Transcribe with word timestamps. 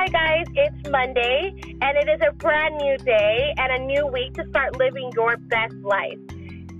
Hi, 0.00 0.08
guys. 0.08 0.46
It's 0.54 0.88
Monday, 0.88 1.52
and 1.82 1.98
it 1.98 2.08
is 2.08 2.22
a 2.26 2.32
brand 2.32 2.78
new 2.78 2.96
day 2.96 3.52
and 3.58 3.70
a 3.70 3.84
new 3.84 4.06
week 4.06 4.32
to 4.32 4.48
start 4.48 4.78
living 4.78 5.12
your 5.14 5.36
best 5.36 5.74
life. 5.82 6.16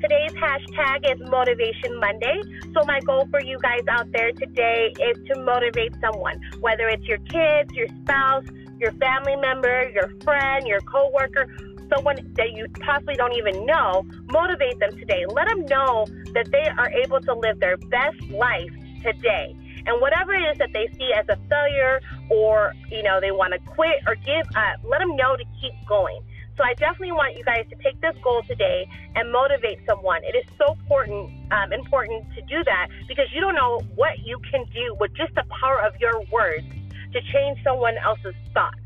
Today's 0.00 0.32
hashtag 0.32 1.04
is 1.04 1.20
Motivation 1.28 2.00
Monday. 2.00 2.40
So, 2.72 2.82
my 2.86 2.98
goal 3.00 3.28
for 3.30 3.42
you 3.42 3.58
guys 3.58 3.82
out 3.90 4.10
there 4.12 4.32
today 4.32 4.94
is 4.98 5.18
to 5.26 5.38
motivate 5.38 5.92
someone, 6.00 6.40
whether 6.60 6.88
it's 6.88 7.04
your 7.04 7.18
kids, 7.18 7.70
your 7.74 7.88
spouse, 8.00 8.46
your 8.78 8.92
family 8.92 9.36
member, 9.36 9.90
your 9.90 10.10
friend, 10.24 10.66
your 10.66 10.80
coworker, 10.80 11.46
someone 11.94 12.16
that 12.38 12.52
you 12.52 12.68
possibly 12.80 13.16
don't 13.16 13.34
even 13.34 13.66
know. 13.66 14.06
Motivate 14.30 14.78
them 14.78 14.96
today. 14.98 15.26
Let 15.28 15.46
them 15.46 15.66
know 15.66 16.06
that 16.32 16.50
they 16.50 16.68
are 16.78 16.88
able 16.88 17.20
to 17.20 17.34
live 17.34 17.60
their 17.60 17.76
best 17.76 18.18
life 18.30 18.72
today. 19.02 19.54
And 19.86 20.00
whatever 20.00 20.34
it 20.34 20.42
is 20.52 20.58
that 20.58 20.72
they 20.72 20.88
see 20.98 21.10
as 21.12 21.26
a 21.28 21.36
failure 21.48 22.00
or, 22.28 22.74
you 22.90 23.02
know, 23.02 23.20
they 23.20 23.30
want 23.30 23.52
to 23.52 23.58
quit 23.70 24.02
or 24.06 24.14
give 24.16 24.46
up, 24.56 24.80
let 24.84 24.98
them 24.98 25.16
know 25.16 25.36
to 25.36 25.44
keep 25.60 25.72
going. 25.88 26.20
So 26.56 26.64
I 26.64 26.74
definitely 26.74 27.12
want 27.12 27.38
you 27.38 27.44
guys 27.44 27.64
to 27.70 27.76
take 27.76 27.98
this 28.02 28.14
goal 28.22 28.42
today 28.46 28.86
and 29.16 29.32
motivate 29.32 29.80
someone. 29.88 30.20
It 30.24 30.36
is 30.36 30.44
so 30.58 30.72
important, 30.74 31.32
um, 31.52 31.72
important 31.72 32.26
to 32.34 32.42
do 32.42 32.62
that 32.64 32.88
because 33.08 33.32
you 33.32 33.40
don't 33.40 33.54
know 33.54 33.80
what 33.94 34.18
you 34.20 34.38
can 34.50 34.66
do 34.74 34.94
with 35.00 35.14
just 35.14 35.34
the 35.34 35.44
power 35.60 35.80
of 35.80 35.96
your 36.00 36.20
words 36.30 36.66
to 37.12 37.20
change 37.32 37.58
someone 37.64 37.96
else's 37.96 38.34
thoughts 38.52 38.76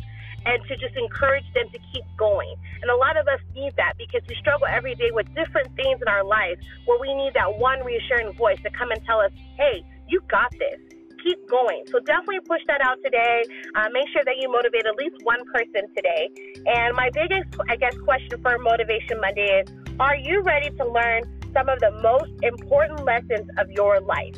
and 0.47 0.63
to 0.69 0.77
just 0.77 0.95
encourage 0.97 1.45
them 1.55 1.69
to 1.71 1.79
keep 1.93 2.05
going. 2.17 2.55
And 2.83 2.91
a 2.91 2.97
lot 2.97 3.17
of 3.17 3.27
us 3.27 3.41
need 3.55 3.75
that 3.77 3.95
because 3.99 4.23
we 4.29 4.37
struggle 4.37 4.67
every 4.71 4.95
day 4.95 5.11
with 5.11 5.27
different 5.35 5.75
things 5.75 6.01
in 6.01 6.09
our 6.09 6.23
lives 6.23 6.61
where 6.85 7.01
we 7.01 7.15
need 7.15 7.35
that 7.35 7.59
one 7.59 7.83
reassuring 7.83 8.37
voice 8.37 8.61
to 8.63 8.71
come 8.71 8.91
and 8.91 9.05
tell 9.05 9.21
us, 9.21 9.33
hey, 9.57 9.83
you 10.15 10.21
got 10.31 10.51
this. 10.53 10.79
Keep 11.25 11.49
going. 11.51 11.83
So 11.91 11.99
definitely 11.99 12.41
push 12.47 12.61
that 12.69 12.81
out 12.83 12.99
today. 13.03 13.43
Uh, 13.75 13.89
make 13.93 14.07
sure 14.13 14.23
that 14.25 14.37
you 14.39 14.49
motivate 14.49 14.87
at 14.87 14.95
least 14.95 15.17
one 15.25 15.43
person 15.47 15.91
today. 15.97 16.31
And 16.67 16.95
my 16.95 17.11
biggest, 17.13 17.49
I 17.69 17.77
guess, 17.77 17.97
question 18.05 18.41
for 18.43 18.59
Motivation 18.59 19.21
Monday 19.21 19.49
is 19.61 19.67
Are 19.99 20.17
you 20.17 20.43
ready 20.43 20.71
to 20.71 20.85
learn 20.87 21.23
some 21.53 21.69
of 21.69 21.81
the 21.81 21.91
most 22.03 22.31
important 22.43 23.05
lessons 23.05 23.49
of 23.59 23.71
your 23.71 24.01
life? 24.01 24.37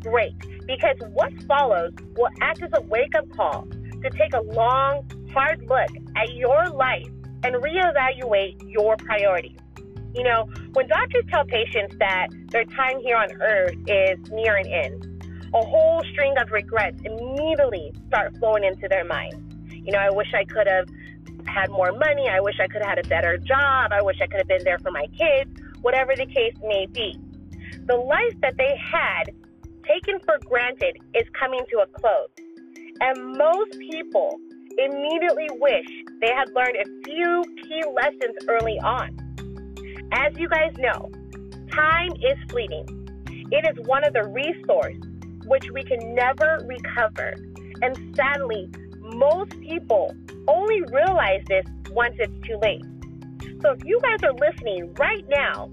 Great. 0.00 0.36
Because 0.66 0.96
what 1.12 1.32
follows 1.44 1.92
will 2.16 2.30
act 2.42 2.62
as 2.62 2.70
a 2.74 2.82
wake 2.82 3.14
up 3.14 3.24
call 3.36 3.66
to 4.02 4.10
take 4.10 4.34
a 4.34 4.42
long, 4.42 5.08
hard 5.32 5.60
look 5.62 5.90
at 6.16 6.34
your 6.34 6.68
life 6.68 7.08
and 7.44 7.54
reevaluate 7.56 8.56
your 8.66 8.96
priorities. 8.96 9.58
You 10.14 10.24
know, 10.24 10.48
when 10.74 10.86
doctors 10.88 11.24
tell 11.30 11.44
patients 11.44 11.96
that 11.98 12.28
their 12.50 12.64
time 12.64 13.00
here 13.00 13.16
on 13.16 13.30
earth 13.40 13.74
is 13.86 14.18
near 14.30 14.56
an 14.56 14.66
end, 14.66 15.13
a 15.54 15.64
whole 15.64 16.02
string 16.12 16.34
of 16.36 16.50
regrets 16.50 17.00
immediately 17.04 17.92
start 18.08 18.36
flowing 18.38 18.64
into 18.64 18.88
their 18.88 19.04
mind. 19.04 19.34
You 19.70 19.92
know, 19.92 20.00
I 20.00 20.10
wish 20.10 20.26
I 20.34 20.44
could 20.44 20.66
have 20.66 20.88
had 21.46 21.70
more 21.70 21.92
money. 21.92 22.28
I 22.28 22.40
wish 22.40 22.56
I 22.60 22.66
could 22.66 22.82
have 22.82 22.96
had 22.96 23.06
a 23.06 23.08
better 23.08 23.38
job. 23.38 23.92
I 23.92 24.02
wish 24.02 24.16
I 24.20 24.26
could 24.26 24.38
have 24.38 24.48
been 24.48 24.64
there 24.64 24.80
for 24.80 24.90
my 24.90 25.06
kids, 25.16 25.50
whatever 25.80 26.16
the 26.16 26.26
case 26.26 26.54
may 26.64 26.86
be. 26.86 27.16
The 27.86 27.94
life 27.94 28.34
that 28.40 28.56
they 28.56 28.76
had 28.76 29.30
taken 29.86 30.18
for 30.24 30.38
granted 30.44 30.96
is 31.14 31.24
coming 31.38 31.60
to 31.70 31.78
a 31.78 31.86
close. 31.86 32.30
And 33.00 33.36
most 33.38 33.78
people 33.78 34.38
immediately 34.76 35.48
wish 35.52 35.86
they 36.20 36.32
had 36.34 36.50
learned 36.52 36.78
a 36.78 37.04
few 37.04 37.44
key 37.62 37.82
lessons 37.94 38.34
early 38.48 38.80
on. 38.80 39.16
As 40.10 40.36
you 40.36 40.48
guys 40.48 40.72
know, 40.78 41.12
time 41.72 42.10
is 42.14 42.38
fleeting. 42.50 42.86
It 43.52 43.66
is 43.70 43.86
one 43.86 44.04
of 44.04 44.14
the 44.14 44.24
resources 44.24 45.13
which 45.46 45.70
we 45.70 45.82
can 45.82 46.14
never 46.14 46.60
recover. 46.66 47.34
And 47.82 48.16
sadly, 48.16 48.70
most 49.00 49.50
people 49.60 50.14
only 50.48 50.82
realize 50.92 51.42
this 51.48 51.64
once 51.90 52.14
it's 52.18 52.46
too 52.46 52.58
late. 52.62 52.84
So 53.62 53.72
if 53.72 53.84
you 53.84 54.00
guys 54.02 54.18
are 54.22 54.32
listening 54.34 54.92
right 54.94 55.24
now, 55.28 55.70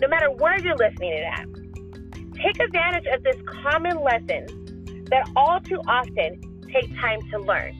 no 0.00 0.08
matter 0.08 0.30
where 0.30 0.58
you're 0.58 0.76
listening 0.76 1.12
it 1.12 1.24
at, 1.24 1.46
take 2.42 2.60
advantage 2.60 3.06
of 3.06 3.22
this 3.22 3.36
common 3.62 4.02
lesson 4.02 5.04
that 5.10 5.30
all 5.36 5.60
too 5.60 5.80
often 5.86 6.40
take 6.72 6.92
time 7.00 7.20
to 7.30 7.38
learn. 7.38 7.76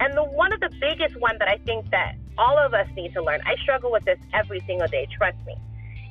And 0.00 0.16
the 0.16 0.24
one 0.24 0.52
of 0.52 0.60
the 0.60 0.70
biggest 0.80 1.18
one 1.20 1.36
that 1.38 1.48
I 1.48 1.58
think 1.58 1.90
that 1.90 2.16
all 2.38 2.58
of 2.58 2.74
us 2.74 2.86
need 2.96 3.12
to 3.14 3.22
learn, 3.22 3.40
I 3.46 3.56
struggle 3.62 3.90
with 3.90 4.04
this 4.04 4.18
every 4.34 4.60
single 4.66 4.88
day, 4.88 5.06
trust 5.16 5.38
me, 5.46 5.54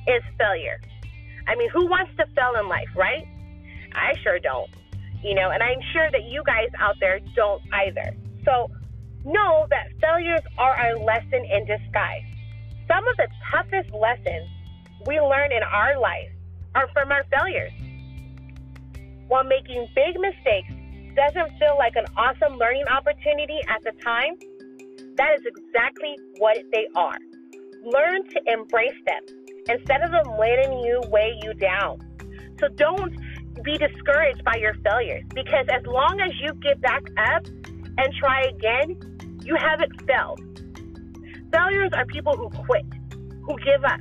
is 0.08 0.22
failure. 0.38 0.80
I 1.46 1.54
mean, 1.56 1.68
who 1.70 1.86
wants 1.86 2.12
to 2.18 2.26
fail 2.34 2.60
in 2.60 2.68
life, 2.68 2.88
right? 2.96 3.26
I 3.96 4.14
sure 4.22 4.38
don't. 4.38 4.70
You 5.22 5.34
know, 5.34 5.50
and 5.50 5.62
I'm 5.62 5.80
sure 5.92 6.10
that 6.12 6.24
you 6.24 6.42
guys 6.44 6.68
out 6.78 6.96
there 7.00 7.18
don't 7.34 7.62
either. 7.72 8.14
So 8.44 8.70
know 9.24 9.66
that 9.70 9.88
failures 10.00 10.40
are 10.58 10.74
our 10.74 10.96
lesson 10.98 11.44
in 11.44 11.66
disguise. 11.66 12.22
Some 12.86 13.06
of 13.08 13.16
the 13.16 13.28
toughest 13.50 13.90
lessons 13.92 14.48
we 15.06 15.18
learn 15.20 15.50
in 15.52 15.62
our 15.62 15.98
life 15.98 16.30
are 16.74 16.88
from 16.92 17.10
our 17.10 17.24
failures. 17.36 17.72
While 19.28 19.44
making 19.44 19.88
big 19.94 20.20
mistakes 20.20 20.72
doesn't 21.16 21.58
feel 21.58 21.74
like 21.78 21.96
an 21.96 22.04
awesome 22.16 22.58
learning 22.58 22.86
opportunity 22.86 23.58
at 23.68 23.82
the 23.82 23.92
time, 24.02 24.36
that 25.16 25.34
is 25.34 25.46
exactly 25.46 26.14
what 26.38 26.58
they 26.72 26.86
are. 26.94 27.18
Learn 27.82 28.22
to 28.28 28.40
embrace 28.46 28.98
them 29.06 29.22
instead 29.68 30.02
of 30.02 30.10
them 30.12 30.38
letting 30.38 30.78
you 30.80 31.00
weigh 31.08 31.34
you 31.42 31.54
down. 31.54 31.98
So 32.60 32.68
don't 32.68 33.12
be 33.62 33.78
discouraged 33.78 34.44
by 34.44 34.56
your 34.56 34.74
failures 34.84 35.24
because 35.34 35.66
as 35.72 35.84
long 35.86 36.20
as 36.20 36.32
you 36.40 36.52
get 36.54 36.80
back 36.80 37.02
up 37.18 37.46
and 37.98 38.12
try 38.20 38.42
again, 38.42 38.96
you 39.42 39.56
haven't 39.56 39.92
failed. 40.06 40.40
Failures 41.52 41.90
are 41.94 42.04
people 42.06 42.36
who 42.36 42.50
quit, 42.64 42.84
who 43.42 43.56
give 43.64 43.84
up. 43.84 44.00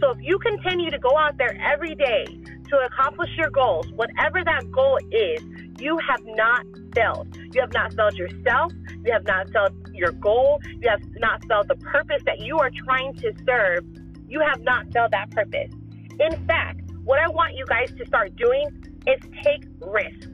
So 0.00 0.10
if 0.10 0.18
you 0.20 0.38
continue 0.38 0.90
to 0.90 0.98
go 0.98 1.16
out 1.16 1.36
there 1.38 1.56
every 1.60 1.94
day 1.94 2.24
to 2.70 2.76
accomplish 2.78 3.30
your 3.36 3.50
goals, 3.50 3.86
whatever 3.94 4.42
that 4.44 4.70
goal 4.72 4.98
is, 5.12 5.42
you 5.78 5.98
have 6.08 6.24
not 6.24 6.64
failed. 6.94 7.36
You 7.52 7.60
have 7.60 7.72
not 7.72 7.94
failed 7.94 8.14
yourself. 8.14 8.72
You 9.04 9.12
have 9.12 9.24
not 9.24 9.50
failed 9.50 9.72
your 9.94 10.12
goal. 10.12 10.60
You 10.80 10.88
have 10.88 11.02
not 11.18 11.44
failed 11.46 11.68
the 11.68 11.76
purpose 11.76 12.22
that 12.26 12.40
you 12.40 12.58
are 12.58 12.70
trying 12.84 13.14
to 13.14 13.32
serve. 13.46 13.84
You 14.28 14.40
have 14.40 14.60
not 14.62 14.92
failed 14.92 15.10
that 15.12 15.30
purpose. 15.30 15.72
In 16.18 16.46
fact, 16.46 16.81
what 17.04 17.18
I 17.18 17.28
want 17.28 17.54
you 17.54 17.64
guys 17.66 17.92
to 17.98 18.06
start 18.06 18.36
doing 18.36 18.68
is 19.06 19.20
take 19.42 19.64
risk. 19.80 20.28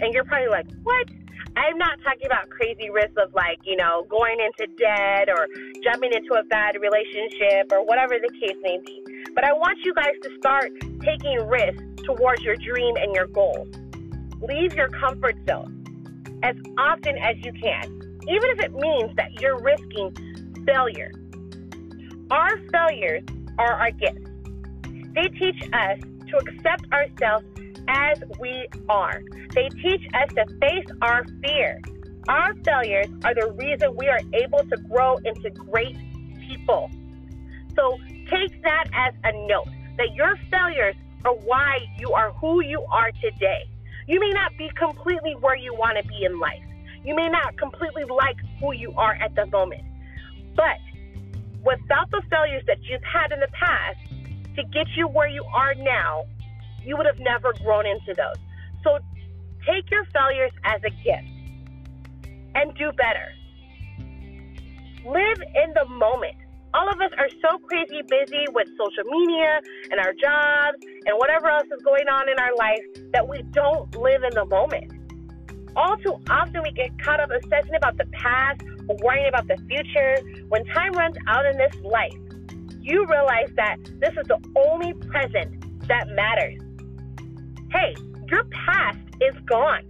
And 0.00 0.12
you're 0.12 0.24
probably 0.24 0.48
like, 0.48 0.66
what? 0.82 1.08
I'm 1.56 1.78
not 1.78 1.98
talking 2.04 2.26
about 2.26 2.50
crazy 2.50 2.90
risks 2.90 3.16
of 3.16 3.32
like, 3.32 3.58
you 3.64 3.76
know, 3.76 4.06
going 4.10 4.36
into 4.40 4.70
debt 4.76 5.30
or 5.30 5.48
jumping 5.82 6.12
into 6.12 6.34
a 6.34 6.44
bad 6.44 6.76
relationship 6.78 7.72
or 7.72 7.82
whatever 7.82 8.16
the 8.20 8.30
case 8.38 8.56
may 8.60 8.78
be. 8.84 9.02
But 9.34 9.44
I 9.44 9.54
want 9.54 9.78
you 9.82 9.94
guys 9.94 10.12
to 10.22 10.36
start 10.38 10.70
taking 11.00 11.46
risks 11.48 11.82
towards 12.04 12.42
your 12.42 12.56
dream 12.56 12.96
and 12.96 13.14
your 13.14 13.26
goals. 13.26 13.68
Leave 14.42 14.74
your 14.74 14.88
comfort 14.88 15.36
zone 15.48 15.82
as 16.42 16.56
often 16.76 17.16
as 17.16 17.36
you 17.42 17.52
can, 17.54 18.18
even 18.28 18.50
if 18.50 18.60
it 18.60 18.74
means 18.74 19.16
that 19.16 19.40
you're 19.40 19.58
risking 19.58 20.14
failure. 20.66 21.10
Our 22.30 22.58
failures 22.70 23.22
are 23.58 23.72
our 23.72 23.90
gifts. 23.92 24.25
They 25.16 25.28
teach 25.28 25.62
us 25.72 25.98
to 26.28 26.36
accept 26.36 26.92
ourselves 26.92 27.46
as 27.88 28.22
we 28.38 28.68
are. 28.90 29.22
They 29.54 29.70
teach 29.70 30.02
us 30.12 30.28
to 30.34 30.44
face 30.60 30.86
our 31.00 31.24
fear. 31.42 31.80
Our 32.28 32.52
failures 32.62 33.06
are 33.24 33.34
the 33.34 33.50
reason 33.52 33.96
we 33.96 34.08
are 34.08 34.20
able 34.34 34.58
to 34.58 34.76
grow 34.90 35.16
into 35.24 35.48
great 35.50 35.96
people. 36.46 36.90
So 37.74 37.96
take 38.30 38.62
that 38.62 38.88
as 38.92 39.14
a 39.24 39.32
note 39.46 39.68
that 39.96 40.12
your 40.14 40.36
failures 40.50 40.96
are 41.24 41.34
why 41.34 41.78
you 41.98 42.12
are 42.12 42.32
who 42.32 42.62
you 42.62 42.84
are 42.92 43.10
today. 43.22 43.70
You 44.06 44.20
may 44.20 44.30
not 44.32 44.52
be 44.58 44.70
completely 44.78 45.34
where 45.40 45.56
you 45.56 45.72
want 45.74 45.96
to 45.96 46.06
be 46.06 46.26
in 46.26 46.38
life. 46.38 46.62
You 47.04 47.14
may 47.14 47.30
not 47.30 47.56
completely 47.56 48.04
like 48.04 48.36
who 48.60 48.74
you 48.74 48.92
are 48.98 49.14
at 49.14 49.34
the 49.34 49.46
moment. 49.46 49.82
But 50.54 50.76
without 51.64 52.10
the 52.10 52.20
failures 52.30 52.64
that 52.66 52.82
you've 52.82 53.02
had 53.02 53.32
in 53.32 53.40
the 53.40 53.48
past 53.48 53.98
to 54.56 54.62
get 54.72 54.86
you 54.96 55.08
where 55.08 55.28
you 55.28 55.44
are 55.44 55.74
now, 55.74 56.24
you 56.84 56.96
would 56.96 57.06
have 57.06 57.18
never 57.18 57.52
grown 57.64 57.86
into 57.86 58.14
those. 58.16 58.36
So 58.82 58.98
take 59.66 59.90
your 59.90 60.04
failures 60.12 60.52
as 60.64 60.80
a 60.84 60.90
gift 60.90 61.28
and 62.54 62.74
do 62.76 62.92
better. 62.92 63.32
Live 65.04 65.42
in 65.54 65.72
the 65.74 65.86
moment 65.88 66.36
all 66.76 66.90
of 66.90 67.00
us 67.00 67.10
are 67.16 67.28
so 67.40 67.58
crazy 67.66 68.02
busy 68.02 68.44
with 68.52 68.68
social 68.76 69.04
media 69.08 69.60
and 69.90 69.98
our 69.98 70.12
jobs 70.12 70.76
and 71.06 71.16
whatever 71.16 71.48
else 71.48 71.66
is 71.74 71.82
going 71.82 72.06
on 72.06 72.28
in 72.28 72.38
our 72.38 72.54
life 72.56 72.84
that 73.12 73.26
we 73.26 73.40
don't 73.52 73.96
live 73.96 74.22
in 74.22 74.34
the 74.34 74.44
moment. 74.44 74.92
All 75.74 75.96
too 75.96 76.20
often, 76.28 76.62
we 76.62 76.72
get 76.72 76.90
caught 77.02 77.20
up 77.20 77.30
obsessing 77.30 77.74
about 77.74 77.96
the 77.96 78.04
past 78.12 78.60
or 78.88 78.96
worrying 79.02 79.28
about 79.28 79.48
the 79.48 79.56
future. 79.68 80.20
When 80.48 80.64
time 80.66 80.92
runs 80.92 81.16
out 81.28 81.46
in 81.46 81.56
this 81.56 81.74
life, 81.82 82.12
you 82.86 83.04
realize 83.06 83.50
that 83.56 83.78
this 84.00 84.12
is 84.16 84.28
the 84.28 84.38
only 84.54 84.94
present 84.94 85.88
that 85.88 86.08
matters. 86.10 86.60
Hey, 87.72 87.96
your 88.30 88.44
past 88.44 88.98
is 89.20 89.34
gone. 89.44 89.82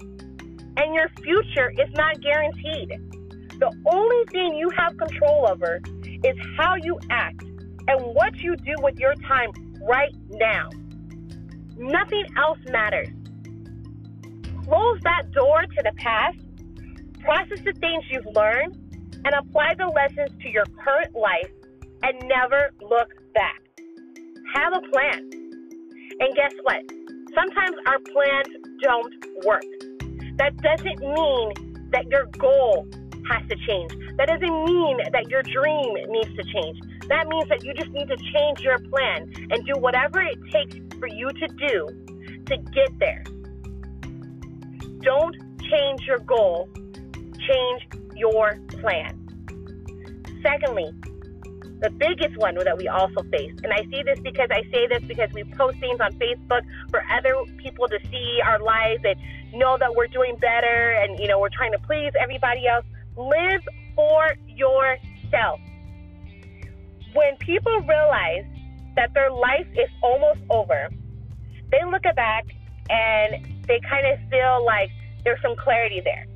And 0.79 0.95
your 0.95 1.09
future 1.23 1.73
is 1.79 1.93
not 1.95 2.21
guaranteed. 2.23 2.89
The 3.59 3.71
only 3.93 4.25
thing 4.31 4.55
you 4.55 4.71
have 4.77 4.97
control 4.97 5.47
over 5.51 5.81
is 6.25 6.37
how 6.57 6.77
you 6.77 6.99
act 7.11 7.43
and 7.43 8.15
what 8.15 8.37
you 8.39 8.57
do 8.57 8.75
with 8.79 8.99
your 8.99 9.15
time 9.29 9.51
right 9.83 10.15
now. 10.31 10.71
Nothing 11.77 12.25
else 12.39 12.59
matters. 12.71 13.09
Close 14.65 14.99
that 15.03 15.31
door 15.33 15.63
to 15.63 15.83
the 15.83 15.93
past, 15.99 16.39
process 17.21 17.59
the 17.65 17.75
things 17.79 18.05
you've 18.11 18.35
learned, 18.35 18.75
and 19.25 19.35
apply 19.35 19.75
the 19.75 19.87
lessons 19.87 20.31
to 20.43 20.49
your 20.49 20.65
current 20.83 21.15
life 21.15 21.51
and 22.03 22.29
never 22.29 22.71
look 22.83 23.09
back. 23.35 23.61
Have 24.55 24.73
a 24.73 24.81
plan. 24.91 25.31
And 26.19 26.35
guess 26.35 26.53
what? 26.63 26.83
Sometimes 27.35 27.77
our 27.87 27.99
plans 27.99 28.49
don't 28.83 29.15
work. 29.45 29.65
That 30.39 30.57
doesn't 30.59 31.01
mean 31.01 31.89
that 31.93 32.07
your 32.09 32.27
goal 32.39 32.87
has 33.31 33.43
to 33.49 33.57
change. 33.67 33.93
That 34.17 34.29
doesn't 34.29 34.65
mean 34.65 34.99
that 35.13 35.29
your 35.29 35.43
dream 35.43 35.95
needs 36.09 36.35
to 36.37 36.45
change. 36.45 36.79
That 37.09 37.29
means 37.29 37.49
that 37.49 37.65
you 37.65 37.75
just 37.75 37.91
need 37.91 38.09
to 38.09 38.17
change 38.17 38.61
your 38.61 38.79
plan 38.79 39.33
and 39.51 39.65
do 39.67 39.79
whatever 39.79 40.21
it 40.21 40.39
takes 40.53 40.77
for 40.99 41.09
you 41.09 41.29
to 41.29 41.47
do 41.49 42.43
to 42.47 42.57
get 42.57 42.99
there. 42.99 43.25
Don't 45.01 45.37
change 45.71 46.03
your 46.07 46.19
goal, 46.19 46.69
change 47.49 47.87
your 48.15 48.59
plan. 48.81 49.23
Secondly, 50.43 50.91
the 51.81 51.91
biggest 51.91 52.37
one 52.39 52.55
that 52.55 52.77
we 52.77 52.89
also 52.89 53.23
face, 53.31 53.53
and 53.63 53.73
I 53.73 53.83
see 53.91 54.03
this 54.03 54.19
because 54.21 54.49
I 54.51 54.63
say 54.73 54.87
this 54.87 55.03
because 55.05 55.31
we 55.33 55.45
post 55.45 55.79
things 55.79 56.01
on 56.01 56.13
Facebook 56.15 56.63
for 56.91 57.03
other 57.13 57.35
people 57.59 57.87
to 57.89 57.99
see 58.11 58.41
our 58.45 58.59
lives 58.61 59.03
and 59.05 59.17
know 59.53 59.77
that 59.79 59.95
we're 59.95 60.07
doing 60.07 60.37
better 60.37 60.93
and 60.93 61.19
you 61.19 61.29
know 61.29 61.39
we're 61.39 61.51
trying 61.51 61.73
to 61.73 61.79
please 61.81 62.13
everybody 62.19 62.67
else. 62.67 62.85
Live 63.17 63.63
for 63.95 64.35
yourself. 64.49 65.61
When 67.13 67.37
people 67.39 67.79
realize 67.81 68.45
that 68.97 69.13
their 69.13 69.31
life 69.31 69.67
is 69.75 69.89
almost 70.03 70.41
over, 70.51 70.89
they 71.71 71.85
look 71.91 72.03
back 72.15 72.47
and 72.89 73.65
they 73.67 73.81
kind 73.89 74.07
of 74.07 74.19
feel 74.31 74.65
like 74.65 74.91
there's 75.25 75.41
some 75.43 75.57
clarity 75.57 76.01
there 76.03 76.27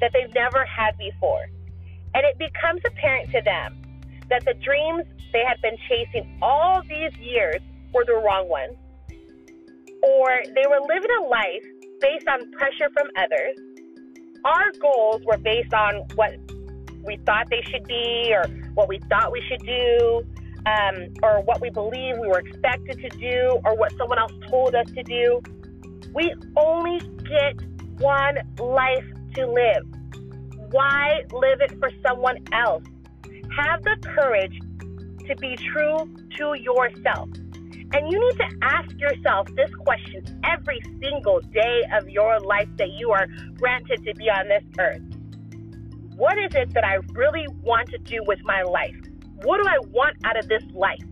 that 0.00 0.12
they've 0.12 0.32
never 0.34 0.64
had 0.64 0.96
before. 0.98 1.46
And 2.14 2.24
it 2.24 2.38
becomes 2.38 2.80
apparent 2.86 3.30
to 3.32 3.40
them 3.42 3.83
that 4.30 4.44
the 4.44 4.54
dreams 4.54 5.04
they 5.32 5.42
had 5.46 5.60
been 5.62 5.76
chasing 5.88 6.38
all 6.40 6.80
these 6.82 7.16
years 7.18 7.60
were 7.92 8.04
the 8.06 8.14
wrong 8.14 8.48
ones. 8.48 8.76
Or 10.02 10.28
they 10.54 10.66
were 10.68 10.80
living 10.86 11.10
a 11.20 11.24
life 11.26 11.64
based 12.00 12.28
on 12.28 12.50
pressure 12.52 12.90
from 12.92 13.08
others. 13.16 13.56
Our 14.44 14.72
goals 14.80 15.22
were 15.24 15.38
based 15.38 15.72
on 15.72 16.06
what 16.14 16.32
we 17.04 17.16
thought 17.26 17.48
they 17.50 17.62
should 17.70 17.84
be 17.84 18.32
or 18.34 18.44
what 18.74 18.88
we 18.88 19.00
thought 19.08 19.32
we 19.32 19.42
should 19.48 19.64
do. 19.64 20.22
Um, 20.66 21.12
or 21.22 21.42
what 21.42 21.60
we 21.60 21.68
believe 21.68 22.16
we 22.18 22.26
were 22.26 22.38
expected 22.38 22.98
to 22.98 23.08
do, 23.18 23.60
or 23.66 23.76
what 23.76 23.92
someone 23.98 24.18
else 24.18 24.32
told 24.48 24.74
us 24.74 24.90
to 24.92 25.02
do. 25.02 25.42
We 26.14 26.32
only 26.56 27.00
get 27.28 27.60
one 27.98 28.38
life 28.58 29.04
to 29.34 29.46
live. 29.46 29.84
Why 30.70 31.20
live 31.32 31.60
it 31.60 31.78
for 31.78 31.90
someone 32.02 32.38
else? 32.50 32.82
Have 33.56 33.82
the 33.82 33.96
courage 34.16 34.58
to 35.26 35.36
be 35.36 35.56
true 35.56 36.12
to 36.38 36.54
yourself. 36.54 37.28
And 37.92 38.10
you 38.10 38.18
need 38.18 38.36
to 38.38 38.48
ask 38.62 38.90
yourself 38.98 39.46
this 39.54 39.70
question 39.76 40.40
every 40.44 40.80
single 41.00 41.40
day 41.40 41.82
of 41.92 42.08
your 42.08 42.40
life 42.40 42.68
that 42.76 42.90
you 42.92 43.12
are 43.12 43.26
granted 43.54 44.04
to 44.04 44.14
be 44.14 44.28
on 44.28 44.48
this 44.48 44.64
earth. 44.80 45.02
What 46.16 46.38
is 46.38 46.54
it 46.54 46.74
that 46.74 46.84
I 46.84 46.98
really 47.12 47.46
want 47.62 47.88
to 47.90 47.98
do 47.98 48.18
with 48.26 48.40
my 48.44 48.62
life? 48.62 48.96
What 49.42 49.62
do 49.62 49.68
I 49.68 49.78
want 49.90 50.16
out 50.24 50.36
of 50.36 50.48
this 50.48 50.64
life? 50.72 51.04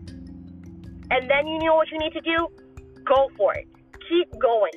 And 1.10 1.30
then 1.30 1.46
you 1.46 1.58
know 1.60 1.74
what 1.74 1.90
you 1.90 1.98
need 1.98 2.12
to 2.14 2.20
do? 2.20 2.48
Go 3.04 3.30
for 3.36 3.54
it. 3.54 3.68
Keep 4.08 4.40
going. 4.40 4.72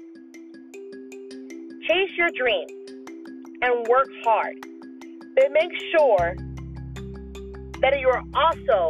Chase 1.88 2.12
your 2.18 2.30
dreams 2.38 2.72
and 3.62 3.88
work 3.88 4.08
hard. 4.24 4.56
But 5.36 5.52
make 5.52 5.72
sure 5.92 6.36
that 7.92 8.00
you 8.00 8.10
are 8.10 8.24
also 8.34 8.90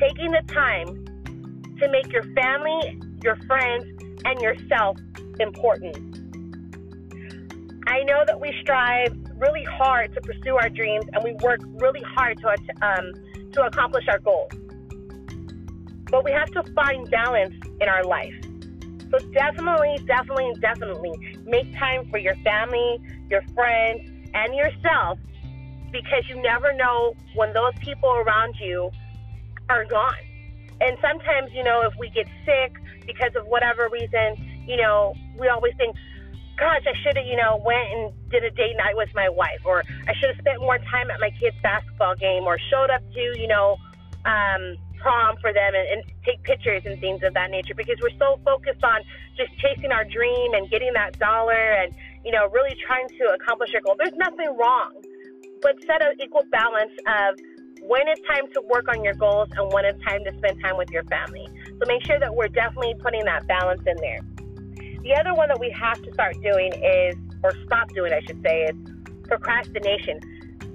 taking 0.00 0.32
the 0.32 0.42
time 0.52 1.04
to 1.78 1.88
make 1.88 2.12
your 2.12 2.24
family, 2.34 3.00
your 3.22 3.36
friends, 3.46 3.86
and 4.24 4.40
yourself 4.40 4.98
important. 5.38 5.96
I 7.86 8.02
know 8.02 8.24
that 8.26 8.40
we 8.40 8.52
strive 8.62 9.16
really 9.36 9.62
hard 9.62 10.12
to 10.14 10.20
pursue 10.20 10.56
our 10.56 10.68
dreams 10.68 11.04
and 11.12 11.22
we 11.22 11.34
work 11.34 11.60
really 11.74 12.02
hard 12.02 12.38
to, 12.38 12.48
um, 12.84 13.12
to 13.52 13.62
accomplish 13.62 14.08
our 14.08 14.18
goals. 14.18 14.50
But 16.10 16.24
we 16.24 16.32
have 16.32 16.50
to 16.50 16.64
find 16.72 17.08
balance 17.08 17.54
in 17.80 17.88
our 17.88 18.02
life. 18.02 18.34
So 19.12 19.18
definitely, 19.34 19.98
definitely, 20.04 20.52
definitely 20.60 21.12
make 21.44 21.72
time 21.78 22.10
for 22.10 22.18
your 22.18 22.34
family, 22.42 23.00
your 23.30 23.42
friends, 23.54 24.00
and 24.34 24.52
yourself 24.52 25.20
because 25.90 26.28
you 26.28 26.40
never 26.40 26.72
know 26.72 27.14
when 27.34 27.52
those 27.52 27.74
people 27.80 28.10
around 28.10 28.54
you 28.60 28.90
are 29.68 29.84
gone. 29.84 30.14
And 30.80 30.96
sometimes, 31.00 31.52
you 31.52 31.64
know, 31.64 31.82
if 31.82 31.94
we 31.98 32.10
get 32.10 32.26
sick 32.44 32.76
because 33.06 33.34
of 33.34 33.46
whatever 33.46 33.88
reason, 33.90 34.64
you 34.66 34.76
know, 34.76 35.14
we 35.38 35.48
always 35.48 35.74
think, 35.76 35.96
gosh, 36.58 36.82
I 36.86 36.92
should 37.02 37.16
have, 37.16 37.26
you 37.26 37.36
know, 37.36 37.62
went 37.64 37.88
and 37.92 38.30
did 38.30 38.44
a 38.44 38.50
date 38.50 38.76
night 38.76 38.96
with 38.96 39.08
my 39.14 39.28
wife, 39.28 39.60
or 39.64 39.82
I 40.06 40.12
should 40.14 40.30
have 40.30 40.38
spent 40.38 40.60
more 40.60 40.78
time 40.78 41.10
at 41.10 41.20
my 41.20 41.30
kid's 41.40 41.56
basketball 41.62 42.14
game, 42.16 42.44
or 42.44 42.58
showed 42.70 42.90
up 42.90 43.02
to, 43.12 43.40
you 43.40 43.46
know, 43.46 43.76
um, 44.24 44.76
prom 44.98 45.36
for 45.40 45.52
them 45.52 45.72
and, 45.74 45.88
and 45.88 46.02
take 46.24 46.42
pictures 46.42 46.82
and 46.84 47.00
things 47.00 47.22
of 47.22 47.32
that 47.34 47.50
nature 47.50 47.74
because 47.74 47.96
we're 48.02 48.18
so 48.18 48.40
focused 48.44 48.82
on 48.82 49.00
just 49.36 49.50
chasing 49.58 49.92
our 49.92 50.04
dream 50.04 50.52
and 50.54 50.68
getting 50.70 50.92
that 50.94 51.18
dollar 51.18 51.52
and, 51.52 51.94
you 52.24 52.32
know, 52.32 52.48
really 52.48 52.74
trying 52.86 53.08
to 53.08 53.24
accomplish 53.38 53.70
our 53.74 53.80
goal. 53.80 53.94
There's 53.98 54.16
nothing 54.16 54.56
wrong 54.56 54.92
but 55.62 55.76
set 55.86 56.02
an 56.02 56.14
equal 56.20 56.44
balance 56.50 56.92
of 57.06 57.38
when 57.82 58.08
it's 58.08 58.20
time 58.26 58.50
to 58.54 58.62
work 58.68 58.88
on 58.88 59.04
your 59.04 59.14
goals 59.14 59.48
and 59.56 59.72
when 59.72 59.84
it's 59.84 60.02
time 60.04 60.24
to 60.24 60.32
spend 60.38 60.60
time 60.62 60.76
with 60.76 60.90
your 60.90 61.04
family. 61.04 61.46
So 61.78 61.86
make 61.86 62.04
sure 62.06 62.18
that 62.18 62.34
we're 62.34 62.48
definitely 62.48 62.94
putting 63.00 63.24
that 63.24 63.46
balance 63.46 63.82
in 63.86 63.96
there. 64.00 64.20
The 65.02 65.14
other 65.14 65.34
one 65.34 65.48
that 65.48 65.60
we 65.60 65.70
have 65.70 66.02
to 66.02 66.12
start 66.12 66.34
doing 66.42 66.72
is, 66.72 67.14
or 67.42 67.52
stop 67.66 67.88
doing, 67.90 68.12
I 68.12 68.20
should 68.26 68.42
say, 68.42 68.64
is 68.64 68.76
procrastination. 69.24 70.20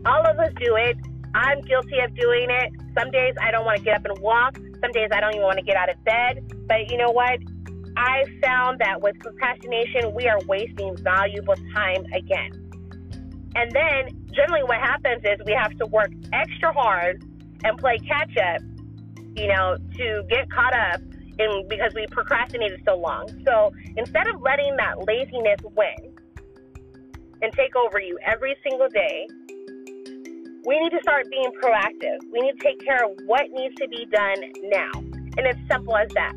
All 0.06 0.26
of 0.26 0.40
us 0.40 0.54
do 0.60 0.76
it. 0.76 0.98
I'm 1.34 1.62
guilty 1.62 2.00
of 2.00 2.16
doing 2.16 2.50
it. 2.50 2.72
Some 2.98 3.12
days 3.12 3.36
I 3.42 3.52
don't 3.52 3.66
want 3.66 3.80
to 3.80 3.84
get 3.84 3.96
up 3.96 4.06
and 4.06 4.18
walk. 4.20 4.58
Some 4.82 4.92
days 4.92 5.10
I 5.12 5.20
don't 5.20 5.34
even 5.34 5.46
want 5.46 5.58
to 5.58 5.64
get 5.64 5.76
out 5.76 5.90
of 5.90 6.02
bed. 6.04 6.44
But 6.68 6.90
you 6.90 6.98
know 6.98 7.12
what? 7.12 7.40
I 7.98 8.24
found 8.42 8.80
that 8.80 9.02
with 9.02 9.20
procrastination, 9.20 10.14
we 10.14 10.28
are 10.28 10.40
wasting 10.48 10.96
valuable 10.98 11.56
time 11.74 12.06
again. 12.14 12.52
And 13.56 13.72
then 13.72 14.21
generally 14.32 14.64
what 14.64 14.78
happens 14.78 15.24
is 15.24 15.40
we 15.46 15.54
have 15.54 15.78
to 15.78 15.86
work 15.86 16.12
extra 16.34 16.74
hard 16.74 17.24
and 17.64 17.78
play 17.78 17.98
catch 18.00 18.36
up, 18.38 18.62
you 19.36 19.48
know, 19.48 19.78
to 19.98 20.24
get 20.30 20.50
caught 20.52 20.74
up 20.74 21.02
in 21.40 21.68
because 21.68 21.94
we 21.94 22.06
procrastinated 22.12 22.82
so 22.86 22.96
long. 22.96 23.28
So 23.46 23.72
instead 23.98 24.28
of 24.28 24.42
letting 24.42 24.76
that 24.78 25.06
laziness 25.06 25.60
win 25.76 26.14
and 27.42 27.52
take 27.54 27.76
over 27.76 28.00
you 28.00 28.18
every 28.26 28.56
single 28.64 28.88
day, 28.90 29.28
we 30.66 30.80
need 30.80 30.92
to 30.92 31.00
start 31.02 31.26
being 31.30 31.52
proactive. 31.62 32.20
We 32.32 32.42
need 32.42 32.54
to 32.60 32.64
take 32.64 32.86
care 32.86 33.04
of 33.04 33.18
what 33.26 33.50
needs 33.52 33.76
to 33.76 33.88
be 33.88 34.06
done 34.12 34.38
now. 34.70 34.92
And 35.38 35.48
it's 35.48 35.60
simple 35.70 35.98
as 35.98 36.10
that. 36.14 36.34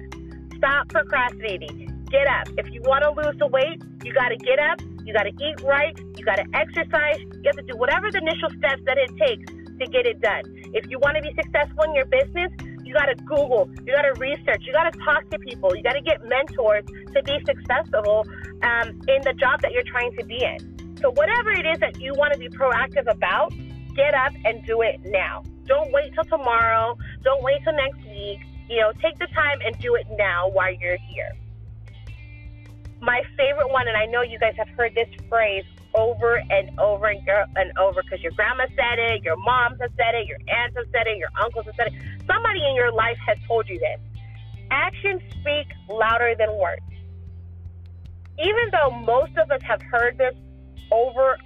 Stop 0.57 0.89
procrastinating. 0.89 2.07
Get 2.11 2.27
up. 2.27 2.49
If 2.57 2.73
you 2.73 2.81
want 2.83 3.03
to 3.05 3.11
lose 3.11 3.37
the 3.39 3.47
weight, 3.47 3.83
you 4.03 4.15
got 4.15 4.29
to 4.29 4.37
get 4.37 4.59
up 4.59 4.81
you 5.05 5.13
got 5.13 5.25
to 5.25 5.33
eat 5.33 5.61
right. 5.63 5.97
You 6.17 6.25
got 6.25 6.37
to 6.37 6.47
exercise. 6.55 7.21
You 7.21 7.47
have 7.47 7.57
to 7.57 7.63
do 7.63 7.77
whatever 7.77 8.11
the 8.11 8.19
initial 8.19 8.51
steps 8.59 8.83
that 8.87 8.99
it 8.99 9.11
takes 9.17 9.53
to 9.79 9.87
get 9.87 10.07
it 10.07 10.21
done. 10.21 10.43
If 10.73 10.89
you 10.89 10.99
want 10.99 11.17
to 11.17 11.23
be 11.23 11.35
successful 11.35 11.85
in 11.85 11.95
your 11.95 12.07
business, 12.07 12.51
you 12.85 12.95
got 12.95 13.07
to 13.07 13.15
Google, 13.25 13.69
you 13.85 13.95
got 13.95 14.03
to 14.03 14.15
research, 14.21 14.63
you 14.67 14.73
got 14.73 14.93
to 14.93 14.99
talk 15.01 15.29
to 15.31 15.39
people, 15.39 15.75
you 15.75 15.83
got 15.83 15.95
to 15.95 16.03
get 16.03 16.25
mentors 16.25 16.85
to 17.15 17.23
be 17.23 17.39
successful 17.47 18.27
um, 18.63 18.89
in 19.09 19.21
the 19.23 19.35
job 19.39 19.63
that 19.63 19.73
you're 19.73 19.87
trying 19.87 20.15
to 20.17 20.25
be 20.25 20.43
in. 20.45 20.97
So, 21.01 21.11
whatever 21.11 21.51
it 21.51 21.67
is 21.67 21.79
that 21.81 22.01
you 22.01 22.13
want 22.15 22.33
to 22.33 22.39
be 22.39 22.49
proactive 22.49 23.11
about, 23.11 23.53
get 23.97 24.15
up 24.15 24.33
and 24.45 24.65
do 24.65 24.83
it 24.83 25.01
now. 25.05 25.43
Don't 25.67 25.93
wait 25.93 26.13
till 26.15 26.25
tomorrow. 26.25 26.97
Don't 27.23 27.43
wait 27.43 27.63
till 27.65 27.75
next 27.75 27.99
week. 28.05 28.41
You 28.69 28.81
know, 28.81 28.93
take 29.03 29.19
the 29.19 29.27
time 29.35 29.59
and 29.65 29.79
do 29.79 29.95
it 29.95 30.07
now 30.17 30.49
while 30.49 30.73
you're 30.73 30.99
here. 31.09 31.33
My 33.01 33.23
favorite 33.37 33.71
one, 33.71 33.89
and 33.89 33.97
I 33.97 34.07
know 34.07 34.23
you 34.23 34.39
guys 34.39 34.55
have 34.57 34.69
heard 34.69 34.95
this 34.95 35.09
phrase 35.29 35.65
over 35.95 36.37
and 36.51 36.79
over 36.79 37.07
and 37.07 37.79
over 37.79 38.03
because 38.03 38.21
your 38.21 38.33
grandma 38.33 38.67
said 38.69 38.99
it, 38.99 39.23
your 39.23 39.37
moms 39.37 39.79
have 39.81 39.93
said 39.97 40.15
it, 40.15 40.27
your 40.27 40.39
aunts 40.49 40.77
have 40.77 40.87
said 40.93 41.07
it, 41.07 41.19
your 41.19 41.29
uncles 41.41 41.67
have 41.67 41.75
said 41.77 41.89
it. 41.89 42.27
Somebody 42.27 42.61
in 42.69 42.75
your 42.75 42.93
life 42.93 43.19
has 43.27 43.37
told 43.47 43.69
you 43.69 43.79
this. 43.79 44.01
Actions 44.71 45.21
speak 45.41 45.67
louder 45.89 46.35
than 46.39 46.49
words. 46.59 46.83
Even 48.39 48.71
though 48.73 48.91
most 48.91 49.37
of 49.37 49.51
us 49.51 49.61
have 49.63 49.81
heard 49.83 50.19
this 50.19 50.35
over 50.91 51.37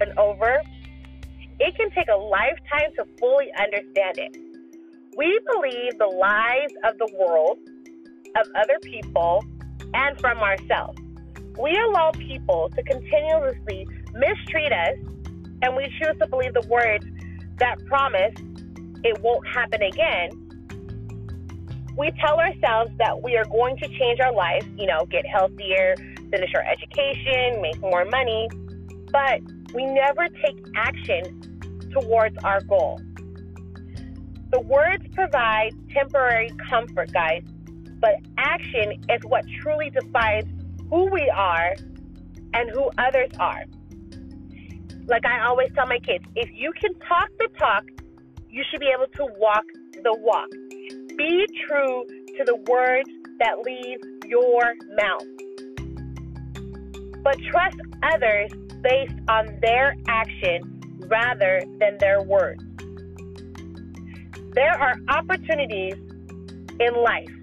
and 0.00 0.16
over, 0.18 0.60
it 1.58 1.74
can 1.76 1.90
take 1.90 2.08
a 2.08 2.16
lifetime 2.16 2.94
to 2.96 3.04
fully 3.18 3.50
understand 3.58 4.18
it. 4.18 4.36
We 5.16 5.40
believe 5.52 5.98
the 5.98 6.06
lies 6.06 6.68
of 6.84 6.98
the 6.98 7.10
world, 7.18 7.58
of 8.36 8.46
other 8.54 8.78
people, 8.82 9.42
and 9.94 10.18
from 10.20 10.38
ourselves. 10.38 10.98
We 11.58 11.78
allow 11.88 12.10
people 12.12 12.70
to 12.76 12.82
continuously 12.82 13.86
mistreat 14.14 14.72
us, 14.72 14.96
and 15.62 15.76
we 15.76 15.84
choose 15.98 16.18
to 16.20 16.26
believe 16.28 16.54
the 16.54 16.66
words 16.68 17.06
that 17.58 17.76
promise 17.86 18.34
it 19.04 19.20
won't 19.22 19.46
happen 19.46 19.82
again. 19.82 20.30
We 21.96 22.10
tell 22.20 22.38
ourselves 22.38 22.90
that 22.98 23.22
we 23.22 23.36
are 23.36 23.46
going 23.46 23.78
to 23.78 23.88
change 23.88 24.20
our 24.20 24.32
life, 24.32 24.66
you 24.76 24.86
know, 24.86 25.06
get 25.06 25.24
healthier, 25.26 25.94
finish 26.30 26.50
our 26.54 26.62
education, 26.62 27.62
make 27.62 27.80
more 27.80 28.04
money, 28.04 28.48
but 29.10 29.40
we 29.72 29.86
never 29.86 30.28
take 30.44 30.58
action 30.76 31.90
towards 31.92 32.36
our 32.44 32.60
goal. 32.62 33.00
The 34.52 34.60
words 34.60 35.04
provide 35.14 35.74
temporary 35.92 36.50
comfort, 36.68 37.12
guys, 37.12 37.42
but 38.00 38.14
action 38.38 38.92
is 39.10 39.20
what 39.24 39.44
truly 39.62 39.90
defines 39.90 40.46
who 40.90 41.10
we 41.10 41.30
are 41.34 41.74
and 42.54 42.70
who 42.70 42.90
others 42.98 43.30
are. 43.38 43.64
Like 45.06 45.24
I 45.24 45.46
always 45.46 45.70
tell 45.74 45.86
my 45.86 45.98
kids, 45.98 46.24
if 46.34 46.50
you 46.52 46.72
can 46.80 46.94
talk 47.00 47.28
the 47.38 47.48
talk, 47.58 47.84
you 48.50 48.64
should 48.70 48.80
be 48.80 48.92
able 48.94 49.06
to 49.16 49.26
walk 49.38 49.64
the 49.92 50.14
walk. 50.20 50.50
Be 51.16 51.46
true 51.66 52.04
to 52.36 52.44
the 52.44 52.56
words 52.68 53.08
that 53.38 53.58
leave 53.64 53.98
your 54.26 54.74
mouth. 54.96 55.24
But 57.22 57.36
trust 57.50 57.76
others 58.02 58.50
based 58.82 59.14
on 59.28 59.58
their 59.60 59.96
action 60.08 60.80
rather 61.08 61.62
than 61.78 61.98
their 61.98 62.22
words. 62.22 62.62
There 64.54 64.72
are 64.72 64.94
opportunities 65.08 65.94
in 66.80 66.94
life 67.02 67.35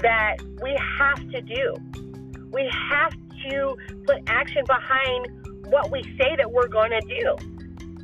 that 0.00 0.36
we 0.62 0.78
have 0.98 1.18
to 1.30 1.40
do. 1.42 1.76
We 2.50 2.70
have 2.90 3.12
to 3.50 3.76
put 4.06 4.22
action 4.26 4.64
behind 4.66 5.28
what 5.66 5.90
we 5.90 6.02
say 6.18 6.36
that 6.36 6.50
we're 6.50 6.68
going 6.68 6.90
to 6.90 7.00
do. 7.00 7.36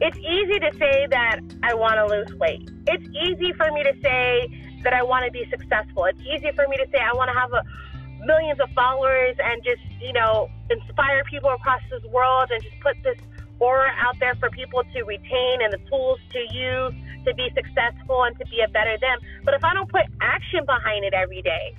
It's 0.00 0.16
easy 0.18 0.58
to 0.60 0.70
say 0.78 1.06
that 1.10 1.40
I 1.62 1.74
want 1.74 1.94
to 1.94 2.06
lose 2.06 2.38
weight. 2.38 2.68
It's 2.86 3.04
easy 3.24 3.52
for 3.54 3.70
me 3.72 3.82
to 3.82 3.92
say 4.02 4.48
that 4.84 4.92
I 4.92 5.02
want 5.02 5.24
to 5.24 5.30
be 5.30 5.44
successful. 5.50 6.04
It's 6.04 6.20
easy 6.20 6.50
for 6.54 6.66
me 6.68 6.76
to 6.76 6.86
say 6.92 6.98
I 6.98 7.12
want 7.14 7.30
to 7.30 7.38
have 7.38 7.52
a, 7.52 7.62
millions 8.24 8.60
of 8.60 8.70
followers 8.74 9.36
and 9.42 9.62
just, 9.64 9.82
you 10.00 10.12
know, 10.12 10.48
inspire 10.70 11.22
people 11.30 11.50
across 11.50 11.80
this 11.90 12.02
world 12.12 12.50
and 12.50 12.62
just 12.62 12.78
put 12.80 12.96
this 13.02 13.18
aura 13.60 13.90
out 13.98 14.16
there 14.20 14.34
for 14.36 14.50
people 14.50 14.82
to 14.94 15.02
retain 15.04 15.62
and 15.62 15.72
the 15.72 15.82
tools 15.88 16.18
to 16.30 16.40
use 16.54 16.94
to 17.24 17.34
be 17.34 17.50
successful 17.54 18.24
and 18.24 18.38
to 18.38 18.44
be 18.46 18.60
a 18.64 18.68
better 18.68 18.96
them. 19.00 19.18
But 19.44 19.54
if 19.54 19.64
I 19.64 19.74
don't 19.74 19.90
put 19.90 20.02
action 20.20 20.64
behind 20.64 21.04
it 21.04 21.14
every 21.14 21.42
day, 21.42 21.76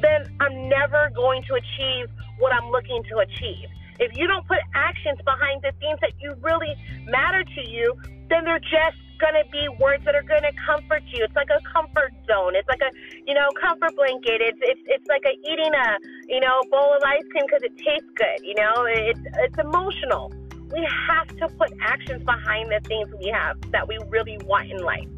then 0.00 0.24
I'm 0.40 0.68
never 0.68 1.10
going 1.14 1.42
to 1.48 1.54
achieve 1.54 2.08
what 2.38 2.54
I'm 2.54 2.70
looking 2.70 3.02
to 3.10 3.18
achieve. 3.18 3.68
If 3.98 4.16
you 4.16 4.26
don't 4.26 4.46
put 4.48 4.58
actions 4.74 5.18
behind 5.24 5.60
the 5.62 5.72
things 5.78 5.98
that 6.00 6.12
you 6.20 6.34
really 6.40 6.74
matter 7.04 7.44
to 7.44 7.68
you, 7.68 7.94
then 8.30 8.44
they're 8.44 8.58
just 8.60 8.96
going 9.20 9.36
to 9.36 9.44
be 9.52 9.68
words 9.76 10.02
that 10.06 10.14
are 10.14 10.24
going 10.24 10.40
to 10.40 10.52
comfort 10.64 11.02
you. 11.12 11.22
It's 11.22 11.36
like 11.36 11.52
a 11.52 11.60
comfort 11.68 12.14
zone. 12.24 12.56
It's 12.56 12.68
like 12.68 12.80
a, 12.80 12.88
you 13.26 13.34
know, 13.34 13.52
comfort 13.60 13.94
blanket. 13.94 14.40
It's 14.40 14.58
it's 14.62 14.80
it's 14.86 15.06
like 15.08 15.20
a 15.28 15.36
eating 15.44 15.74
a, 15.76 15.98
you 16.32 16.40
know, 16.40 16.62
bowl 16.70 16.96
of 16.96 17.02
ice 17.04 17.20
cream 17.28 17.44
because 17.44 17.60
it 17.60 17.76
tastes 17.76 18.08
good. 18.16 18.40
You 18.40 18.54
know, 18.56 18.72
it's 18.88 19.20
it's 19.44 19.58
emotional 19.60 20.32
we 20.72 20.86
have 21.08 21.28
to 21.38 21.48
put 21.56 21.72
actions 21.80 22.22
behind 22.24 22.70
the 22.70 22.80
things 22.86 23.08
we 23.18 23.28
have 23.28 23.60
that 23.72 23.88
we 23.88 23.98
really 24.08 24.38
want 24.44 24.70
in 24.70 24.78
life. 24.78 25.08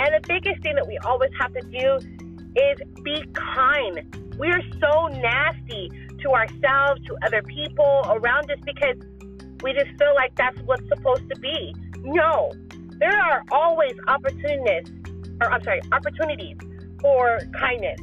And 0.00 0.14
the 0.14 0.20
biggest 0.26 0.62
thing 0.62 0.74
that 0.76 0.86
we 0.86 0.98
always 0.98 1.30
have 1.38 1.52
to 1.52 1.60
do 1.60 1.98
is 2.56 2.78
be 3.02 3.24
kind. 3.34 4.34
We 4.38 4.48
are 4.48 4.62
so 4.80 5.08
nasty 5.08 5.90
to 6.22 6.30
ourselves, 6.30 7.04
to 7.06 7.16
other 7.22 7.42
people 7.42 8.02
around 8.06 8.50
us 8.50 8.58
because 8.64 8.96
we 9.62 9.72
just 9.72 9.90
feel 9.98 10.14
like 10.14 10.34
that's 10.36 10.58
what's 10.62 10.86
supposed 10.88 11.28
to 11.28 11.38
be. 11.40 11.74
No, 11.98 12.52
there 12.98 13.18
are 13.18 13.42
always 13.50 13.94
opportunities, 14.08 14.92
or 15.40 15.52
I'm 15.52 15.62
sorry, 15.62 15.80
opportunities 15.92 16.56
for 17.00 17.40
kindness 17.58 18.00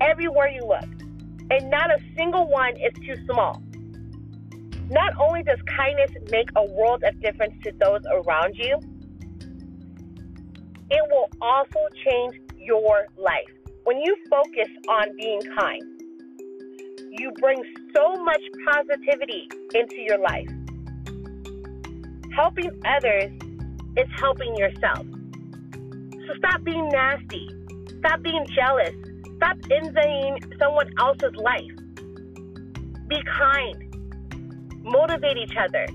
everywhere 0.00 0.48
you 0.48 0.64
look. 0.66 0.88
And 1.50 1.70
not 1.70 1.90
a 1.90 1.98
single 2.16 2.48
one 2.48 2.76
is 2.76 2.92
too 3.04 3.16
small. 3.24 3.62
Not 4.90 5.12
only 5.20 5.42
does 5.42 5.58
kindness 5.76 6.10
make 6.30 6.48
a 6.56 6.64
world 6.64 7.02
of 7.04 7.20
difference 7.20 7.52
to 7.64 7.72
those 7.72 8.00
around 8.10 8.54
you, 8.56 8.78
it 10.90 11.02
will 11.10 11.28
also 11.42 11.78
change 12.06 12.40
your 12.56 13.06
life. 13.18 13.52
When 13.84 13.98
you 13.98 14.16
focus 14.30 14.68
on 14.88 15.14
being 15.16 15.42
kind, 15.58 15.82
you 17.10 17.30
bring 17.38 17.62
so 17.94 18.14
much 18.22 18.40
positivity 18.72 19.48
into 19.74 19.96
your 20.00 20.18
life. 20.18 20.48
Helping 22.34 22.70
others 22.86 23.30
is 23.96 24.08
helping 24.16 24.56
yourself. 24.56 25.04
So 26.26 26.34
stop 26.38 26.64
being 26.64 26.88
nasty. 26.88 27.50
Stop 27.98 28.22
being 28.22 28.46
jealous. 28.54 28.94
Stop 29.36 29.56
envying 29.70 30.38
someone 30.58 30.90
else's 30.98 31.34
life. 31.36 31.72
Be 33.08 33.22
kind 33.38 33.87
motivate 34.88 35.36
each 35.36 35.56
other, 35.56 35.86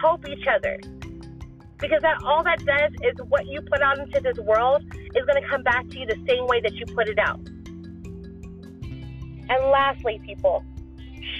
help 0.00 0.26
each 0.28 0.46
other. 0.46 0.78
Because 1.78 2.02
that 2.02 2.18
all 2.24 2.42
that 2.42 2.58
does 2.64 2.92
is 3.04 3.14
what 3.28 3.46
you 3.46 3.60
put 3.62 3.80
out 3.82 3.98
into 3.98 4.20
this 4.20 4.36
world 4.38 4.82
is 5.14 5.24
going 5.26 5.40
to 5.40 5.48
come 5.48 5.62
back 5.62 5.88
to 5.88 5.98
you 5.98 6.06
the 6.06 6.20
same 6.28 6.46
way 6.46 6.60
that 6.60 6.72
you 6.74 6.86
put 6.86 7.08
it 7.08 7.18
out. 7.18 7.38
And 9.50 9.70
lastly, 9.70 10.20
people, 10.26 10.64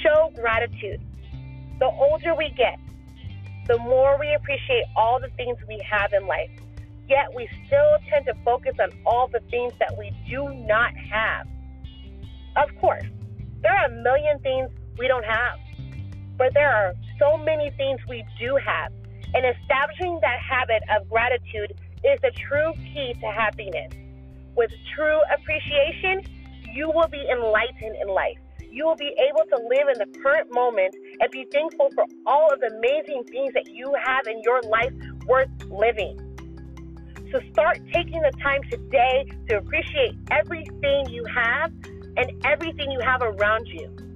show 0.02 0.32
gratitude. 0.34 1.00
The 1.80 1.86
older 1.86 2.34
we 2.34 2.50
get, 2.56 2.78
the 3.66 3.78
more 3.78 4.18
we 4.18 4.32
appreciate 4.34 4.84
all 4.96 5.20
the 5.20 5.28
things 5.36 5.58
we 5.68 5.80
have 5.88 6.12
in 6.12 6.26
life. 6.26 6.50
Yet 7.08 7.34
we 7.34 7.48
still 7.66 7.98
tend 8.10 8.26
to 8.26 8.34
focus 8.44 8.74
on 8.80 8.90
all 9.06 9.28
the 9.28 9.40
things 9.50 9.72
that 9.78 9.96
we 9.98 10.12
do 10.28 10.48
not 10.66 10.92
have. 10.94 11.46
Of 12.56 12.74
course, 12.80 13.04
there 13.62 13.72
are 13.72 13.86
a 13.86 14.02
million 14.02 14.38
things 14.40 14.70
we 14.98 15.08
don't 15.08 15.24
have. 15.24 15.58
But 16.38 16.54
there 16.54 16.72
are 16.72 16.94
so 17.18 17.36
many 17.36 17.70
things 17.76 17.98
we 18.08 18.24
do 18.38 18.56
have. 18.64 18.92
And 19.34 19.44
establishing 19.44 20.20
that 20.22 20.38
habit 20.38 20.82
of 20.96 21.08
gratitude 21.10 21.74
is 22.04 22.18
the 22.22 22.30
true 22.30 22.72
key 22.94 23.12
to 23.20 23.26
happiness. 23.26 23.92
With 24.56 24.70
true 24.94 25.20
appreciation, 25.34 26.22
you 26.72 26.90
will 26.94 27.08
be 27.08 27.22
enlightened 27.30 27.96
in 28.00 28.08
life. 28.08 28.38
You 28.70 28.86
will 28.86 28.96
be 28.96 29.12
able 29.18 29.44
to 29.50 29.56
live 29.56 29.88
in 29.92 29.98
the 29.98 30.18
current 30.20 30.52
moment 30.52 30.94
and 31.20 31.30
be 31.30 31.44
thankful 31.52 31.90
for 31.94 32.04
all 32.24 32.52
of 32.52 32.60
the 32.60 32.68
amazing 32.68 33.24
things 33.24 33.52
that 33.54 33.68
you 33.70 33.92
have 34.02 34.26
in 34.26 34.40
your 34.42 34.62
life 34.62 34.92
worth 35.26 35.50
living. 35.68 36.16
So 37.32 37.40
start 37.52 37.80
taking 37.92 38.22
the 38.22 38.32
time 38.42 38.60
today 38.70 39.26
to 39.48 39.58
appreciate 39.58 40.16
everything 40.30 41.10
you 41.10 41.24
have 41.34 41.72
and 42.16 42.32
everything 42.44 42.90
you 42.90 43.00
have 43.00 43.22
around 43.22 43.66
you 43.66 44.07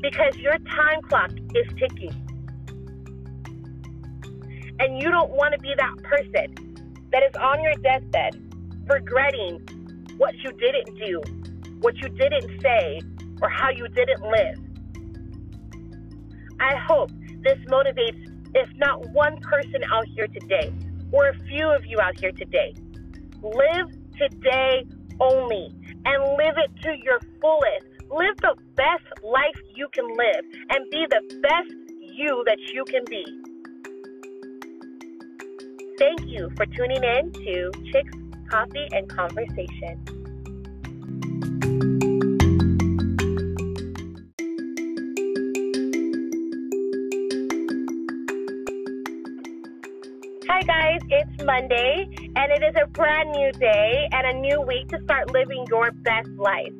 because 0.00 0.36
your 0.36 0.58
time 0.58 1.02
clock 1.02 1.30
is 1.54 1.66
ticking. 1.78 2.14
And 4.80 5.02
you 5.02 5.10
don't 5.10 5.30
want 5.30 5.54
to 5.54 5.58
be 5.58 5.74
that 5.76 5.96
person 6.04 6.98
that 7.10 7.22
is 7.22 7.34
on 7.40 7.62
your 7.62 7.74
deathbed 7.74 8.48
regretting 8.88 9.58
what 10.16 10.34
you 10.42 10.52
didn't 10.52 10.98
do, 10.98 11.22
what 11.80 11.96
you 11.96 12.08
didn't 12.08 12.60
say, 12.62 13.00
or 13.42 13.48
how 13.48 13.70
you 13.70 13.88
didn't 13.88 14.22
live. 14.22 14.58
I 16.60 16.76
hope 16.76 17.10
this 17.42 17.58
motivates, 17.68 18.24
if 18.54 18.68
not 18.76 19.08
one 19.10 19.36
person 19.40 19.84
out 19.92 20.06
here 20.08 20.26
today, 20.28 20.72
or 21.12 21.28
a 21.28 21.38
few 21.48 21.68
of 21.70 21.84
you 21.86 22.00
out 22.00 22.18
here 22.18 22.32
today. 22.32 22.74
Live 23.42 23.88
today 24.18 24.84
only 25.20 25.72
and 26.04 26.22
live 26.36 26.56
it 26.56 26.70
to 26.82 26.96
your 26.98 27.20
fullest 27.40 27.97
live 28.10 28.36
the 28.38 28.56
best 28.74 29.04
life 29.22 29.60
you 29.74 29.88
can 29.92 30.06
live 30.08 30.44
and 30.70 30.90
be 30.90 31.06
the 31.10 31.40
best 31.42 31.72
you 32.00 32.42
that 32.46 32.58
you 32.72 32.84
can 32.84 33.04
be. 33.08 33.24
Thank 35.98 36.22
you 36.26 36.50
for 36.56 36.64
tuning 36.66 37.04
in 37.04 37.32
to 37.32 37.72
Chicks, 37.92 38.12
Coffee, 38.50 38.88
and 38.92 39.08
Conversation. 39.08 40.04
Hi, 50.48 50.62
guys, 50.62 51.00
it's 51.10 51.44
Monday, 51.44 52.08
and 52.36 52.52
it 52.52 52.62
is 52.62 52.74
a 52.80 52.86
brand 52.86 53.32
new 53.32 53.52
day 53.52 54.08
and 54.12 54.26
a 54.26 54.40
new 54.40 54.60
week 54.62 54.88
to 54.88 55.02
start 55.02 55.30
living 55.30 55.66
your 55.68 55.90
best 55.90 56.30
life. 56.30 56.72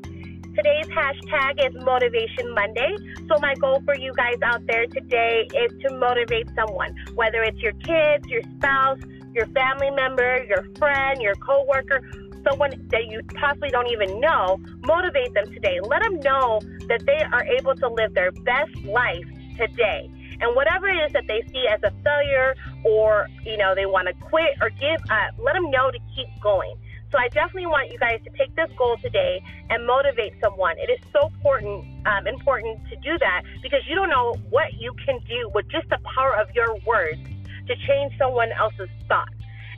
Today's 0.59 0.89
hashtag 0.89 1.65
is 1.65 1.85
Motivation 1.85 2.53
Monday. 2.53 2.97
So, 3.29 3.39
my 3.39 3.55
goal 3.55 3.81
for 3.85 3.95
you 3.95 4.13
guys 4.15 4.43
out 4.43 4.67
there 4.67 4.89
today 4.89 5.47
is 5.55 5.71
to 5.83 5.95
motivate 5.95 6.49
someone, 6.57 6.97
whether 7.15 7.45
it's 7.45 7.61
your 7.61 7.75
kids, 7.75 8.27
your 8.27 8.43
spouse, 8.57 8.99
your 9.33 9.47
family 9.55 9.91
member, 9.93 10.45
your 10.49 10.67
friend, 10.77 11.23
your 11.23 11.37
coworker, 11.37 12.03
someone 12.43 12.73
that 12.91 13.07
you 13.07 13.21
possibly 13.37 13.71
don't 13.71 13.87
even 13.87 14.19
know. 14.19 14.59
Motivate 14.83 15.33
them 15.33 15.45
today. 15.53 15.79
Let 15.81 16.03
them 16.03 16.19
know 16.19 16.59
that 16.89 17.07
they 17.07 17.23
are 17.33 17.45
able 17.45 17.77
to 17.77 17.89
live 17.89 18.15
their 18.15 18.33
best 18.33 18.75
life 18.85 19.27
today. 19.57 20.11
And 20.41 20.57
whatever 20.57 20.89
it 20.89 20.97
is 21.07 21.13
that 21.13 21.29
they 21.29 21.43
see 21.53 21.67
as 21.71 21.79
a 21.85 21.93
failure 22.03 22.57
or, 22.85 23.29
you 23.45 23.57
know, 23.59 23.77
they 23.77 23.87
want 23.87 24.09
to 24.09 24.15
quit 24.25 24.59
or 24.61 24.71
give 24.71 25.01
up, 25.09 25.35
let 25.39 25.55
them 25.55 25.71
know 25.71 25.93
to 25.93 25.99
keep 26.17 26.27
going. 26.43 26.75
So 27.11 27.17
I 27.17 27.29
definitely 27.29 27.67
want 27.67 27.91
you 27.91 27.99
guys 27.99 28.21
to 28.25 28.31
take 28.37 28.55
this 28.55 28.69
goal 28.77 28.97
today 29.01 29.43
and 29.71 29.87
motivate 29.87 30.35
someone. 30.43 30.77
It 30.79 30.91
is 30.93 31.01
so 31.13 31.29
important, 31.29 32.07
um, 32.07 32.27
important 32.27 32.85
to 32.91 32.97
do 32.97 33.17
that 33.19 33.43
because 33.63 33.81
you 33.89 33.95
don't 33.95 34.11
know 34.11 34.35
what 34.51 34.75
you 34.75 34.93
can 35.07 35.19
do 35.27 35.51
with 35.55 35.69
just 35.69 35.89
the 35.89 35.99
power 36.15 36.37
of 36.37 36.49
your 36.55 36.77
words 36.87 37.21
to 37.67 37.75
change 37.89 38.13
someone 38.19 38.53
else's 38.53 38.91
thoughts 39.09 39.33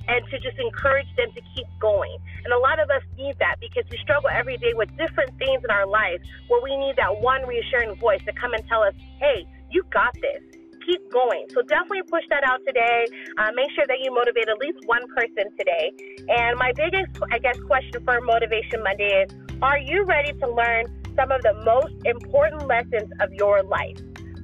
and 0.08 0.26
to 0.30 0.40
just 0.40 0.58
encourage 0.58 1.06
them 1.16 1.30
to 1.32 1.40
keep 1.54 1.66
going. 1.80 2.16
And 2.44 2.52
a 2.52 2.58
lot 2.58 2.80
of 2.80 2.90
us 2.90 3.02
need 3.16 3.38
that 3.38 3.56
because 3.60 3.84
we 3.90 3.98
struggle 3.98 4.28
every 4.32 4.56
day 4.56 4.74
with 4.74 4.90
different 4.96 5.38
things 5.38 5.62
in 5.62 5.70
our 5.70 5.86
life 5.86 6.20
where 6.48 6.60
we 6.62 6.76
need 6.76 6.96
that 6.96 7.20
one 7.20 7.46
reassuring 7.46 7.94
voice 7.94 8.22
to 8.26 8.32
come 8.32 8.54
and 8.54 8.66
tell 8.66 8.82
us, 8.82 8.94
hey, 9.20 9.46
you 9.70 9.84
got 9.92 10.14
this. 10.14 10.42
Keep 10.86 11.10
going. 11.10 11.46
So 11.52 11.62
definitely 11.62 12.02
push 12.08 12.24
that 12.30 12.42
out 12.44 12.60
today. 12.66 13.06
Uh, 13.38 13.50
make 13.54 13.70
sure 13.72 13.86
that 13.86 14.00
you 14.00 14.12
motivate 14.12 14.48
at 14.48 14.58
least 14.58 14.78
one 14.86 15.02
person 15.14 15.50
today. 15.58 15.92
And 16.28 16.58
my 16.58 16.72
biggest, 16.74 17.10
I 17.30 17.38
guess, 17.38 17.58
question 17.66 18.02
for 18.04 18.20
Motivation 18.20 18.82
Monday 18.82 19.26
is 19.26 19.30
Are 19.62 19.78
you 19.78 20.04
ready 20.04 20.32
to 20.32 20.48
learn 20.48 20.86
some 21.16 21.30
of 21.30 21.42
the 21.42 21.54
most 21.64 21.94
important 22.04 22.66
lessons 22.66 23.10
of 23.20 23.32
your 23.34 23.62
life? 23.62 23.98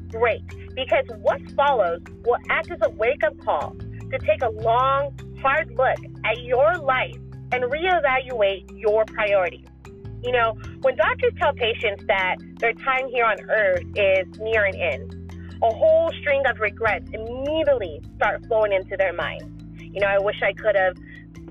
Great. 0.08 0.42
Because 0.74 1.04
what 1.22 1.40
follows 1.52 2.00
will 2.24 2.38
act 2.50 2.70
as 2.70 2.78
a 2.82 2.90
wake 2.90 3.24
up 3.24 3.36
call 3.38 3.76
to 4.10 4.18
take 4.18 4.42
a 4.42 4.50
long, 4.50 5.16
hard 5.40 5.70
look 5.76 5.98
at 6.24 6.42
your 6.42 6.76
life 6.76 7.16
and 7.52 7.64
reevaluate 7.64 8.64
your 8.78 9.04
priorities. 9.06 9.66
You 10.22 10.32
know, 10.32 10.56
when 10.82 10.96
doctors 10.96 11.32
tell 11.40 11.52
patients 11.52 12.04
that 12.08 12.36
their 12.58 12.72
time 12.72 13.08
here 13.08 13.24
on 13.24 13.36
earth 13.48 13.84
is 13.94 14.26
near 14.40 14.64
an 14.64 14.74
end, 14.74 15.15
a 15.62 15.74
whole 15.74 16.10
string 16.20 16.42
of 16.46 16.58
regrets 16.60 17.08
immediately 17.12 18.00
start 18.16 18.44
flowing 18.46 18.72
into 18.72 18.96
their 18.96 19.12
mind. 19.12 19.42
You 19.78 20.00
know, 20.00 20.08
I 20.08 20.18
wish 20.18 20.36
I 20.42 20.52
could 20.52 20.76
have 20.76 20.96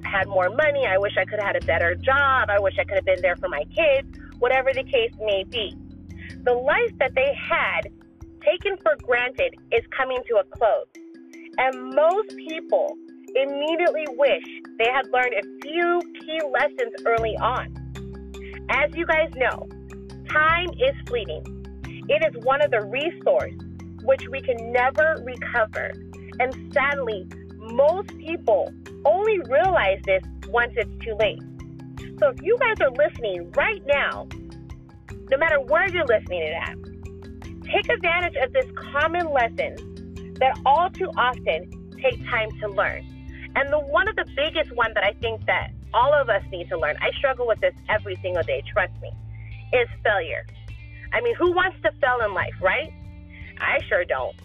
had 0.04 0.28
more 0.28 0.50
money. 0.50 0.86
I 0.86 0.98
wish 0.98 1.14
I 1.18 1.26
could 1.26 1.40
have 1.42 1.56
had 1.56 1.64
a 1.64 1.66
better 1.66 1.96
job. 1.96 2.50
I 2.50 2.60
wish 2.60 2.76
I 2.80 2.84
could 2.84 2.96
have 2.96 3.06
been 3.06 3.22
there 3.22 3.36
for 3.38 3.50
my 3.50 3.64
kids, 3.76 4.08
whatever 4.40 4.72
the 4.74 4.84
case 4.84 5.12
may 5.20 5.44
be. 5.44 5.76
The 6.44 6.54
life 6.54 6.92
that 7.00 7.16
they 7.16 7.34
had 7.34 7.90
taken 8.46 8.78
for 8.84 8.96
granted 9.04 9.56
is 9.72 9.82
coming 9.98 10.20
to 10.28 10.36
a 10.36 10.44
close. 10.44 10.86
And 11.58 11.96
most 11.96 12.30
people 12.38 12.96
immediately 13.36 14.06
wish 14.10 14.44
they 14.78 14.90
had 14.94 15.08
learned 15.12 15.34
a 15.34 15.42
few 15.62 16.02
key 16.20 16.40
lessons 16.52 16.94
early 17.06 17.36
on. 17.38 17.74
As 18.70 18.96
you 18.96 19.06
guys 19.06 19.32
know, 19.36 19.68
time 20.30 20.70
is 20.70 20.96
fleeting. 21.08 21.44
It 22.08 22.24
is 22.28 22.44
one 22.44 22.62
of 22.62 22.70
the 22.70 22.82
resources 22.82 23.65
which 24.06 24.28
we 24.30 24.42
can 24.42 24.72
never 24.72 25.22
recover. 25.24 25.92
And 26.40 26.74
sadly, 26.74 27.28
most 27.58 28.10
people 28.18 28.74
only 29.06 29.40
realize 29.50 30.00
this 30.06 30.24
once 30.48 30.74
it's 30.76 31.04
too 31.04 31.16
late. 31.20 31.42
So 32.20 32.30
if 32.30 32.42
you 32.42 32.58
guys 32.60 32.76
are 32.82 32.92
listening 32.92 33.52
right 33.52 33.84
now, 33.86 34.28
no 35.30 35.38
matter 35.38 35.60
where 35.60 35.90
you're 35.90 36.06
listening 36.06 36.42
it 36.42 36.54
at, 36.54 36.76
take 37.64 37.90
advantage 37.90 38.36
of 38.42 38.54
this 38.54 38.66
common 38.92 39.32
lesson 39.32 40.34
that 40.40 40.60
all 40.66 40.90
too 40.90 41.10
often 41.18 41.92
take 42.02 42.24
time 42.30 42.50
to 42.62 42.70
learn. 42.70 43.06
And 43.56 43.72
the 43.72 43.80
one 43.80 44.08
of 44.08 44.16
the 44.16 44.26
biggest 44.36 44.72
one 44.76 44.94
that 44.94 45.04
I 45.04 45.14
think 45.22 45.46
that 45.46 45.72
all 45.94 46.14
of 46.14 46.30
us 46.30 46.44
need 46.52 46.70
to 46.70 46.78
learn, 46.78 46.96
I 47.02 47.12
struggle 47.18 47.48
with 47.48 47.60
this 47.62 47.74
every 47.90 48.18
single 48.22 48.44
day, 48.44 48.64
trust 48.72 48.94
me, 49.02 49.12
is 49.74 49.88
failure. 50.04 50.46
I 51.14 51.22
mean, 51.22 51.36
who 51.36 51.52
wants 51.54 51.78
to 51.84 51.92
fail 52.02 52.20
in 52.26 52.34
life, 52.34 52.54
right? 52.62 52.92
I 53.60 53.80
sure 53.88 54.06
don't. 54.06 54.36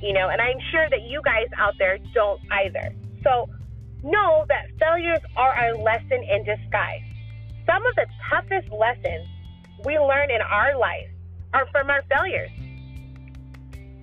You 0.00 0.12
know, 0.12 0.28
and 0.28 0.40
I'm 0.40 0.58
sure 0.70 0.88
that 0.90 1.02
you 1.02 1.20
guys 1.24 1.48
out 1.56 1.74
there 1.78 1.98
don't 2.14 2.40
either. 2.52 2.94
So 3.24 3.48
know 4.02 4.44
that 4.48 4.66
failures 4.78 5.20
are 5.36 5.68
a 5.68 5.76
lesson 5.82 6.22
in 6.22 6.44
disguise. 6.44 7.02
Some 7.66 7.84
of 7.84 7.94
the 7.96 8.06
toughest 8.30 8.72
lessons 8.72 9.26
we 9.84 9.98
learn 9.98 10.30
in 10.30 10.40
our 10.40 10.78
life 10.78 11.08
are 11.52 11.66
from 11.72 11.90
our 11.90 12.02
failures. 12.08 12.50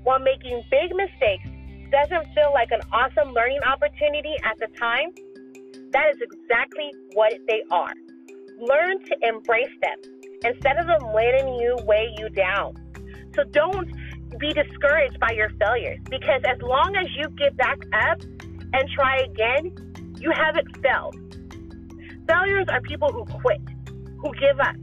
While 0.04 0.19
making 0.19 0.63
big 0.69 0.95
mistakes 0.95 1.47
doesn't 1.91 2.34
feel 2.34 2.51
like 2.54 2.71
an 2.71 2.82
awesome 2.91 3.34
learning 3.34 3.62
opportunity 3.63 4.36
at 4.43 4.58
the 4.60 4.67
time, 4.78 5.12
that 5.91 6.10
is 6.13 6.21
exactly 6.21 6.91
what 7.13 7.34
they 7.47 7.63
are. 7.71 7.93
Learn 8.60 8.99
to 8.99 9.15
embrace 9.21 9.73
them 9.82 9.97
instead 10.43 10.78
of 10.78 10.88
them 10.88 11.13
letting 11.13 11.56
you 11.56 11.75
weigh 11.84 12.13
you 12.17 12.30
down. 12.30 12.75
So 13.36 13.43
don't 13.43 13.89
be 14.39 14.53
discouraged 14.53 15.19
by 15.19 15.31
your 15.31 15.49
failures 15.59 15.99
because 16.09 16.41
as 16.45 16.61
long 16.61 16.95
as 16.95 17.07
you 17.15 17.29
get 17.37 17.55
back 17.57 17.79
up 17.93 18.21
and 18.73 18.89
try 18.93 19.17
again, 19.17 19.75
you 20.19 20.31
haven't 20.31 20.67
failed. 20.81 21.15
Failures 22.27 22.65
are 22.69 22.81
people 22.81 23.11
who 23.11 23.25
quit, 23.25 23.61
who 24.17 24.33
give 24.35 24.59
up. 24.59 24.75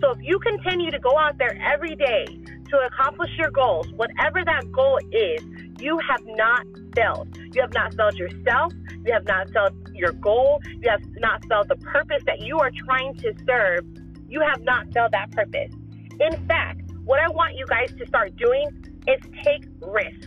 So 0.00 0.10
if 0.10 0.18
you 0.22 0.38
continue 0.38 0.90
to 0.90 0.98
go 0.98 1.16
out 1.18 1.38
there 1.38 1.58
every 1.62 1.96
day 1.96 2.26
to 2.70 2.78
accomplish 2.86 3.30
your 3.38 3.50
goals, 3.50 3.90
whatever 3.92 4.44
that 4.44 4.70
goal 4.72 4.98
is, 5.10 5.42
you 5.80 5.98
have 6.08 6.24
not 6.26 6.66
failed. 6.94 7.36
You 7.54 7.62
have 7.62 7.72
not 7.72 7.94
failed 7.94 8.16
yourself. 8.16 8.72
You 9.04 9.12
have 9.12 9.24
not 9.24 9.50
failed 9.50 9.90
your 9.94 10.12
goal. 10.12 10.60
You 10.82 10.90
have 10.90 11.02
not 11.16 11.44
failed 11.48 11.68
the 11.68 11.76
purpose 11.76 12.22
that 12.26 12.40
you 12.40 12.58
are 12.58 12.70
trying 12.84 13.14
to 13.16 13.32
serve. 13.46 13.86
You 14.28 14.40
have 14.40 14.62
not 14.62 14.92
failed 14.92 15.12
that 15.12 15.30
purpose. 15.30 15.72
In 16.18 16.46
fact, 16.46 16.85
what 17.06 17.20
I 17.20 17.28
want 17.28 17.54
you 17.56 17.64
guys 17.66 17.94
to 17.98 18.06
start 18.06 18.36
doing 18.36 18.66
is 19.06 19.20
take 19.44 19.64
risks. 19.80 20.26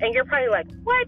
And 0.00 0.14
you're 0.14 0.24
probably 0.24 0.48
like, 0.48 0.66
what? 0.82 1.06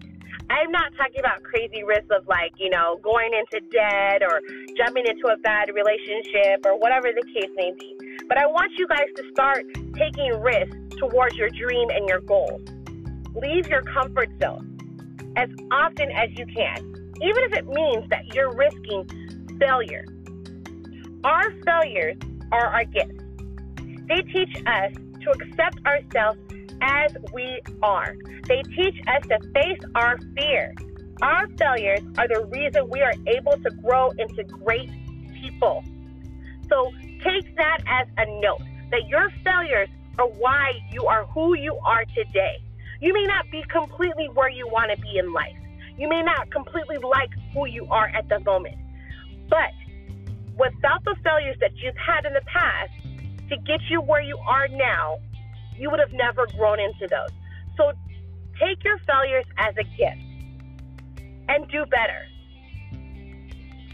I'm 0.49 0.71
not 0.71 0.93
talking 0.95 1.19
about 1.19 1.41
crazy 1.41 1.83
risks 1.83 2.09
of 2.11 2.27
like, 2.27 2.53
you 2.57 2.69
know, 2.69 2.99
going 3.01 3.31
into 3.33 3.65
debt 3.71 4.21
or 4.21 4.39
jumping 4.77 5.05
into 5.07 5.27
a 5.33 5.37
bad 5.37 5.69
relationship 5.73 6.63
or 6.65 6.77
whatever 6.77 7.09
the 7.09 7.25
case 7.33 7.49
may 7.55 7.73
be. 7.79 7.97
But 8.27 8.37
I 8.37 8.45
want 8.45 8.71
you 8.77 8.87
guys 8.87 9.07
to 9.15 9.23
start 9.31 9.65
taking 9.95 10.39
risks 10.39 10.77
towards 10.97 11.35
your 11.35 11.49
dream 11.49 11.89
and 11.89 12.07
your 12.07 12.21
goals. 12.21 12.61
Leave 13.33 13.67
your 13.67 13.81
comfort 13.81 14.29
zone 14.39 14.77
as 15.37 15.49
often 15.71 16.11
as 16.11 16.29
you 16.37 16.45
can, 16.45 16.77
even 17.19 17.43
if 17.49 17.53
it 17.53 17.67
means 17.67 18.07
that 18.09 18.31
you're 18.35 18.53
risking 18.53 19.07
failure. 19.59 20.05
Our 21.23 21.51
failures 21.65 22.17
are 22.51 22.67
our 22.67 22.85
gifts. 22.85 23.22
They 24.13 24.21
teach 24.21 24.55
us 24.67 24.93
to 25.21 25.31
accept 25.31 25.79
ourselves 25.87 26.37
as 26.81 27.17
we 27.33 27.59
are. 27.81 28.13
They 28.47 28.61
teach 28.75 29.01
us 29.07 29.23
to 29.27 29.39
face 29.53 29.79
our 29.95 30.19
fear. 30.37 30.75
Our 31.23 31.47
failures 31.57 32.01
are 32.19 32.27
the 32.27 32.45
reason 32.51 32.89
we 32.89 33.01
are 33.01 33.13
able 33.25 33.53
to 33.53 33.71
grow 33.81 34.11
into 34.11 34.43
great 34.43 34.91
people. 35.33 35.83
So 36.69 36.91
take 37.23 37.55
that 37.55 37.79
as 37.87 38.07
a 38.17 38.25
note 38.39 38.61
that 38.91 39.07
your 39.07 39.31
failures 39.43 39.89
are 40.19 40.27
why 40.27 40.73
you 40.91 41.07
are 41.07 41.25
who 41.25 41.57
you 41.57 41.75
are 41.83 42.05
today. 42.13 42.61
You 43.01 43.13
may 43.13 43.23
not 43.23 43.49
be 43.49 43.63
completely 43.67 44.27
where 44.35 44.49
you 44.49 44.67
want 44.67 44.91
to 44.95 45.01
be 45.01 45.17
in 45.17 45.33
life. 45.33 45.57
You 45.97 46.07
may 46.07 46.21
not 46.21 46.51
completely 46.51 46.97
like 46.97 47.31
who 47.51 47.65
you 47.65 47.87
are 47.89 48.09
at 48.09 48.29
the 48.29 48.39
moment. 48.41 48.77
But 49.49 49.71
without 50.55 51.03
the 51.03 51.15
failures 51.23 51.57
that 51.61 51.71
you've 51.77 51.97
had 51.97 52.25
in 52.25 52.33
the 52.33 52.41
past 52.45 52.91
to 53.53 53.61
get 53.61 53.79
you 53.89 54.01
where 54.01 54.21
you 54.21 54.37
are 54.37 54.67
now, 54.67 55.17
you 55.77 55.89
would 55.89 55.99
have 55.99 56.13
never 56.13 56.47
grown 56.57 56.79
into 56.79 57.07
those. 57.07 57.29
So 57.77 57.91
take 58.59 58.83
your 58.83 58.97
failures 59.05 59.45
as 59.57 59.75
a 59.77 59.83
gift 59.83 60.21
and 61.49 61.67
do 61.69 61.85
better. 61.85 62.25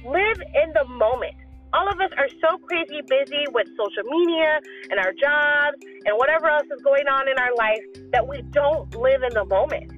Live 0.05 0.41
in 0.63 0.73
the 0.73 0.85
moment. 0.87 1.35
All 1.73 1.87
of 1.87 1.99
us 1.99 2.09
are 2.17 2.29
so 2.41 2.57
crazy 2.65 3.01
busy 3.07 3.45
with 3.53 3.67
social 3.77 4.03
media 4.09 4.59
and 4.89 4.99
our 4.99 5.13
jobs 5.13 5.77
and 6.05 6.17
whatever 6.17 6.47
else 6.47 6.65
is 6.65 6.81
going 6.83 7.07
on 7.07 7.27
in 7.27 7.37
our 7.37 7.53
life 7.55 7.83
that 8.11 8.27
we 8.27 8.41
don't 8.51 8.95
live 8.95 9.21
in 9.23 9.33
the 9.33 9.45
moment. 9.45 9.91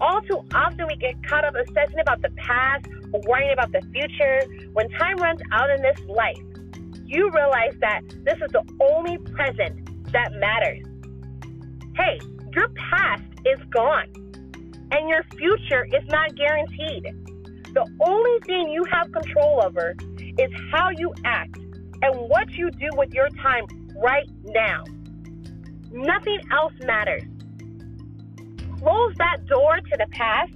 All 0.00 0.20
too 0.22 0.44
often, 0.54 0.86
we 0.86 0.96
get 0.96 1.14
caught 1.26 1.44
up 1.44 1.54
obsessing 1.56 1.98
about 2.00 2.20
the 2.20 2.30
past 2.36 2.86
or 3.12 3.20
worrying 3.26 3.52
about 3.52 3.72
the 3.72 3.80
future. 3.92 4.42
When 4.72 4.88
time 4.90 5.16
runs 5.16 5.40
out 5.52 5.70
in 5.70 5.82
this 5.82 5.98
life, 6.06 6.38
you 7.14 7.30
realize 7.30 7.74
that 7.80 8.02
this 8.24 8.36
is 8.44 8.50
the 8.50 8.64
only 8.80 9.18
present 9.18 10.12
that 10.12 10.32
matters. 10.34 10.84
Hey, 11.96 12.18
your 12.52 12.68
past 12.90 13.22
is 13.46 13.58
gone 13.70 14.12
and 14.90 15.08
your 15.08 15.22
future 15.36 15.84
is 15.86 16.04
not 16.08 16.34
guaranteed. 16.36 17.04
The 17.72 17.86
only 18.00 18.40
thing 18.46 18.68
you 18.68 18.84
have 18.90 19.12
control 19.12 19.62
over 19.64 19.94
is 20.38 20.50
how 20.72 20.90
you 20.90 21.12
act 21.24 21.56
and 22.02 22.14
what 22.28 22.50
you 22.52 22.70
do 22.72 22.88
with 22.92 23.12
your 23.12 23.28
time 23.30 23.64
right 24.02 24.28
now. 24.44 24.84
Nothing 25.90 26.40
else 26.50 26.72
matters. 26.84 27.22
Close 28.78 29.14
that 29.18 29.46
door 29.46 29.76
to 29.76 29.96
the 29.96 30.06
past, 30.10 30.52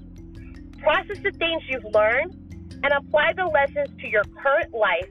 process 0.79 1.19
the 1.23 1.31
things 1.39 1.63
you've 1.69 1.93
learned, 1.95 2.35
and 2.83 2.93
apply 2.93 3.33
the 3.35 3.47
lessons 3.47 3.97
to 4.01 4.09
your 4.09 4.25
current 4.43 4.73
life 4.73 5.09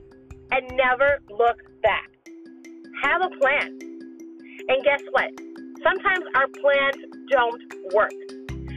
and 0.50 0.70
never 0.76 1.20
look 1.30 1.58
back. 1.82 2.10
Have 3.02 3.22
a 3.22 3.30
plan. 3.38 3.78
And 4.68 4.84
guess 4.84 5.02
what? 5.12 5.30
Sometimes 5.82 6.24
our 6.34 6.48
plans 6.48 6.96
don't 7.30 7.62
work. 7.94 8.12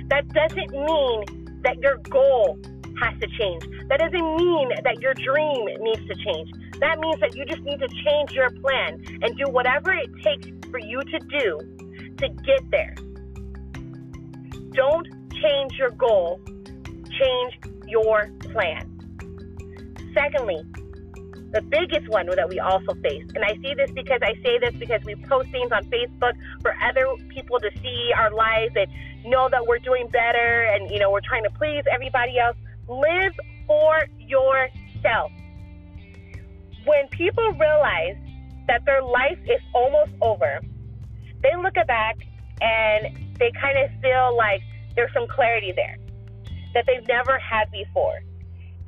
That 0.10 0.28
doesn't 0.30 0.72
mean 0.72 1.62
that 1.64 1.78
your 1.80 1.98
goal 2.10 2.60
has 3.02 3.20
to 3.20 3.28
change. 3.40 3.64
That 3.90 4.00
doesn't 4.00 4.36
mean 4.36 4.70
that 4.84 5.02
your 5.02 5.14
dream 5.16 5.66
needs 5.80 6.06
to 6.08 6.16
change. 6.26 6.52
That 6.80 7.00
means 7.00 7.20
that 7.20 7.36
you 7.36 7.46
just 7.46 7.62
need 7.62 7.80
to 7.80 7.88
change 8.06 8.32
your 8.32 8.50
plan 8.50 9.04
and 9.22 9.38
do 9.38 9.52
whatever 9.52 9.94
it 9.94 10.10
takes 10.24 10.48
for 10.70 10.80
you 10.80 11.02
to 11.02 11.20
do 11.40 11.60
to 12.18 12.30
get 12.30 12.72
there. 12.72 12.96
Don't 14.74 15.08
change 15.42 15.74
your 15.78 15.90
goal, 15.92 16.40
change 17.20 17.54
your 17.88 18.30
plan. 18.52 18.88
Secondly, 20.14 20.62
the 21.52 21.62
biggest 21.62 22.08
one 22.08 22.28
that 22.28 22.48
we 22.48 22.60
also 22.60 22.94
face, 23.02 23.26
and 23.36 23.44
I 23.44 23.56
see 23.62 23.74
this 23.76 23.92
because 23.92 24.22
I 24.22 24.34
say 24.42 24.58
this 24.60 24.74
because 24.76 25.04
we 25.04 25.16
post 25.16 25.50
things 25.50 25.72
on 25.72 25.84
Facebook 25.86 26.34
for 26.62 26.74
other 26.82 27.06
people 27.28 27.60
to 27.60 27.70
see 27.82 28.12
our 28.16 28.32
lives 28.32 28.74
and 28.76 28.90
know 29.26 29.50
that 29.50 29.66
we're 29.68 29.80
doing 29.80 30.08
better 30.08 30.64
and 30.72 30.90
you 30.90 30.98
know 30.98 31.12
we're 31.12 31.22
trying 31.22 31.44
to 31.44 31.50
please 31.52 31.84
everybody 31.92 32.40
else. 32.40 32.56
Live 32.88 33.34
for 33.68 34.08
yourself. 34.18 35.32
When 36.86 37.08
people 37.10 37.52
realize 37.60 38.18
that 38.68 38.86
their 38.86 39.04
life 39.04 39.40
is 39.46 39.62
almost 39.74 40.12
over, 40.22 40.62
they 41.44 41.56
look 41.62 41.76
back 41.86 42.18
and 42.62 43.36
they 43.38 43.52
kind 43.60 43.78
of 43.78 43.92
feel 44.02 44.36
like 44.38 44.62
there's 44.96 45.14
some 45.14 45.28
clarity 45.28 45.74
there 45.76 45.98
that 46.74 46.86
they've 46.88 47.08
never 47.08 47.38
had 47.40 47.70
before. 47.72 48.20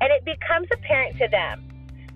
And 0.00 0.10
it 0.12 0.24
becomes 0.24 0.68
apparent 0.72 1.18
to 1.18 1.28
them 1.28 1.63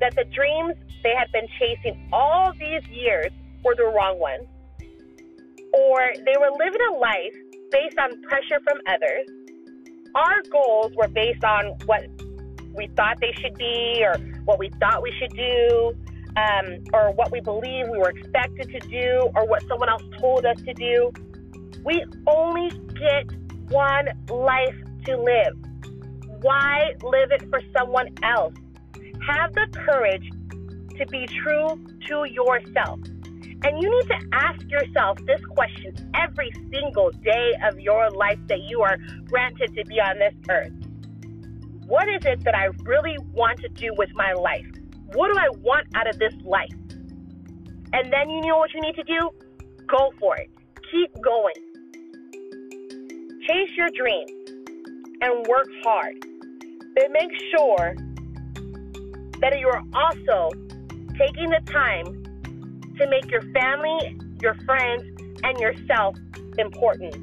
that 0.01 0.15
the 0.15 0.25
dreams 0.25 0.75
they 1.03 1.15
had 1.17 1.31
been 1.33 1.47
chasing 1.59 2.09
all 2.13 2.53
these 2.53 2.83
years 2.91 3.31
were 3.65 3.75
the 3.75 3.85
wrong 3.85 4.19
ones, 4.19 4.47
or 5.73 6.13
they 6.25 6.35
were 6.39 6.51
living 6.59 6.81
a 6.93 6.99
life 6.99 7.35
based 7.71 7.99
on 7.99 8.21
pressure 8.23 8.61
from 8.65 8.79
others. 8.87 9.27
Our 10.15 10.43
goals 10.51 10.93
were 10.97 11.09
based 11.09 11.45
on 11.45 11.77
what 11.87 12.09
we 12.75 12.89
thought 12.97 13.19
they 13.21 13.33
should 13.41 13.55
be, 13.55 14.03
or 14.03 14.19
what 14.45 14.59
we 14.59 14.71
thought 14.81 15.03
we 15.03 15.13
should 15.19 15.35
do, 15.37 15.97
um, 16.37 16.85
or 16.93 17.13
what 17.13 17.31
we 17.31 17.41
believe 17.41 17.89
we 17.89 17.99
were 17.99 18.11
expected 18.11 18.71
to 18.71 18.81
do, 18.89 19.31
or 19.35 19.47
what 19.47 19.63
someone 19.69 19.89
else 19.89 20.03
told 20.21 20.47
us 20.47 20.61
to 20.63 20.73
do. 20.75 21.13
We 21.85 22.05
only 22.27 22.71
get 22.99 23.27
one 23.71 24.09
life 24.31 24.77
to 25.07 25.17
live. 25.17 25.55
Why 26.41 26.93
live 27.03 27.31
it 27.33 27.49
for 27.51 27.61
someone 27.77 28.09
else? 28.23 28.55
Have 29.29 29.53
the 29.53 29.67
courage 29.85 30.31
to 30.97 31.07
be 31.07 31.27
true 31.27 31.79
to 32.09 32.25
yourself. 32.25 32.99
And 33.63 33.83
you 33.83 33.91
need 33.91 34.09
to 34.09 34.19
ask 34.33 34.59
yourself 34.71 35.19
this 35.27 35.45
question 35.51 35.95
every 36.15 36.51
single 36.73 37.11
day 37.11 37.53
of 37.63 37.79
your 37.79 38.09
life 38.11 38.39
that 38.47 38.63
you 38.63 38.81
are 38.81 38.97
granted 39.27 39.75
to 39.75 39.85
be 39.85 40.01
on 40.01 40.19
this 40.19 40.33
earth. 40.49 40.73
What 41.87 42.09
is 42.09 42.25
it 42.25 42.43
that 42.45 42.55
I 42.55 42.71
really 42.85 43.19
want 43.35 43.61
to 43.61 43.69
do 43.69 43.93
with 43.99 44.09
my 44.15 44.33
life? 44.33 44.67
What 45.13 45.31
do 45.31 45.39
I 45.39 45.51
want 45.59 45.89
out 45.95 46.09
of 46.09 46.19
this 46.19 46.33
life? 46.43 46.73
And 47.93 48.11
then 48.11 48.31
you 48.31 48.41
know 48.41 48.57
what 48.57 48.73
you 48.73 48.81
need 48.81 48.95
to 48.95 49.05
do? 49.05 49.31
Go 49.87 50.11
for 50.19 50.39
it. 50.39 50.51
Keep 50.91 51.23
going. 51.23 51.55
Chase 53.47 53.77
your 53.77 53.91
dreams 53.91 54.31
and 55.21 55.47
work 55.47 55.69
hard. 55.85 56.15
But 56.95 57.11
make 57.13 57.31
sure 57.55 57.95
that 59.41 59.59
you 59.59 59.69
are 59.69 59.83
also 59.95 60.51
taking 61.17 61.51
the 61.51 61.61
time 61.67 62.05
to 62.99 63.07
make 63.09 63.31
your 63.31 63.43
family, 63.53 64.19
your 64.43 64.55
friends, 64.67 65.03
and 65.43 65.59
yourself 65.59 66.17
important. 66.59 67.15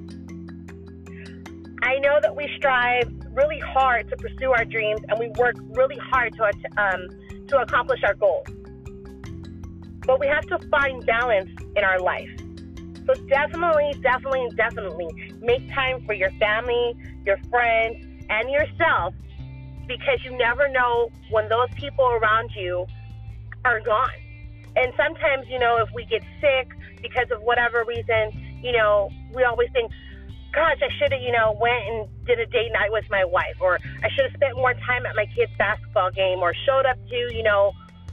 I 1.81 1.99
know 1.99 2.19
that 2.21 2.35
we 2.35 2.49
strive 2.57 3.11
really 3.33 3.59
hard 3.59 4.09
to 4.09 4.15
pursue 4.17 4.51
our 4.51 4.65
dreams 4.65 5.01
and 5.09 5.19
we 5.19 5.29
work 5.37 5.55
really 5.71 5.97
hard 5.97 6.33
to, 6.35 6.43
um, 6.81 7.09
to 7.47 7.59
accomplish 7.59 8.01
our 8.03 8.13
goals. 8.15 8.47
But 10.05 10.19
we 10.19 10.27
have 10.27 10.45
to 10.47 10.57
find 10.69 11.05
balance 11.05 11.49
in 11.75 11.83
our 11.83 11.99
life. 11.99 12.29
So 13.05 13.13
definitely, 13.27 13.93
definitely, 14.01 14.49
definitely 14.55 15.35
make 15.41 15.71
time 15.73 16.03
for 16.05 16.13
your 16.13 16.31
family, 16.39 16.95
your 17.25 17.37
friends, 17.51 17.97
and 18.29 18.49
yourself 18.49 19.13
because 19.87 20.23
you 20.23 20.37
never 20.37 20.67
know 20.69 21.11
when 21.29 21.49
those 21.49 21.69
people 21.75 22.05
around 22.05 22.51
you 22.55 22.85
are 23.63 23.79
gone. 23.79 24.09
And 24.75 24.91
sometimes, 24.97 25.47
you 25.47 25.59
know, 25.59 25.77
if 25.77 25.89
we 25.93 26.05
get 26.05 26.21
sick 26.41 26.69
because 27.01 27.31
of 27.31 27.41
whatever 27.41 27.83
reason, 27.87 28.59
you 28.61 28.71
know, 28.71 29.09
we 29.33 29.43
always 29.43 29.69
think, 29.71 29.91
gosh, 30.53 30.79
I 30.81 30.89
should 30.97 31.13
have, 31.13 31.21
you 31.21 31.31
know, 31.31 31.57
went 31.59 31.83
and 31.87 32.25
did 32.25 32.39
a 32.39 32.45
date 32.45 32.71
night 32.73 32.91
with 32.91 33.05
my 33.09 33.23
wife, 33.23 33.55
or 33.61 33.79
I 34.03 34.09
should 34.09 34.25
have 34.25 34.33
spent 34.33 34.55
more 34.55 34.73
time 34.73 35.05
at 35.05 35.15
my 35.15 35.25
kid's 35.35 35.51
basketball 35.57 36.11
game, 36.11 36.39
or 36.39 36.53
showed 36.65 36.85
up 36.85 36.97
to, 37.09 37.15
you 37.33 37.43
know, 37.43 37.71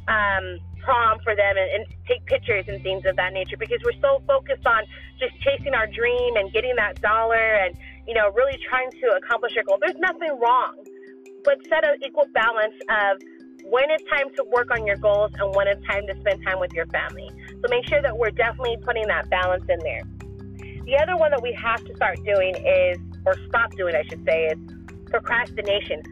um, 0.09 0.59
prom 0.83 1.19
for 1.23 1.35
them 1.35 1.57
and, 1.57 1.83
and 1.83 1.95
take 2.07 2.25
pictures 2.27 2.65
and 2.69 2.83
things 2.83 3.05
of 3.07 3.17
that 3.17 3.33
nature 3.33 3.57
because 3.57 3.79
we're 3.85 4.01
so 4.01 4.21
focused 4.27 4.67
on 4.67 4.83
just 5.19 5.33
chasing 5.41 5.75
our 5.75 5.87
dream 5.87 6.37
and 6.37 6.53
getting 6.53 6.75
that 6.77 7.01
dollar 7.01 7.39
and, 7.39 7.77
you 8.07 8.15
know, 8.15 8.31
really 8.35 8.59
trying 8.69 8.91
to 8.91 9.07
accomplish 9.23 9.53
our 9.57 9.63
goal. 9.63 9.79
There's 9.81 9.99
nothing 9.99 10.39
wrong 10.41 10.75
but 11.45 11.59
set 11.69 11.85
an 11.85 11.97
equal 12.03 12.27
balance 12.33 12.75
of 12.89 13.21
when 13.65 13.85
it's 13.91 14.05
time 14.11 14.29
to 14.37 14.45
work 14.53 14.71
on 14.71 14.87
your 14.87 14.97
goals 14.97 15.31
and 15.39 15.55
when 15.55 15.69
it's 15.69 15.85
time 15.87 16.07
to 16.07 16.19
spend 16.21 16.43
time 16.45 16.59
with 16.59 16.73
your 16.73 16.87
family. 16.87 17.31
So 17.63 17.69
make 17.69 17.87
sure 17.89 18.03
that 18.03 18.17
we're 18.17 18.31
definitely 18.31 18.79
putting 18.83 19.07
that 19.07 19.31
balance 19.31 19.65
in 19.69 19.79
there. 19.81 20.03
The 20.85 20.99
other 21.01 21.17
one 21.17 21.31
that 21.31 21.43
we 21.43 21.53
have 21.53 21.85
to 21.85 21.95
start 21.95 22.19
doing 22.25 22.57
is, 22.57 22.99
or 23.25 23.35
stop 23.49 23.71
doing, 23.77 23.95
I 23.95 24.03
should 24.09 24.25
say, 24.25 24.47
is 24.47 24.59
procrastination. 25.07 26.03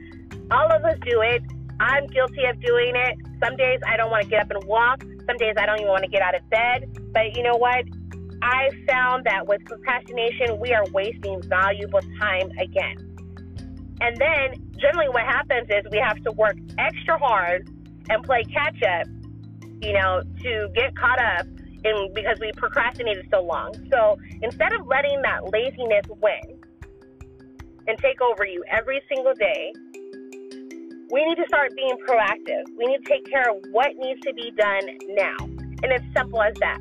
All 0.50 0.70
of 0.70 0.84
us 0.84 0.96
do 1.04 1.20
it. 1.22 1.42
I'm 1.80 2.06
guilty 2.06 2.44
of 2.44 2.60
doing 2.60 2.94
it. 2.94 3.18
Some 3.42 3.56
days 3.56 3.80
I 3.86 3.96
don't 3.96 4.10
want 4.10 4.22
to 4.24 4.28
get 4.28 4.42
up 4.42 4.50
and 4.50 4.62
walk. 4.64 5.02
Some 5.26 5.36
days 5.38 5.54
I 5.56 5.66
don't 5.66 5.80
even 5.80 5.90
want 5.90 6.04
to 6.04 6.10
get 6.10 6.22
out 6.22 6.34
of 6.34 6.48
bed. 6.50 6.88
But 7.12 7.36
you 7.36 7.42
know 7.42 7.56
what? 7.56 7.84
I 8.42 8.70
found 8.86 9.24
that 9.24 9.46
with 9.46 9.64
procrastination, 9.64 10.60
we 10.60 10.72
are 10.72 10.84
wasting 10.92 11.42
valuable 11.42 12.00
time 12.18 12.50
again. 12.58 12.96
And 14.00 14.16
then 14.16 14.69
generally 14.80 15.08
what 15.08 15.22
happens 15.22 15.68
is 15.68 15.84
we 15.90 15.98
have 15.98 16.22
to 16.24 16.32
work 16.32 16.56
extra 16.78 17.18
hard 17.18 17.68
and 18.08 18.22
play 18.24 18.42
catch 18.44 18.82
up, 18.82 19.06
you 19.80 19.92
know, 19.92 20.22
to 20.42 20.68
get 20.74 20.96
caught 20.96 21.20
up 21.20 21.46
in 21.84 22.12
because 22.14 22.38
we 22.40 22.52
procrastinated 22.56 23.26
so 23.30 23.40
long. 23.40 23.74
So 23.90 24.18
instead 24.42 24.72
of 24.72 24.86
letting 24.86 25.22
that 25.22 25.50
laziness 25.52 26.06
win 26.20 26.60
and 27.86 27.98
take 27.98 28.20
over 28.20 28.44
you 28.44 28.64
every 28.70 29.00
single 29.08 29.34
day, 29.34 29.72
we 31.12 31.24
need 31.24 31.36
to 31.36 31.44
start 31.48 31.74
being 31.74 31.96
proactive. 32.06 32.64
We 32.78 32.86
need 32.86 33.04
to 33.04 33.08
take 33.08 33.26
care 33.28 33.50
of 33.50 33.56
what 33.72 33.96
needs 33.96 34.20
to 34.20 34.32
be 34.32 34.52
done 34.56 34.82
now. 35.08 35.36
And 35.82 35.92
it's 35.92 36.04
simple 36.16 36.42
as 36.42 36.54
that. 36.60 36.78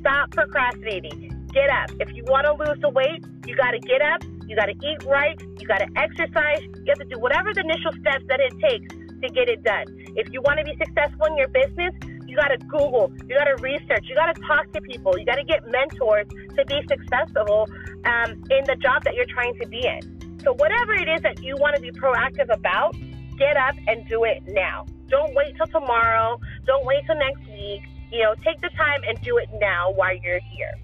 Stop 0.00 0.30
procrastinating. 0.32 1.48
Get 1.52 1.70
up. 1.70 1.90
If 2.00 2.14
you 2.14 2.24
want 2.24 2.46
to 2.46 2.52
lose 2.52 2.80
the 2.80 2.88
weight, 2.88 3.24
you 3.46 3.54
got 3.56 3.72
to 3.72 3.78
get 3.78 4.02
up 4.02 4.22
you 4.50 4.56
got 4.56 4.66
to 4.66 4.74
eat 4.82 5.04
right. 5.06 5.40
You 5.60 5.66
got 5.66 5.78
to 5.78 5.86
exercise. 5.94 6.58
You 6.82 6.90
have 6.90 6.98
to 6.98 7.04
do 7.04 7.20
whatever 7.20 7.54
the 7.54 7.60
initial 7.60 7.92
steps 8.02 8.26
that 8.26 8.40
it 8.40 8.52
takes 8.58 8.90
to 9.22 9.28
get 9.30 9.48
it 9.48 9.62
done. 9.62 9.86
If 10.16 10.32
you 10.32 10.42
want 10.42 10.58
to 10.58 10.64
be 10.64 10.74
successful 10.76 11.26
in 11.26 11.38
your 11.38 11.46
business, 11.48 11.94
you 12.26 12.34
got 12.34 12.48
to 12.48 12.58
Google, 12.66 13.12
you 13.28 13.38
got 13.38 13.44
to 13.44 13.56
research, 13.62 14.06
you 14.08 14.16
got 14.16 14.34
to 14.34 14.40
talk 14.42 14.72
to 14.72 14.80
people, 14.80 15.16
you 15.16 15.24
got 15.24 15.36
to 15.36 15.44
get 15.44 15.62
mentors 15.70 16.26
to 16.56 16.64
be 16.66 16.82
successful 16.90 17.68
um, 18.04 18.42
in 18.50 18.66
the 18.66 18.76
job 18.82 19.04
that 19.04 19.14
you're 19.14 19.30
trying 19.30 19.54
to 19.60 19.68
be 19.68 19.86
in. 19.86 20.40
So, 20.42 20.54
whatever 20.54 20.94
it 20.94 21.08
is 21.08 21.22
that 21.22 21.42
you 21.42 21.54
want 21.58 21.76
to 21.76 21.82
be 21.82 21.92
proactive 21.92 22.52
about, 22.52 22.96
get 23.38 23.56
up 23.56 23.74
and 23.86 24.06
do 24.08 24.24
it 24.24 24.42
now. 24.48 24.86
Don't 25.08 25.34
wait 25.34 25.54
till 25.56 25.66
tomorrow. 25.66 26.40
Don't 26.66 26.84
wait 26.86 27.04
till 27.06 27.16
next 27.16 27.46
week. 27.46 27.82
You 28.10 28.22
know, 28.24 28.34
take 28.42 28.60
the 28.60 28.70
time 28.70 29.00
and 29.06 29.20
do 29.22 29.38
it 29.38 29.48
now 29.60 29.92
while 29.92 30.16
you're 30.16 30.40
here. 30.54 30.74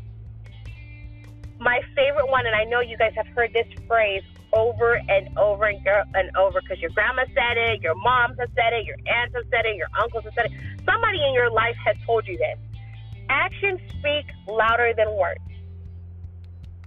My 1.59 1.81
favorite 1.95 2.31
one, 2.31 2.47
and 2.47 2.55
I 2.55 2.64
know 2.64 2.81
you 2.81 2.97
guys 2.97 3.12
have 3.16 3.27
heard 3.29 3.53
this 3.53 3.66
phrase 3.87 4.23
over 4.53 5.01
and 5.09 5.37
over 5.38 5.66
and 5.66 6.37
over 6.37 6.61
because 6.61 6.81
your 6.81 6.90
grandma 6.90 7.25
said 7.35 7.57
it, 7.57 7.83
your 7.83 7.95
moms 7.95 8.37
have 8.38 8.51
said 8.55 8.73
it, 8.73 8.85
your 8.85 8.97
aunts 9.07 9.35
have 9.35 9.45
said 9.51 9.64
it, 9.64 9.77
your 9.77 9.88
uncles 10.01 10.25
have 10.25 10.33
said 10.35 10.47
it. 10.47 10.53
Somebody 10.85 11.19
in 11.27 11.35
your 11.35 11.51
life 11.51 11.77
has 11.85 11.97
told 12.07 12.27
you 12.27 12.37
this. 12.37 12.59
Actions 13.29 13.81
speak 13.99 14.27
louder 14.47 14.92
than 14.97 15.16
words. 15.16 15.40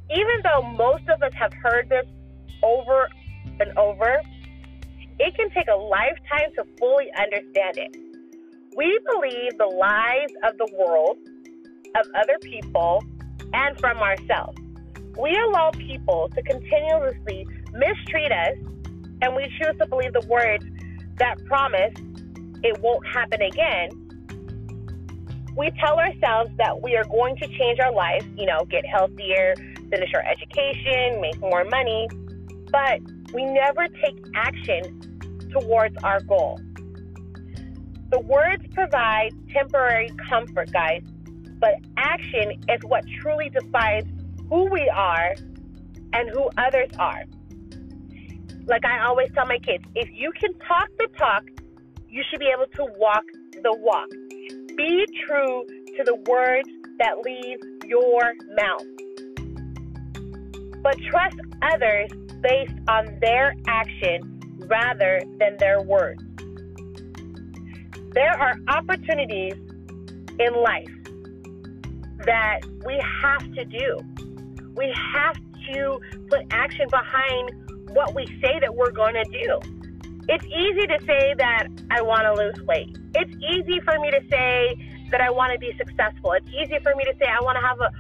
Even 0.09 0.41
though 0.43 0.61
most 0.61 1.07
of 1.09 1.21
us 1.21 1.33
have 1.33 1.53
heard 1.53 1.89
this 1.89 2.05
over 2.63 3.09
and 3.59 3.77
over, 3.77 4.21
it 5.19 5.35
can 5.35 5.49
take 5.51 5.67
a 5.67 5.75
lifetime 5.75 6.51
to 6.55 6.63
fully 6.79 7.07
understand 7.19 7.77
it. 7.77 7.95
We 8.75 8.99
believe 9.11 9.57
the 9.57 9.65
lies 9.65 10.29
of 10.43 10.57
the 10.57 10.69
world, 10.77 11.17
of 11.95 12.07
other 12.15 12.37
people, 12.41 13.03
and 13.53 13.79
from 13.79 13.97
ourselves. 13.97 14.57
We 15.17 15.37
allow 15.47 15.71
people 15.71 16.29
to 16.35 16.41
continuously 16.43 17.47
mistreat 17.73 18.31
us, 18.31 18.57
and 19.21 19.35
we 19.35 19.51
choose 19.59 19.77
to 19.79 19.87
believe 19.87 20.13
the 20.13 20.25
words 20.27 20.65
that 21.17 21.43
promise 21.45 21.93
it 22.63 22.79
won't 22.81 23.05
happen 23.07 23.41
again. 23.41 23.89
We 25.57 25.71
tell 25.83 25.99
ourselves 25.99 26.51
that 26.57 26.81
we 26.81 26.95
are 26.95 27.03
going 27.05 27.35
to 27.37 27.47
change 27.47 27.79
our 27.79 27.91
life, 27.91 28.25
you 28.37 28.45
know, 28.45 28.65
get 28.65 28.85
healthier, 28.85 29.55
finish 29.89 30.09
our 30.13 30.23
education, 30.23 31.19
make 31.19 31.39
more 31.39 31.65
money, 31.65 32.07
but 32.71 32.99
we 33.33 33.45
never 33.45 33.87
take 34.03 34.23
action 34.35 35.49
towards 35.51 35.97
our 36.03 36.21
goal. 36.21 36.59
The 38.11 38.19
words 38.19 38.63
provide 38.73 39.31
temporary 39.53 40.11
comfort, 40.29 40.71
guys, 40.71 41.01
but 41.59 41.75
action 41.97 42.63
is 42.69 42.79
what 42.83 43.03
truly 43.21 43.49
defines 43.49 44.07
who 44.49 44.69
we 44.71 44.89
are 44.93 45.35
and 46.13 46.29
who 46.29 46.49
others 46.57 46.89
are. 46.97 47.23
Like 48.65 48.85
I 48.85 49.05
always 49.05 49.29
tell 49.33 49.45
my 49.45 49.59
kids, 49.59 49.83
if 49.95 50.09
you 50.13 50.31
can 50.39 50.53
talk 50.59 50.89
the 50.97 51.07
talk, 51.17 51.43
you 52.07 52.23
should 52.29 52.39
be 52.39 52.51
able 52.53 52.67
to 52.75 52.85
walk 52.97 53.23
the 53.53 53.75
walk. 53.79 54.09
Be 54.75 55.05
true 55.27 55.65
to 55.97 56.03
the 56.03 56.15
words 56.27 56.69
that 56.99 57.19
leave 57.25 57.59
your 57.85 58.33
mouth. 58.55 58.85
But 60.81 60.97
trust 61.09 61.35
others 61.61 62.09
based 62.41 62.73
on 62.87 63.19
their 63.19 63.53
action 63.67 64.39
rather 64.67 65.21
than 65.39 65.57
their 65.57 65.81
words. 65.81 66.23
There 68.13 68.31
are 68.31 68.55
opportunities 68.69 69.53
in 70.39 70.53
life 70.63 70.89
that 72.25 72.61
we 72.85 73.01
have 73.21 73.53
to 73.53 73.65
do. 73.65 73.99
We 74.75 74.93
have 75.13 75.37
to 75.73 75.99
put 76.29 76.41
action 76.51 76.87
behind 76.89 77.51
what 77.89 78.13
we 78.13 78.25
say 78.41 78.59
that 78.59 78.75
we're 78.75 78.91
going 78.91 79.15
to 79.15 79.23
do. 79.25 79.59
It's 80.27 80.45
easy 80.45 80.85
to 80.87 80.99
say 81.05 81.33
that 81.37 81.67
I 81.89 82.01
want 82.01 82.21
to 82.23 82.33
lose 82.33 82.61
weight. 82.67 82.95
It's 83.15 83.33
easy 83.37 83.79
for 83.81 83.99
me 83.99 84.11
to 84.11 84.21
say 84.29 84.75
that 85.11 85.21
I 85.21 85.29
want 85.31 85.53
to 85.53 85.59
be 85.59 85.73
successful. 85.77 86.33
It's 86.33 86.49
easy 86.49 86.77
for 86.83 86.93
me 86.95 87.03
to 87.05 87.13
say 87.19 87.25
I 87.25 87.41
want 87.41 87.57
to 87.57 87.65
have 87.65 87.79
a 87.79 87.91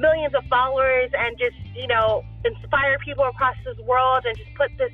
millions 0.00 0.34
of 0.34 0.44
followers 0.46 1.10
and 1.16 1.38
just, 1.38 1.56
you 1.74 1.86
know, 1.86 2.22
inspire 2.44 2.98
people 3.04 3.24
across 3.24 3.56
this 3.64 3.78
world 3.86 4.24
and 4.26 4.36
just 4.36 4.52
put 4.54 4.70
this 4.78 4.92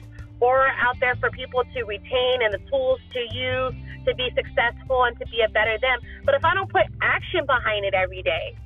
out 0.50 0.98
there 1.00 1.16
for 1.16 1.30
people 1.30 1.62
to 1.74 1.84
retain 1.84 2.42
and 2.42 2.52
the 2.52 2.58
tools 2.70 3.00
to 3.12 3.20
use 3.34 3.74
to 4.04 4.14
be 4.14 4.28
successful 4.34 5.04
and 5.04 5.18
to 5.18 5.26
be 5.26 5.40
a 5.40 5.48
better 5.50 5.78
them. 5.80 6.00
But 6.24 6.34
if 6.34 6.44
I 6.44 6.54
don't 6.54 6.70
put 6.70 6.82
action 7.00 7.46
behind 7.46 7.84
it 7.84 7.94
every 7.94 8.22
day, 8.22 8.56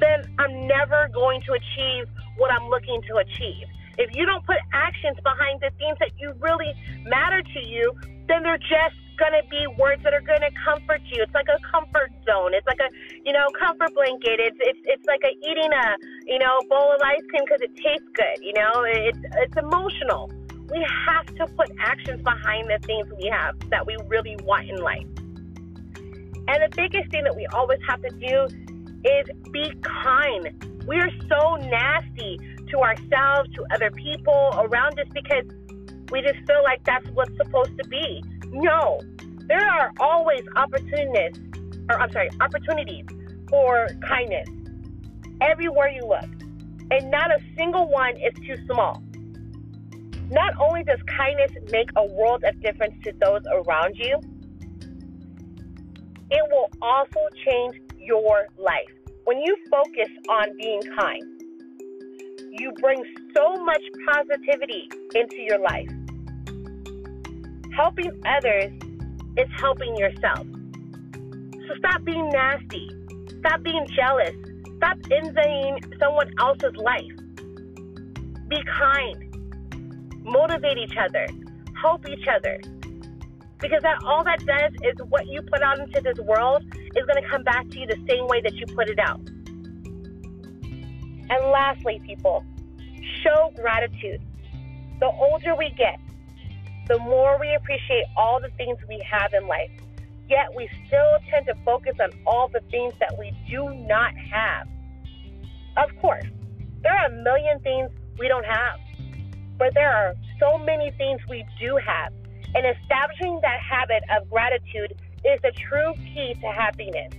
then 0.00 0.24
I'm 0.38 0.66
never 0.66 1.08
going 1.12 1.42
to 1.42 1.52
achieve 1.52 2.08
what 2.38 2.50
I'm 2.50 2.68
looking 2.68 3.02
to 3.08 3.16
achieve. 3.16 3.68
If 3.98 4.16
you 4.16 4.24
don't 4.24 4.44
put 4.46 4.56
actions 4.72 5.18
behind 5.22 5.60
the 5.60 5.70
things 5.76 5.98
that 6.00 6.12
you 6.18 6.32
really 6.40 6.72
matter 7.04 7.42
to 7.42 7.60
you, 7.60 7.92
then 8.26 8.42
they're 8.42 8.56
just 8.56 8.96
going 9.20 9.36
to 9.36 9.46
be 9.50 9.66
words 9.78 10.02
that 10.02 10.14
are 10.14 10.24
going 10.24 10.40
to 10.40 10.50
comfort 10.64 11.02
you. 11.04 11.22
It's 11.22 11.34
like 11.34 11.46
a 11.52 11.60
comfort 11.70 12.10
zone. 12.24 12.54
It's 12.54 12.66
like 12.66 12.80
a, 12.80 12.88
you 13.24 13.32
know, 13.32 13.46
comfort 13.60 13.92
blanket. 13.94 14.40
It's 14.40 14.56
it's 14.60 14.80
it's 14.84 15.04
like 15.04 15.20
a 15.20 15.36
eating 15.44 15.68
a, 15.68 15.86
you 16.24 16.38
know, 16.38 16.58
bowl 16.70 16.96
of 16.96 17.00
ice 17.04 17.20
cream 17.28 17.44
because 17.44 17.60
it 17.60 17.76
tastes 17.76 18.08
good. 18.16 18.40
You 18.40 18.54
know, 18.56 18.72
it's 18.88 19.20
it's 19.44 19.56
emotional. 19.60 20.32
We 20.72 20.86
have 21.06 21.26
to 21.26 21.46
put 21.54 21.70
actions 21.78 22.22
behind 22.22 22.70
the 22.70 22.78
things 22.86 23.06
we 23.20 23.28
have 23.28 23.56
that 23.68 23.86
we 23.86 23.94
really 24.08 24.36
want 24.42 24.70
in 24.70 24.76
life. 24.76 25.06
And 26.48 26.62
the 26.62 26.70
biggest 26.74 27.10
thing 27.10 27.24
that 27.24 27.36
we 27.36 27.46
always 27.52 27.78
have 27.86 28.00
to 28.00 28.08
do 28.08 28.46
is 29.04 29.26
be 29.52 29.70
kind. 29.82 30.82
We 30.88 30.96
are 30.96 31.10
so 31.28 31.56
nasty 31.56 32.38
to 32.70 32.78
ourselves, 32.78 33.50
to 33.54 33.66
other 33.74 33.90
people 33.90 34.50
around 34.54 34.98
us 34.98 35.06
because 35.12 35.44
we 36.10 36.22
just 36.22 36.38
feel 36.46 36.62
like 36.64 36.82
that's 36.84 37.06
what's 37.10 37.36
supposed 37.36 37.76
to 37.76 37.88
be. 37.88 38.24
No, 38.46 38.98
there 39.48 39.68
are 39.68 39.92
always 40.00 40.42
opportunities, 40.56 41.38
or 41.90 42.00
I'm 42.00 42.10
sorry, 42.12 42.30
opportunities 42.40 43.04
for 43.50 43.88
kindness 44.08 44.48
everywhere 45.42 45.90
you 45.90 46.06
look, 46.06 46.30
and 46.90 47.10
not 47.10 47.30
a 47.30 47.38
single 47.58 47.90
one 47.90 48.16
is 48.16 48.32
too 48.46 48.56
small. 48.66 49.02
Not 50.32 50.54
only 50.58 50.82
does 50.82 50.98
kindness 51.14 51.52
make 51.70 51.90
a 51.94 52.06
world 52.06 52.42
of 52.44 52.58
difference 52.62 52.94
to 53.04 53.12
those 53.20 53.42
around 53.52 53.96
you, 53.96 54.18
it 56.30 56.42
will 56.50 56.70
also 56.80 57.20
change 57.46 57.74
your 57.98 58.46
life. 58.56 58.88
When 59.24 59.42
you 59.42 59.54
focus 59.70 60.08
on 60.30 60.56
being 60.56 60.80
kind, 60.98 61.22
you 62.50 62.72
bring 62.80 63.04
so 63.36 63.56
much 63.62 63.82
positivity 64.10 64.88
into 65.14 65.36
your 65.36 65.58
life. 65.58 65.90
Helping 67.76 68.10
others 68.24 68.72
is 69.36 69.48
helping 69.60 69.94
yourself. 69.98 70.46
So 71.68 71.74
stop 71.76 72.04
being 72.04 72.30
nasty. 72.30 72.88
Stop 73.40 73.62
being 73.62 73.86
jealous. 73.94 74.34
Stop 74.78 74.96
envying 75.10 75.78
someone 76.00 76.30
else's 76.40 76.74
life. 76.76 77.16
Be 78.48 78.56
kind. 78.78 79.31
Motivate 80.22 80.78
each 80.78 80.96
other. 80.96 81.26
Help 81.80 82.08
each 82.08 82.26
other. 82.28 82.60
Because 83.60 83.82
that 83.82 84.02
all 84.04 84.24
that 84.24 84.44
does 84.44 84.72
is 84.82 84.96
what 85.08 85.26
you 85.26 85.42
put 85.42 85.62
out 85.62 85.78
into 85.78 86.00
this 86.00 86.18
world 86.18 86.64
is 86.74 87.06
going 87.06 87.22
to 87.22 87.28
come 87.28 87.44
back 87.44 87.68
to 87.70 87.78
you 87.78 87.86
the 87.86 88.04
same 88.08 88.26
way 88.26 88.40
that 88.40 88.54
you 88.54 88.66
put 88.74 88.88
it 88.88 88.98
out. 88.98 89.20
And 91.30 91.50
lastly, 91.50 92.00
people, 92.04 92.44
show 93.22 93.52
gratitude. 93.56 94.20
The 95.00 95.06
older 95.06 95.54
we 95.54 95.70
get, 95.70 95.98
the 96.88 96.98
more 96.98 97.38
we 97.40 97.54
appreciate 97.54 98.04
all 98.16 98.40
the 98.40 98.50
things 98.56 98.78
we 98.88 99.00
have 99.08 99.32
in 99.32 99.46
life. 99.46 99.70
Yet 100.28 100.54
we 100.56 100.68
still 100.86 101.18
tend 101.30 101.46
to 101.46 101.54
focus 101.64 101.94
on 102.00 102.10
all 102.26 102.48
the 102.48 102.60
things 102.70 102.94
that 103.00 103.16
we 103.18 103.32
do 103.48 103.72
not 103.86 104.12
have. 104.32 104.68
Of 105.76 105.96
course, 106.00 106.24
there 106.82 106.92
are 106.92 107.06
a 107.06 107.22
million 107.22 107.60
things 107.60 107.90
we 108.18 108.28
don't 108.28 108.44
have, 108.44 108.78
but 109.62 109.74
there 109.74 109.94
are 109.94 110.14
so 110.40 110.58
many 110.58 110.90
things 110.98 111.20
we 111.30 111.46
do 111.60 111.78
have. 111.78 112.12
And 112.52 112.66
establishing 112.66 113.38
that 113.42 113.60
habit 113.62 114.02
of 114.10 114.28
gratitude 114.28 114.98
is 115.24 115.38
the 115.40 115.52
true 115.70 115.94
key 116.02 116.34
to 116.34 116.48
happiness. 116.48 117.12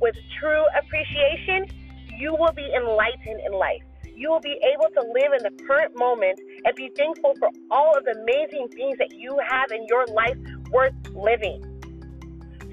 With 0.00 0.16
true 0.40 0.64
appreciation, 0.76 1.70
you 2.18 2.34
will 2.34 2.52
be 2.52 2.68
enlightened 2.74 3.40
in 3.46 3.52
life 3.52 3.82
you 4.16 4.30
will 4.30 4.40
be 4.40 4.58
able 4.72 4.88
to 4.94 5.02
live 5.12 5.32
in 5.36 5.42
the 5.42 5.64
current 5.66 5.94
moment 5.94 6.40
and 6.64 6.74
be 6.74 6.90
thankful 6.96 7.34
for 7.38 7.50
all 7.70 7.94
of 7.98 8.02
the 8.06 8.12
amazing 8.12 8.66
things 8.68 8.96
that 8.96 9.12
you 9.12 9.38
have 9.46 9.70
in 9.70 9.86
your 9.88 10.06
life 10.06 10.38
worth 10.72 10.94
living. 11.14 11.60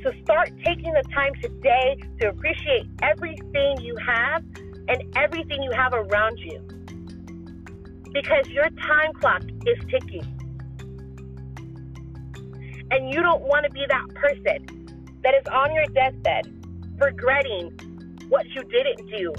So 0.04 0.12
start 0.24 0.52
taking 0.64 0.94
the 0.94 1.04
time 1.14 1.34
today 1.42 1.98
to 2.22 2.30
appreciate 2.30 2.88
everything 3.02 3.82
you 3.82 3.98
have 4.08 4.42
and 4.88 5.04
everything 5.18 5.62
you 5.64 5.72
have 5.72 5.94
around 5.94 6.40
you. 6.40 6.66
Because 8.14 8.48
your 8.50 8.70
time 8.70 9.14
clock 9.20 9.44
is 9.66 9.78
ticking. 9.90 10.26
And 12.92 13.14
you 13.14 13.22
don't 13.22 13.42
want 13.42 13.66
to 13.66 13.72
be 13.72 13.86
that 13.90 14.08
person 14.14 15.18
that 15.24 15.34
is 15.34 15.48
on 15.52 15.74
your 15.74 15.86
deathbed 15.88 16.48
regretting 17.00 17.72
what 18.30 18.46
you 18.56 18.64
didn't 18.64 19.10
do, 19.10 19.34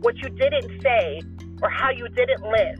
what 0.00 0.16
you 0.22 0.28
didn't 0.30 0.82
say, 0.82 1.20
or 1.62 1.68
how 1.70 1.90
you 1.90 2.08
didn't 2.08 2.42
live. 2.42 2.78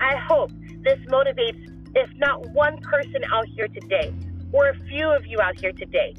I 0.00 0.16
hope 0.16 0.50
this 0.82 0.98
motivates, 1.08 1.64
if 1.94 2.10
not 2.16 2.46
one 2.50 2.76
person 2.78 3.22
out 3.32 3.46
here 3.56 3.68
today, 3.68 4.12
or 4.52 4.68
a 4.68 4.78
few 4.88 5.10
of 5.10 5.26
you 5.26 5.40
out 5.40 5.58
here 5.60 5.72
today. 5.72 6.14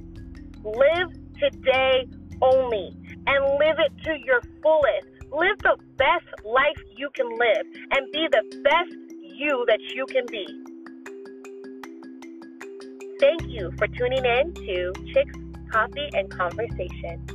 Live 0.64 1.10
today 1.40 2.08
only 2.42 2.96
and 3.28 3.46
live 3.60 3.78
it 3.80 3.92
to 4.06 4.18
your 4.26 4.42
fullest. 4.62 5.13
Live 5.36 5.58
the 5.64 5.76
best 5.98 6.46
life 6.46 6.78
you 6.96 7.10
can 7.16 7.28
live 7.28 7.66
and 7.90 8.12
be 8.12 8.28
the 8.30 8.62
best 8.64 8.94
you 9.20 9.66
that 9.68 9.80
you 9.96 10.06
can 10.06 10.28
be. 10.28 10.46
Thank 13.20 13.48
you 13.48 13.72
for 13.80 13.88
tuning 13.88 14.24
in 14.24 14.54
to 14.54 14.94
Chicks, 15.12 15.34
Coffee, 15.72 16.08
and 16.14 16.30
Conversation. 16.30 17.26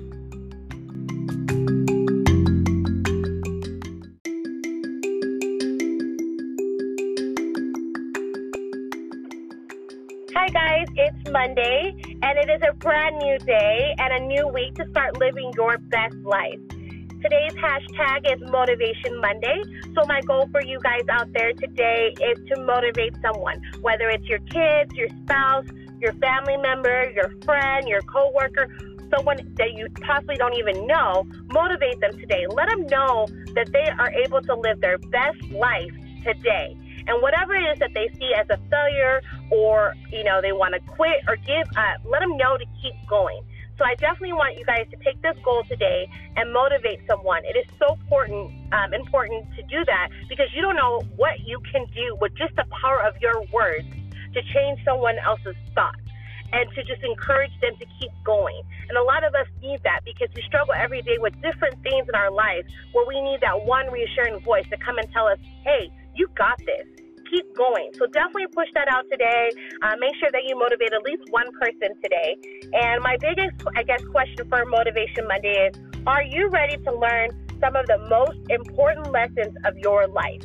Hi, 10.36 10.48
guys. 10.50 10.86
It's 10.94 11.30
Monday, 11.32 11.96
and 12.22 12.38
it 12.38 12.48
is 12.48 12.62
a 12.62 12.74
brand 12.74 13.16
new 13.16 13.38
day 13.38 13.92
and 13.98 14.12
a 14.12 14.24
new 14.24 14.46
week 14.46 14.76
to 14.76 14.88
start 14.90 15.18
living 15.18 15.52
your 15.56 15.78
best 15.78 16.14
life. 16.18 16.60
Today's 17.20 17.52
hashtag 17.54 18.32
is 18.32 18.40
Motivation 18.48 19.20
Monday. 19.20 19.60
So, 19.92 20.04
my 20.06 20.20
goal 20.20 20.48
for 20.52 20.62
you 20.62 20.78
guys 20.78 21.02
out 21.10 21.32
there 21.32 21.52
today 21.52 22.14
is 22.20 22.38
to 22.48 22.60
motivate 22.60 23.12
someone, 23.20 23.60
whether 23.80 24.08
it's 24.08 24.24
your 24.26 24.38
kids, 24.38 24.94
your 24.94 25.08
spouse, 25.24 25.66
your 26.00 26.12
family 26.14 26.56
member, 26.56 27.10
your 27.10 27.34
friend, 27.44 27.88
your 27.88 28.02
coworker, 28.02 28.68
someone 29.10 29.38
that 29.56 29.72
you 29.72 29.88
possibly 30.00 30.36
don't 30.36 30.54
even 30.54 30.86
know, 30.86 31.26
motivate 31.50 31.98
them 31.98 32.16
today. 32.20 32.46
Let 32.48 32.68
them 32.68 32.86
know 32.86 33.26
that 33.54 33.72
they 33.72 33.88
are 33.98 34.12
able 34.12 34.40
to 34.42 34.54
live 34.54 34.80
their 34.80 34.98
best 34.98 35.42
life 35.50 35.90
today. 36.22 36.76
And 37.08 37.20
whatever 37.20 37.56
it 37.56 37.64
is 37.64 37.80
that 37.80 37.94
they 37.94 38.08
see 38.20 38.30
as 38.38 38.46
a 38.48 38.58
failure 38.70 39.22
or, 39.50 39.94
you 40.12 40.22
know, 40.22 40.40
they 40.40 40.52
want 40.52 40.74
to 40.74 40.80
quit 40.92 41.18
or 41.26 41.34
give 41.34 41.66
up, 41.76 42.00
let 42.04 42.20
them 42.20 42.36
know 42.36 42.56
to 42.56 42.64
keep 42.80 42.94
going. 43.08 43.42
So 43.78 43.84
I 43.84 43.94
definitely 43.94 44.34
want 44.34 44.58
you 44.58 44.64
guys 44.66 44.86
to 44.90 44.96
take 45.04 45.22
this 45.22 45.38
goal 45.44 45.62
today 45.70 46.10
and 46.36 46.52
motivate 46.52 46.98
someone. 47.06 47.44
It 47.44 47.56
is 47.56 47.66
so 47.78 47.94
important, 47.94 48.50
um, 48.74 48.92
important 48.92 49.46
to 49.54 49.62
do 49.62 49.84
that 49.86 50.08
because 50.28 50.50
you 50.52 50.60
don't 50.60 50.74
know 50.74 51.00
what 51.16 51.38
you 51.46 51.62
can 51.70 51.86
do 51.94 52.18
with 52.20 52.34
just 52.34 52.56
the 52.56 52.64
power 52.82 53.00
of 53.06 53.14
your 53.22 53.46
words 53.54 53.86
to 54.34 54.42
change 54.52 54.82
someone 54.84 55.14
else's 55.24 55.54
thoughts 55.76 56.02
and 56.52 56.68
to 56.74 56.82
just 56.82 57.02
encourage 57.04 57.52
them 57.60 57.76
to 57.78 57.86
keep 58.00 58.10
going. 58.24 58.60
And 58.88 58.98
a 58.98 59.02
lot 59.02 59.22
of 59.22 59.34
us 59.34 59.46
need 59.62 59.80
that 59.84 60.00
because 60.04 60.28
we 60.34 60.42
struggle 60.42 60.74
every 60.74 61.02
day 61.02 61.18
with 61.18 61.34
different 61.40 61.80
things 61.82 62.08
in 62.08 62.14
our 62.16 62.32
life 62.32 62.66
where 62.92 63.06
we 63.06 63.20
need 63.20 63.40
that 63.42 63.64
one 63.64 63.92
reassuring 63.92 64.40
voice 64.40 64.66
to 64.70 64.76
come 64.78 64.98
and 64.98 65.06
tell 65.12 65.28
us, 65.28 65.38
hey, 65.62 65.92
you 66.16 66.26
got 66.34 66.58
this. 66.58 66.97
Keep 67.30 67.56
going. 67.56 67.90
So 67.98 68.06
definitely 68.06 68.46
push 68.48 68.68
that 68.74 68.88
out 68.88 69.04
today. 69.10 69.50
Uh, 69.82 69.94
make 69.98 70.14
sure 70.16 70.30
that 70.32 70.44
you 70.46 70.56
motivate 70.58 70.92
at 70.92 71.02
least 71.02 71.22
one 71.30 71.50
person 71.60 71.94
today. 72.02 72.36
And 72.72 73.02
my 73.02 73.16
biggest, 73.20 73.60
I 73.76 73.82
guess, 73.82 74.02
question 74.04 74.48
for 74.48 74.64
Motivation 74.64 75.26
Monday 75.26 75.68
is 75.68 75.74
Are 76.06 76.22
you 76.22 76.48
ready 76.48 76.76
to 76.76 76.92
learn 76.92 77.30
some 77.60 77.76
of 77.76 77.86
the 77.86 77.98
most 78.08 78.38
important 78.48 79.10
lessons 79.10 79.54
of 79.64 79.76
your 79.78 80.06
life? 80.06 80.42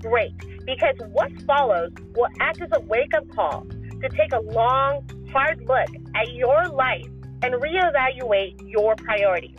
Great. 0.00 0.34
Because 0.64 0.94
what 1.12 1.30
follows 1.42 1.90
will 2.14 2.28
act 2.38 2.60
as 2.60 2.68
a 2.72 2.80
wake 2.80 3.14
up 3.14 3.28
call 3.34 3.66
to 4.02 4.08
take 4.10 4.32
a 4.32 4.40
long, 4.40 5.02
hard 5.32 5.60
look 5.66 5.88
at 6.14 6.32
your 6.32 6.68
life 6.68 7.06
and 7.42 7.54
reevaluate 7.54 8.54
your 8.70 8.94
priorities. 8.96 9.56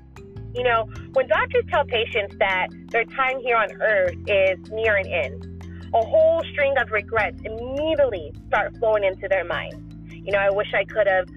You 0.53 0.63
know, 0.63 0.89
when 1.13 1.27
doctors 1.27 1.63
tell 1.69 1.85
patients 1.85 2.35
that 2.39 2.67
their 2.89 3.05
time 3.05 3.39
here 3.39 3.55
on 3.55 3.71
earth 3.81 4.15
is 4.27 4.59
near 4.71 4.95
an 4.97 5.07
end, 5.07 5.50
a 5.93 6.05
whole 6.05 6.41
string 6.51 6.73
of 6.77 6.91
regrets 6.91 7.41
immediately 7.43 8.31
start 8.47 8.75
flowing 8.77 9.03
into 9.03 9.27
their 9.27 9.43
mind. 9.43 9.73
You 10.09 10.31
know, 10.31 10.39
I 10.39 10.49
wish 10.49 10.73
I 10.73 10.85
could 10.85 11.07
have 11.07 11.27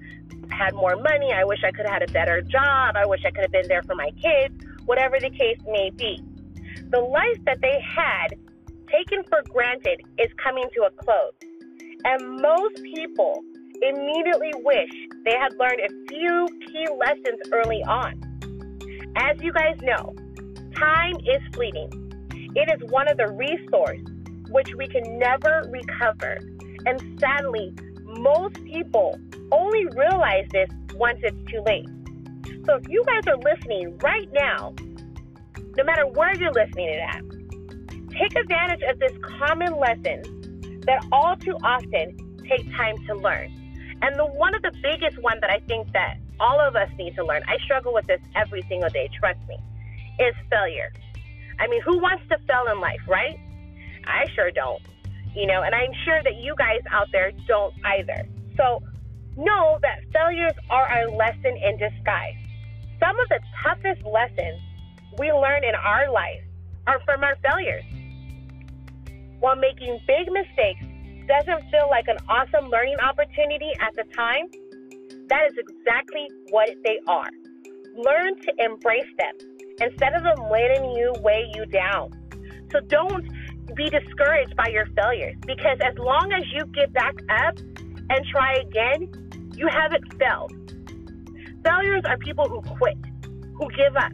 had 0.49 0.73
more 0.73 0.95
money. 0.95 1.33
I 1.33 1.43
wish 1.43 1.59
I 1.63 1.71
could 1.71 1.85
have 1.85 2.01
had 2.01 2.09
a 2.09 2.13
better 2.13 2.41
job. 2.41 2.95
I 2.95 3.05
wish 3.05 3.21
I 3.25 3.31
could 3.31 3.41
have 3.41 3.51
been 3.51 3.67
there 3.67 3.83
for 3.83 3.95
my 3.95 4.11
kids, 4.11 4.55
whatever 4.85 5.19
the 5.19 5.29
case 5.29 5.59
may 5.67 5.89
be. 5.89 6.23
The 6.91 6.99
life 6.99 7.43
that 7.45 7.59
they 7.61 7.81
had 7.81 8.37
taken 8.89 9.23
for 9.23 9.41
granted 9.49 10.01
is 10.17 10.27
coming 10.41 10.65
to 10.75 10.83
a 10.83 10.91
close. 10.91 11.33
And 12.05 12.41
most 12.41 12.75
people 12.83 13.43
immediately 13.81 14.51
wish 14.63 14.91
they 15.25 15.35
had 15.35 15.53
learned 15.59 15.81
a 15.81 16.07
few 16.07 16.47
key 16.67 16.87
lessons 16.97 17.39
early 17.51 17.83
on. 17.83 18.21
As 19.17 19.41
you 19.41 19.51
guys 19.51 19.77
know, 19.81 20.15
time 20.77 21.15
is 21.25 21.41
fleeting. 21.53 21.89
It 22.55 22.69
is 22.71 22.89
one 22.89 23.09
of 23.09 23.17
the 23.17 23.27
resources 23.31 24.14
which 24.49 24.73
we 24.75 24.87
can 24.87 25.17
never 25.19 25.63
recover. 25.69 26.39
And 26.85 27.19
sadly, 27.19 27.73
most 28.03 28.55
people 28.65 29.19
only 29.51 29.85
realize 29.95 30.47
this 30.51 30.69
once 30.95 31.19
it's 31.23 31.51
too 31.51 31.61
late. 31.65 31.87
So 32.65 32.75
if 32.75 32.87
you 32.87 33.03
guys 33.05 33.27
are 33.27 33.37
listening 33.37 33.97
right 33.99 34.29
now, 34.33 34.73
no 35.77 35.83
matter 35.83 36.07
where 36.07 36.35
you're 36.35 36.51
listening 36.51 36.89
it 36.89 36.99
at, 36.99 37.21
take 38.11 38.35
advantage 38.35 38.81
of 38.89 38.99
this 38.99 39.11
common 39.39 39.77
lesson 39.77 40.81
that 40.85 41.05
all 41.11 41.35
too 41.35 41.57
often 41.63 42.15
take 42.47 42.65
time 42.75 42.95
to 43.07 43.15
learn. 43.15 43.51
And 44.01 44.17
the 44.17 44.25
one 44.25 44.55
of 44.55 44.61
the 44.61 44.71
biggest 44.81 45.21
one 45.21 45.39
that 45.41 45.49
I 45.49 45.59
think 45.67 45.91
that 45.93 46.17
all 46.39 46.59
of 46.59 46.75
us 46.75 46.89
need 46.97 47.15
to 47.15 47.25
learn, 47.25 47.41
I 47.47 47.57
struggle 47.63 47.93
with 47.93 48.07
this 48.07 48.21
every 48.35 48.61
single 48.69 48.89
day, 48.89 49.09
trust 49.19 49.39
me, 49.47 49.57
is 50.19 50.35
failure. 50.49 50.91
I 51.59 51.67
mean, 51.67 51.81
who 51.81 51.97
wants 51.99 52.23
to 52.29 52.37
fail 52.47 52.71
in 52.71 52.79
life, 52.79 52.99
right? 53.07 53.39
I 54.07 54.25
sure 54.35 54.51
don't. 54.51 54.81
You 55.35 55.47
know, 55.47 55.63
and 55.63 55.75
I'm 55.75 55.91
sure 56.05 56.23
that 56.23 56.35
you 56.37 56.55
guys 56.57 56.81
out 56.91 57.07
there 57.11 57.31
don't 57.47 57.73
either. 57.83 58.25
So 58.57 58.81
know 59.37 59.79
that 59.81 59.99
failures 60.13 60.53
are 60.69 61.03
a 61.03 61.11
lesson 61.11 61.57
in 61.57 61.77
disguise. 61.77 62.35
Some 62.99 63.19
of 63.19 63.27
the 63.29 63.39
toughest 63.61 64.01
lessons 64.05 64.61
we 65.19 65.31
learn 65.31 65.63
in 65.63 65.75
our 65.75 66.11
life 66.11 66.41
are 66.87 66.99
from 67.05 67.23
our 67.23 67.35
failures. 67.43 67.83
While 69.39 69.57
making 69.57 69.99
big 70.07 70.31
mistakes 70.31 70.85
doesn't 71.27 71.69
feel 71.69 71.87
like 71.89 72.07
an 72.07 72.17
awesome 72.29 72.69
learning 72.69 72.99
opportunity 72.99 73.71
at 73.81 73.93
the 73.95 74.03
time, 74.15 74.47
that 75.27 75.51
is 75.51 75.57
exactly 75.57 76.29
what 76.49 76.69
they 76.83 76.99
are. 77.07 77.29
Learn 77.95 78.39
to 78.41 78.53
embrace 78.59 79.11
them 79.17 79.33
instead 79.81 80.13
of 80.13 80.23
them 80.23 80.49
letting 80.51 80.91
you 80.91 81.13
weigh 81.21 81.51
you 81.55 81.65
down. 81.65 82.11
So 82.71 82.79
don't 82.81 83.25
be 83.73 83.89
discouraged 83.89 84.55
by 84.55 84.67
your 84.67 84.85
failures 84.95 85.35
because 85.45 85.77
as 85.83 85.97
long 85.97 86.31
as 86.31 86.43
you 86.53 86.65
get 86.67 86.93
back 86.93 87.15
up 87.29 87.57
and 88.09 88.25
try 88.31 88.53
again, 88.53 89.09
you 89.55 89.67
haven't 89.67 90.03
failed. 90.19 90.53
Failures 91.63 92.03
are 92.05 92.17
people 92.17 92.47
who 92.47 92.61
quit, 92.61 92.97
who 93.55 93.67
give 93.71 93.95
up. 93.95 94.11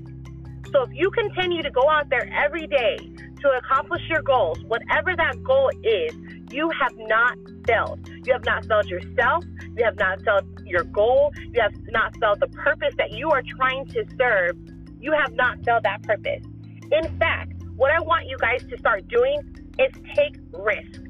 So 0.71 0.83
if 0.83 0.89
you 0.93 1.11
continue 1.11 1.61
to 1.61 1.71
go 1.71 1.89
out 1.89 2.09
there 2.09 2.31
every 2.33 2.65
day 2.67 2.97
to 3.41 3.49
accomplish 3.49 4.01
your 4.09 4.21
goals, 4.21 4.63
whatever 4.67 5.15
that 5.15 5.43
goal 5.43 5.69
is, 5.83 6.13
you 6.51 6.69
have 6.79 6.93
not 6.97 7.37
failed. 7.65 8.09
You 8.25 8.33
have 8.33 8.45
not 8.45 8.65
failed 8.65 8.87
yourself. 8.87 9.43
You 9.77 9.83
have 9.83 9.97
not 9.97 10.21
failed 10.23 10.45
your 10.65 10.83
goal. 10.85 11.33
You 11.53 11.61
have 11.61 11.73
not 11.89 12.15
failed 12.17 12.39
the 12.39 12.47
purpose 12.47 12.93
that 12.97 13.11
you 13.11 13.29
are 13.31 13.43
trying 13.57 13.85
to 13.87 14.05
serve. 14.17 14.57
You 14.99 15.13
have 15.13 15.33
not 15.33 15.63
failed 15.65 15.83
that 15.83 16.03
purpose. 16.03 16.43
In 16.91 17.17
fact, 17.19 17.50
what 17.81 17.89
I 17.89 17.99
want 17.99 18.27
you 18.27 18.37
guys 18.37 18.63
to 18.69 18.77
start 18.77 19.07
doing 19.07 19.41
is 19.79 19.91
take 20.15 20.37
risk. 20.53 21.01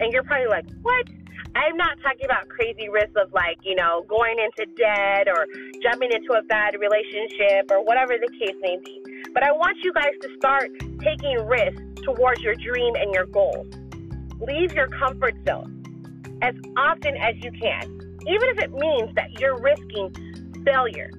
And 0.00 0.12
you're 0.12 0.24
probably 0.24 0.48
like, 0.48 0.66
what? 0.82 1.06
I'm 1.54 1.76
not 1.76 1.96
talking 2.02 2.24
about 2.24 2.48
crazy 2.48 2.88
risks 2.88 3.14
of 3.14 3.32
like, 3.32 3.58
you 3.62 3.76
know, 3.76 4.04
going 4.08 4.34
into 4.40 4.66
debt 4.74 5.28
or 5.28 5.46
jumping 5.80 6.10
into 6.10 6.32
a 6.32 6.42
bad 6.42 6.74
relationship 6.80 7.70
or 7.70 7.84
whatever 7.84 8.14
the 8.18 8.28
case 8.36 8.56
may 8.60 8.78
be. 8.84 9.00
But 9.32 9.44
I 9.44 9.52
want 9.52 9.76
you 9.84 9.92
guys 9.92 10.10
to 10.22 10.28
start 10.38 10.72
taking 10.98 11.46
risks 11.46 11.80
towards 12.02 12.40
your 12.40 12.56
dream 12.56 12.96
and 12.96 13.14
your 13.14 13.26
goals. 13.26 13.68
Leave 14.40 14.72
your 14.72 14.88
comfort 14.88 15.36
zone 15.46 15.84
as 16.42 16.56
often 16.76 17.16
as 17.16 17.36
you 17.44 17.52
can, 17.52 18.18
even 18.26 18.48
if 18.50 18.58
it 18.58 18.72
means 18.72 19.14
that 19.14 19.38
you're 19.38 19.56
risking 19.56 20.10
failure. 20.64 21.12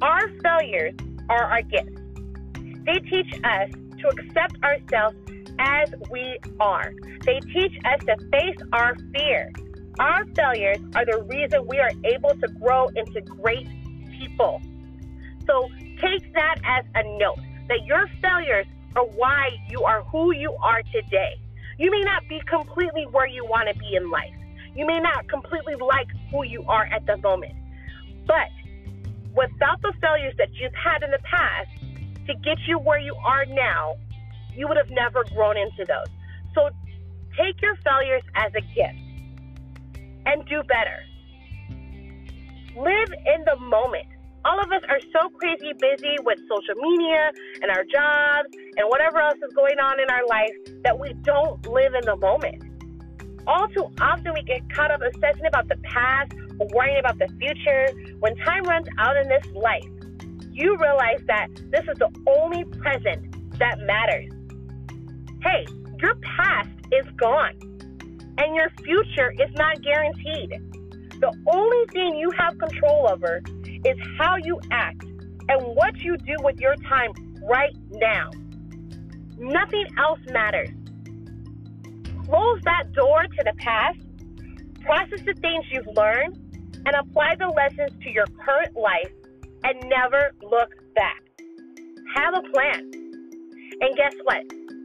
Our 0.00 0.30
failures 0.44 0.94
are 1.28 1.42
our 1.42 1.62
gifts. 1.62 2.03
They 2.84 2.98
teach 3.00 3.32
us 3.44 3.70
to 4.00 4.08
accept 4.08 4.62
ourselves 4.62 5.16
as 5.58 5.94
we 6.10 6.38
are. 6.60 6.92
They 7.24 7.40
teach 7.40 7.72
us 7.84 8.00
to 8.06 8.16
face 8.30 8.56
our 8.72 8.96
fear. 9.14 9.50
Our 9.98 10.24
failures 10.34 10.78
are 10.94 11.06
the 11.06 11.22
reason 11.22 11.66
we 11.66 11.78
are 11.78 11.92
able 12.04 12.30
to 12.30 12.48
grow 12.60 12.88
into 12.88 13.20
great 13.22 13.68
people. 14.10 14.60
So 15.46 15.68
take 16.00 16.32
that 16.34 16.56
as 16.64 16.84
a 16.94 17.18
note 17.18 17.38
that 17.68 17.84
your 17.84 18.08
failures 18.20 18.66
are 18.96 19.04
why 19.04 19.50
you 19.70 19.82
are 19.84 20.02
who 20.04 20.34
you 20.34 20.52
are 20.62 20.82
today. 20.92 21.40
You 21.78 21.90
may 21.90 22.00
not 22.00 22.22
be 22.28 22.40
completely 22.48 23.04
where 23.10 23.26
you 23.26 23.44
want 23.44 23.68
to 23.72 23.78
be 23.78 23.96
in 23.96 24.10
life. 24.10 24.34
You 24.74 24.86
may 24.86 25.00
not 25.00 25.28
completely 25.28 25.74
like 25.74 26.08
who 26.30 26.44
you 26.44 26.64
are 26.66 26.84
at 26.84 27.06
the 27.06 27.16
moment. 27.18 27.54
But 28.26 28.48
without 29.34 29.80
the 29.82 29.92
failures 30.00 30.34
that 30.38 30.48
you've 30.54 30.74
had 30.74 31.02
in 31.02 31.10
the 31.10 31.18
past 31.18 31.68
to 32.26 32.34
get 32.34 32.58
you 32.66 32.78
where 32.78 33.00
you 33.00 33.14
are 33.24 33.44
now, 33.46 33.96
you 34.56 34.68
would 34.68 34.76
have 34.76 34.90
never 34.90 35.24
grown 35.34 35.56
into 35.56 35.84
those. 35.84 36.06
So 36.54 36.70
take 37.36 37.60
your 37.60 37.76
failures 37.84 38.22
as 38.34 38.52
a 38.54 38.60
gift 38.60 38.98
and 40.26 40.46
do 40.46 40.62
better. 40.62 41.02
Live 42.76 43.12
in 43.12 43.44
the 43.44 43.56
moment. 43.60 44.06
All 44.44 44.60
of 44.60 44.70
us 44.72 44.82
are 44.88 45.00
so 45.00 45.30
crazy 45.38 45.72
busy 45.78 46.16
with 46.20 46.38
social 46.48 46.74
media 46.76 47.32
and 47.62 47.70
our 47.70 47.84
jobs 47.84 48.48
and 48.76 48.88
whatever 48.88 49.20
else 49.20 49.38
is 49.38 49.54
going 49.54 49.78
on 49.78 50.00
in 50.00 50.10
our 50.10 50.26
life 50.26 50.52
that 50.82 50.98
we 50.98 51.14
don't 51.22 51.66
live 51.66 51.94
in 51.94 52.04
the 52.04 52.16
moment. 52.16 52.62
All 53.46 53.68
too 53.68 53.90
often, 54.00 54.32
we 54.34 54.42
get 54.42 54.68
caught 54.72 54.90
up 54.90 55.00
obsessing 55.02 55.46
about 55.46 55.68
the 55.68 55.76
past 55.84 56.32
or 56.58 56.66
worrying 56.74 56.98
about 56.98 57.18
the 57.18 57.28
future. 57.38 57.88
When 58.20 58.36
time 58.36 58.64
runs 58.64 58.86
out 58.98 59.16
in 59.16 59.28
this 59.28 59.46
life, 59.54 59.84
you 60.54 60.76
realize 60.78 61.20
that 61.26 61.48
this 61.70 61.82
is 61.82 61.98
the 61.98 62.10
only 62.26 62.64
present 62.64 63.58
that 63.58 63.78
matters 63.80 64.30
hey, 65.42 65.66
your 66.00 66.14
past 66.36 66.70
is 66.90 67.04
gone 67.16 67.54
and 68.38 68.56
your 68.56 68.70
future 68.82 69.30
is 69.32 69.50
not 69.56 69.82
guaranteed. 69.82 70.50
The 71.20 71.32
only 71.46 71.86
thing 71.92 72.16
you 72.16 72.30
have 72.38 72.58
control 72.58 73.10
over 73.12 73.42
is 73.84 73.96
how 74.18 74.36
you 74.42 74.58
act 74.70 75.04
and 75.04 75.76
what 75.76 75.96
you 75.98 76.16
do 76.16 76.34
with 76.42 76.58
your 76.58 76.76
time 76.76 77.12
right 77.42 77.76
now. 77.90 78.30
Nothing 79.36 79.86
else 79.98 80.20
matters. 80.32 80.70
Close 82.24 82.60
that 82.64 82.90
door 82.94 83.24
to 83.24 83.44
the 83.44 83.52
past, 83.58 83.98
Process 84.84 85.20
the 85.24 85.32
things 85.40 85.64
you've 85.70 85.96
learned 85.96 86.36
and 86.84 86.94
apply 86.94 87.34
the 87.38 87.48
lessons 87.48 87.90
to 88.02 88.10
your 88.10 88.26
current 88.44 88.76
life 88.76 89.10
and 89.64 89.88
never 89.88 90.32
look 90.42 90.70
back. 90.94 91.22
Have 92.14 92.34
a 92.34 92.42
plan. 92.52 92.90
And 93.80 93.96
guess 93.96 94.14
what? 94.22 94.44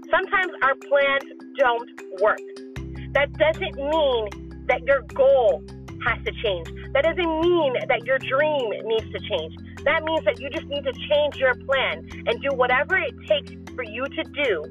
Sometimes 0.09 0.51
our 0.63 0.75
plans 0.75 1.23
don't 1.57 1.89
work. 2.21 2.39
That 3.13 3.31
doesn't 3.33 3.75
mean 3.75 4.65
that 4.67 4.81
your 4.85 5.01
goal 5.13 5.63
has 6.05 6.23
to 6.25 6.31
change. 6.43 6.67
That 6.93 7.03
doesn't 7.03 7.41
mean 7.41 7.73
that 7.87 8.05
your 8.05 8.17
dream 8.19 8.69
needs 8.85 9.11
to 9.11 9.19
change. 9.29 9.53
That 9.83 10.03
means 10.03 10.23
that 10.25 10.39
you 10.39 10.49
just 10.49 10.65
need 10.67 10.83
to 10.83 10.93
change 10.93 11.35
your 11.35 11.55
plan 11.55 12.07
and 12.25 12.41
do 12.41 12.49
whatever 12.55 12.97
it 12.97 13.13
takes 13.27 13.51
for 13.75 13.83
you 13.83 14.05
to 14.05 14.23
do 14.23 14.63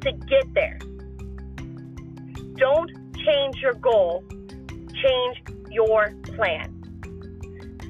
to 0.00 0.12
get 0.12 0.54
there. 0.54 0.78
Don't 2.56 2.90
change 3.26 3.56
your 3.60 3.74
goal, 3.74 4.24
change 5.02 5.42
your 5.70 6.14
plan. 6.36 6.74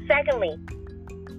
Secondly, 0.09 0.57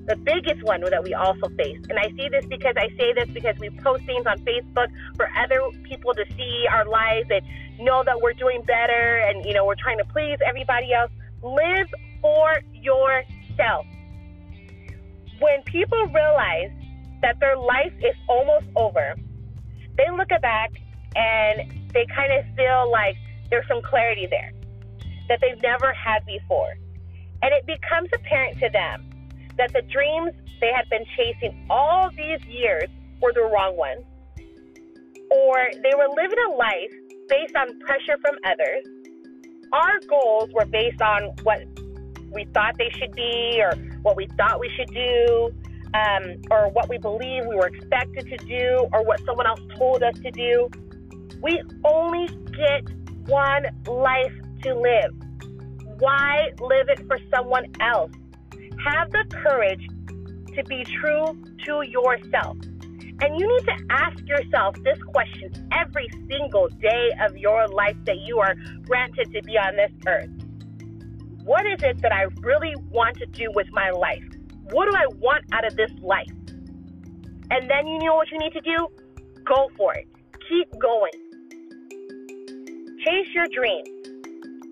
the 0.09 0.15
biggest 0.15 0.63
one 0.63 0.81
that 0.81 1.03
we 1.03 1.13
also 1.13 1.49
face, 1.49 1.77
and 1.87 1.99
I 1.99 2.09
see 2.17 2.29
this 2.29 2.43
because 2.47 2.73
I 2.75 2.89
say 2.97 3.13
this 3.13 3.29
because 3.29 3.55
we 3.59 3.69
post 3.69 4.03
things 4.05 4.25
on 4.25 4.39
Facebook 4.39 4.87
for 5.15 5.29
other 5.37 5.61
people 5.83 6.15
to 6.15 6.25
see 6.35 6.65
our 6.67 6.85
lives 6.85 7.29
and 7.29 7.45
know 7.77 8.03
that 8.03 8.19
we're 8.19 8.33
doing 8.33 8.63
better 8.63 9.17
and 9.27 9.45
you 9.45 9.53
know 9.53 9.65
we're 9.65 9.75
trying 9.75 9.99
to 9.99 10.05
please 10.05 10.39
everybody 10.45 10.91
else. 10.93 11.11
Live 11.43 11.87
for 12.21 12.59
yourself. 12.73 13.85
When 15.39 15.61
people 15.65 16.03
realize 16.07 16.71
that 17.21 17.39
their 17.39 17.55
life 17.55 17.93
is 17.99 18.15
almost 18.27 18.65
over, 18.75 19.13
they 19.95 20.09
look 20.11 20.29
back 20.41 20.71
and 21.15 21.71
they 21.93 22.07
kind 22.15 22.33
of 22.33 22.45
feel 22.55 22.91
like 22.91 23.15
there's 23.51 23.67
some 23.67 23.83
clarity 23.83 24.25
there 24.27 24.51
that 25.27 25.39
they've 25.39 25.61
never 25.61 25.93
had 25.93 26.25
before. 26.25 26.73
And 27.43 27.53
it 27.53 27.65
becomes 27.67 28.09
apparent 28.13 28.59
to 28.59 28.69
them 28.69 29.08
that 29.59 29.71
the 29.73 29.83
dreams 29.83 30.31
they 30.61 30.71
had 30.73 30.89
been 30.89 31.05
chasing 31.15 31.65
all 31.69 32.09
these 32.17 32.43
years 32.47 32.89
were 33.21 33.31
the 33.33 33.43
wrong 33.43 33.77
ones. 33.77 34.03
Or 35.31 35.67
they 35.83 35.93
were 35.95 36.07
living 36.15 36.39
a 36.49 36.55
life 36.55 36.91
based 37.27 37.55
on 37.55 37.79
pressure 37.79 38.17
from 38.21 38.35
others. 38.45 38.83
Our 39.71 39.99
goals 40.09 40.49
were 40.53 40.65
based 40.65 41.01
on 41.01 41.35
what 41.43 41.59
we 42.33 42.45
thought 42.53 42.75
they 42.77 42.89
should 42.97 43.13
be, 43.13 43.61
or 43.61 43.75
what 44.01 44.15
we 44.15 44.27
thought 44.37 44.59
we 44.59 44.69
should 44.75 44.91
do, 44.93 45.51
um, 45.93 46.41
or 46.49 46.69
what 46.71 46.89
we 46.89 46.97
believe 46.97 47.45
we 47.45 47.55
were 47.55 47.67
expected 47.67 48.27
to 48.27 48.37
do, 48.37 48.87
or 48.93 49.03
what 49.03 49.19
someone 49.25 49.45
else 49.45 49.61
told 49.77 50.01
us 50.03 50.15
to 50.23 50.31
do. 50.31 50.69
We 51.41 51.61
only 51.83 52.27
get 52.57 52.89
one 53.27 53.65
life 53.87 54.33
to 54.63 54.73
live. 54.73 55.11
Why 55.99 56.49
live 56.59 56.89
it 56.89 57.05
for 57.07 57.19
someone 57.33 57.65
else? 57.79 58.11
Have 58.83 59.11
the 59.11 59.25
courage 59.43 59.85
to 60.55 60.63
be 60.63 60.83
true 60.83 61.37
to 61.65 61.81
yourself. 61.81 62.57
And 63.21 63.39
you 63.39 63.47
need 63.47 63.65
to 63.65 63.77
ask 63.89 64.17
yourself 64.25 64.75
this 64.83 64.97
question 65.03 65.51
every 65.71 66.07
single 66.29 66.69
day 66.79 67.09
of 67.21 67.37
your 67.37 67.67
life 67.67 67.97
that 68.05 68.17
you 68.19 68.39
are 68.39 68.55
granted 68.85 69.31
to 69.33 69.41
be 69.43 69.57
on 69.57 69.75
this 69.75 69.91
earth. 70.07 70.29
What 71.43 71.65
is 71.65 71.83
it 71.83 72.01
that 72.01 72.13
I 72.13 72.23
really 72.41 72.73
want 72.89 73.17
to 73.17 73.25
do 73.25 73.51
with 73.53 73.67
my 73.73 73.89
life? 73.89 74.23
What 74.71 74.89
do 74.89 74.95
I 74.95 75.07
want 75.17 75.43
out 75.51 75.65
of 75.65 75.75
this 75.75 75.91
life? 76.01 76.31
And 77.51 77.69
then 77.69 77.87
you 77.87 77.99
know 77.99 78.15
what 78.15 78.31
you 78.31 78.37
need 78.37 78.53
to 78.53 78.61
do? 78.61 78.87
Go 79.43 79.69
for 79.75 79.93
it. 79.95 80.07
Keep 80.47 80.79
going. 80.79 81.11
Chase 83.03 83.27
your 83.33 83.47
dreams 83.47 83.89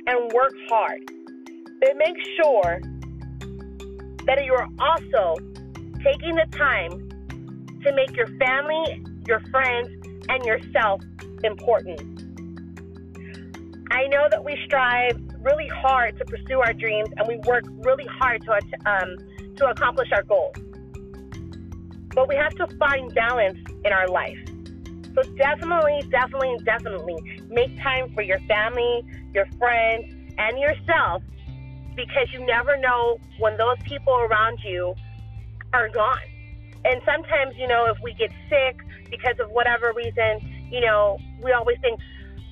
and 0.07 0.31
work 0.31 0.53
hard 0.69 1.01
but 1.79 1.95
make 1.97 2.15
sure 2.41 2.81
that 4.27 4.43
you 4.43 4.53
are 4.53 4.67
also 4.77 5.35
taking 6.03 6.35
the 6.35 6.45
time 6.51 7.09
to 7.83 7.93
make 7.93 8.15
your 8.15 8.27
family, 8.37 9.03
your 9.27 9.39
friends, 9.51 9.89
and 10.29 10.45
yourself 10.45 11.01
important. 11.43 11.99
I 13.89 14.07
know 14.07 14.27
that 14.29 14.43
we 14.43 14.57
strive 14.65 15.17
really 15.41 15.67
hard 15.67 16.17
to 16.17 16.25
pursue 16.25 16.59
our 16.59 16.73
dreams 16.73 17.07
and 17.17 17.27
we 17.27 17.37
work 17.47 17.63
really 17.85 18.05
hard 18.05 18.43
to, 18.43 18.51
um, 18.85 19.15
to 19.55 19.67
accomplish 19.67 20.09
our 20.11 20.23
goals. 20.23 20.55
But 22.13 22.27
we 22.27 22.35
have 22.35 22.53
to 22.55 22.67
find 22.77 23.13
balance 23.15 23.57
in 23.85 23.93
our 23.93 24.09
life. 24.09 24.37
So 25.15 25.23
definitely, 25.37 26.01
definitely, 26.11 26.57
definitely 26.65 27.15
make 27.49 27.81
time 27.81 28.13
for 28.13 28.21
your 28.21 28.39
family, 28.41 29.05
your 29.33 29.45
friends, 29.57 30.13
and 30.37 30.59
yourself 30.59 31.23
because 31.97 32.31
you 32.31 32.45
never 32.45 32.77
know 32.77 33.19
when 33.39 33.57
those 33.57 33.77
people 33.83 34.13
around 34.13 34.59
you 34.63 34.95
are 35.73 35.89
gone. 35.89 36.23
And 36.85 37.01
sometimes, 37.03 37.55
you 37.57 37.67
know, 37.67 37.87
if 37.91 37.97
we 38.01 38.13
get 38.13 38.31
sick 38.47 38.77
because 39.09 39.39
of 39.39 39.49
whatever 39.49 39.91
reason, 39.93 40.39
you 40.71 40.79
know, 40.79 41.17
we 41.43 41.51
always 41.51 41.77
think, 41.81 41.99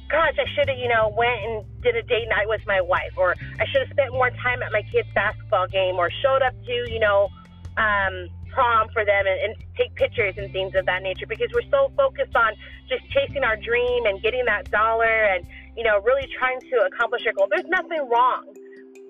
gosh, 0.10 0.34
I 0.38 0.46
should 0.56 0.68
have, 0.68 0.78
you 0.78 0.89
know, 0.89 1.14
went 1.16 1.39
and 1.46 1.82
did 1.82 1.96
a 1.96 2.02
date 2.02 2.28
night 2.28 2.50
with 2.50 2.62
my 2.68 2.82
wife, 2.82 3.14
or 3.16 3.36
I 3.60 3.66
should 3.72 3.88
have 3.88 3.91
spent 3.91 4.12
more 4.12 4.30
time 4.32 4.62
at 4.64 4.72
my 4.72 4.82
kid's 4.91 5.08
basketball 5.14 5.68
game, 5.68 5.96
or 5.96 6.10
showed 6.22 6.41
up 6.41 6.54
to, 6.66 6.91
you 6.91 7.00
know, 7.00 7.30
um, 7.78 8.28
prom 8.52 8.88
for 8.93 9.06
them 9.06 9.28
and, 9.28 9.39
and 9.52 9.56
take 9.78 9.93
pictures 9.96 10.34
and 10.38 10.52
things 10.52 10.74
of 10.76 10.86
that 10.86 11.04
nature 11.04 11.28
because 11.28 11.50
we're 11.54 11.70
so 11.70 11.91
focused 11.96 12.36
on 12.36 12.54
just 12.88 13.04
chasing 13.12 13.43
our 13.43 13.58
dream 13.58 14.06
and 14.06 14.22
getting 14.24 14.46
that 14.46 14.72
dollar 14.72 15.28
and, 15.36 15.46
you 15.76 15.84
know, 15.84 16.00
really 16.02 16.28
trying 16.39 16.60
to 16.62 16.88
accomplish 16.88 17.22
our 17.28 17.34
goal. 17.34 17.48
There's 17.52 17.68
nothing 17.68 18.08
wrong 18.10 18.55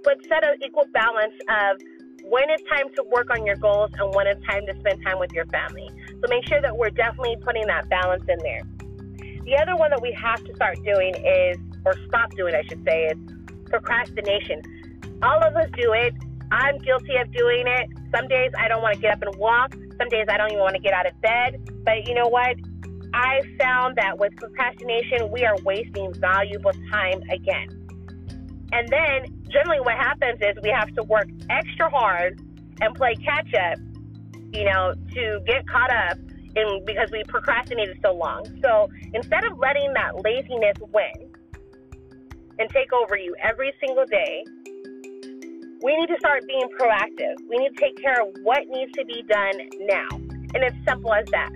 but 0.05 0.23
set 0.29 0.45
an 0.45 0.55
equal 0.63 0.85
balance 0.93 1.33
of 1.49 1.81
when 2.23 2.49
it's 2.49 2.63
time 2.69 2.89
to 2.95 3.03
work 3.11 3.29
on 3.29 3.45
your 3.45 3.55
goals 3.55 3.91
and 3.99 4.13
when 4.15 4.27
it's 4.27 4.43
time 4.45 4.65
to 4.65 4.79
spend 4.79 5.03
time 5.03 5.19
with 5.19 5.31
your 5.33 5.45
family. 5.47 5.89
So 6.09 6.27
make 6.29 6.47
sure 6.47 6.61
that 6.61 6.75
we're 6.75 6.89
definitely 6.89 7.37
putting 7.43 7.67
that 7.67 7.89
balance 7.89 8.23
in 8.27 8.39
there. 8.39 8.61
The 9.45 9.57
other 9.57 9.75
one 9.75 9.91
that 9.91 10.01
we 10.01 10.11
have 10.13 10.43
to 10.43 10.55
start 10.55 10.77
doing 10.83 11.13
is, 11.15 11.57
or 11.85 11.93
stop 12.07 12.31
doing, 12.35 12.55
I 12.55 12.63
should 12.67 12.83
say, 12.83 13.05
is 13.05 13.17
procrastination. 13.65 14.61
All 15.21 15.43
of 15.43 15.55
us 15.55 15.69
do 15.77 15.93
it. 15.93 16.15
I'm 16.51 16.77
guilty 16.79 17.15
of 17.17 17.31
doing 17.31 17.67
it. 17.67 17.89
Some 18.15 18.27
days 18.27 18.51
I 18.57 18.67
don't 18.67 18.81
want 18.81 18.95
to 18.95 19.01
get 19.01 19.13
up 19.13 19.21
and 19.21 19.35
walk. 19.35 19.73
Some 19.97 20.09
days 20.09 20.25
I 20.29 20.37
don't 20.37 20.51
even 20.51 20.61
want 20.61 20.75
to 20.75 20.81
get 20.81 20.93
out 20.93 21.05
of 21.05 21.19
bed. 21.21 21.61
But 21.83 22.07
you 22.07 22.15
know 22.15 22.27
what? 22.27 22.55
I 23.13 23.41
found 23.59 23.97
that 23.97 24.17
with 24.17 24.35
procrastination, 24.35 25.31
we 25.31 25.45
are 25.45 25.55
wasting 25.63 26.13
valuable 26.15 26.71
time 26.91 27.21
again. 27.31 27.84
And 28.71 28.87
then 28.89 29.43
generally 29.49 29.79
what 29.79 29.95
happens 29.95 30.39
is 30.41 30.55
we 30.61 30.69
have 30.69 30.93
to 30.95 31.03
work 31.03 31.27
extra 31.49 31.89
hard 31.89 32.39
and 32.81 32.95
play 32.95 33.15
catch 33.15 33.53
up, 33.53 33.77
you 34.51 34.65
know, 34.65 34.93
to 35.13 35.39
get 35.45 35.67
caught 35.67 35.91
up 35.91 36.17
in 36.55 36.83
because 36.85 37.09
we 37.11 37.23
procrastinated 37.27 37.97
so 38.01 38.13
long. 38.13 38.45
So 38.63 38.89
instead 39.13 39.43
of 39.45 39.57
letting 39.57 39.93
that 39.93 40.23
laziness 40.23 40.77
win 40.91 41.31
and 42.59 42.69
take 42.69 42.91
over 42.93 43.17
you 43.17 43.35
every 43.41 43.73
single 43.79 44.05
day, 44.05 44.43
we 45.83 45.95
need 45.97 46.07
to 46.07 46.17
start 46.19 46.43
being 46.47 46.67
proactive. 46.79 47.35
We 47.49 47.57
need 47.57 47.75
to 47.75 47.81
take 47.81 48.01
care 48.01 48.21
of 48.21 48.29
what 48.43 48.67
needs 48.67 48.91
to 48.93 49.05
be 49.05 49.23
done 49.27 49.69
now. 49.81 50.07
And 50.53 50.63
it's 50.63 50.75
simple 50.87 51.13
as 51.13 51.25
that. 51.31 51.51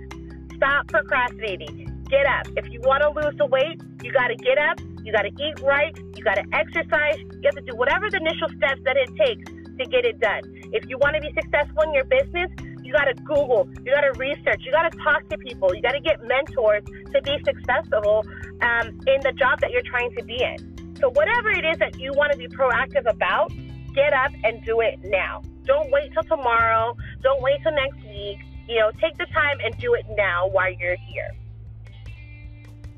Stop 0.56 0.88
procrastinating. 0.88 2.04
Get 2.08 2.26
up. 2.26 2.46
If 2.56 2.70
you 2.70 2.80
want 2.82 3.02
to 3.02 3.10
lose 3.10 3.36
the 3.38 3.46
weight, 3.46 3.80
you 4.02 4.12
got 4.12 4.28
to 4.28 4.36
get 4.36 4.58
up 4.58 4.78
you 5.04 5.12
got 5.12 5.22
to 5.22 5.32
eat 5.32 5.60
right. 5.62 5.96
You 6.16 6.24
got 6.24 6.36
to 6.36 6.44
exercise. 6.52 7.18
You 7.18 7.44
have 7.44 7.54
to 7.54 7.62
do 7.62 7.76
whatever 7.76 8.10
the 8.10 8.18
initial 8.18 8.48
steps 8.56 8.80
that 8.84 8.96
it 8.96 9.10
takes 9.16 9.44
to 9.78 9.84
get 9.86 10.04
it 10.04 10.20
done. 10.20 10.42
If 10.72 10.88
you 10.88 10.98
want 10.98 11.16
to 11.16 11.20
be 11.20 11.32
successful 11.32 11.82
in 11.82 11.94
your 11.94 12.04
business, 12.04 12.50
you 12.82 12.92
got 12.92 13.04
to 13.04 13.14
Google, 13.22 13.68
you 13.84 13.92
got 13.92 14.02
to 14.02 14.12
research, 14.18 14.62
you 14.64 14.72
got 14.72 14.90
to 14.90 14.98
talk 14.98 15.28
to 15.28 15.38
people, 15.38 15.74
you 15.74 15.82
got 15.82 15.92
to 15.92 16.00
get 16.00 16.22
mentors 16.24 16.82
to 17.12 17.22
be 17.22 17.36
successful 17.44 18.24
um, 18.62 18.88
in 19.06 19.20
the 19.22 19.32
job 19.38 19.60
that 19.60 19.70
you're 19.70 19.86
trying 19.86 20.10
to 20.16 20.24
be 20.24 20.42
in. 20.42 20.96
So, 21.00 21.10
whatever 21.10 21.50
it 21.50 21.64
is 21.64 21.78
that 21.78 21.98
you 21.98 22.12
want 22.12 22.32
to 22.32 22.38
be 22.38 22.48
proactive 22.48 23.08
about, 23.08 23.52
get 23.94 24.12
up 24.12 24.32
and 24.44 24.62
do 24.64 24.80
it 24.80 24.98
now. 25.04 25.42
Don't 25.64 25.90
wait 25.90 26.12
till 26.12 26.24
tomorrow. 26.24 26.96
Don't 27.22 27.40
wait 27.42 27.60
till 27.62 27.72
next 27.72 27.96
week. 28.04 28.38
You 28.68 28.80
know, 28.80 28.90
take 29.00 29.16
the 29.18 29.26
time 29.32 29.58
and 29.64 29.76
do 29.78 29.94
it 29.94 30.04
now 30.16 30.48
while 30.48 30.70
you're 30.70 30.96
here 31.08 31.30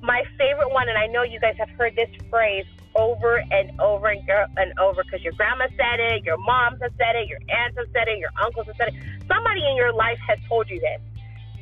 my 0.02 0.22
favorite 0.36 0.70
one, 0.72 0.88
and 0.88 0.98
I 0.98 1.06
know 1.06 1.22
you 1.22 1.38
guys 1.38 1.54
have 1.58 1.70
heard 1.78 1.94
this 1.94 2.10
phrase 2.28 2.66
over 2.96 3.36
and 3.50 3.80
over 3.80 4.08
and, 4.08 4.28
and 4.56 4.78
over 4.78 5.02
because 5.04 5.22
your 5.22 5.32
grandma 5.34 5.66
said 5.70 6.00
it, 6.00 6.24
your 6.24 6.36
moms 6.38 6.78
have 6.82 6.92
said 6.98 7.16
it, 7.16 7.28
your 7.28 7.38
aunts 7.48 7.78
have 7.78 7.86
said 7.92 8.08
it, 8.08 8.18
your 8.18 8.30
uncles 8.42 8.66
have 8.66 8.76
said 8.76 8.88
it. 8.88 8.94
Somebody 9.28 9.62
in 9.64 9.76
your 9.76 9.92
life 9.92 10.18
has 10.28 10.38
told 10.48 10.68
you 10.68 10.80
this. 10.80 11.00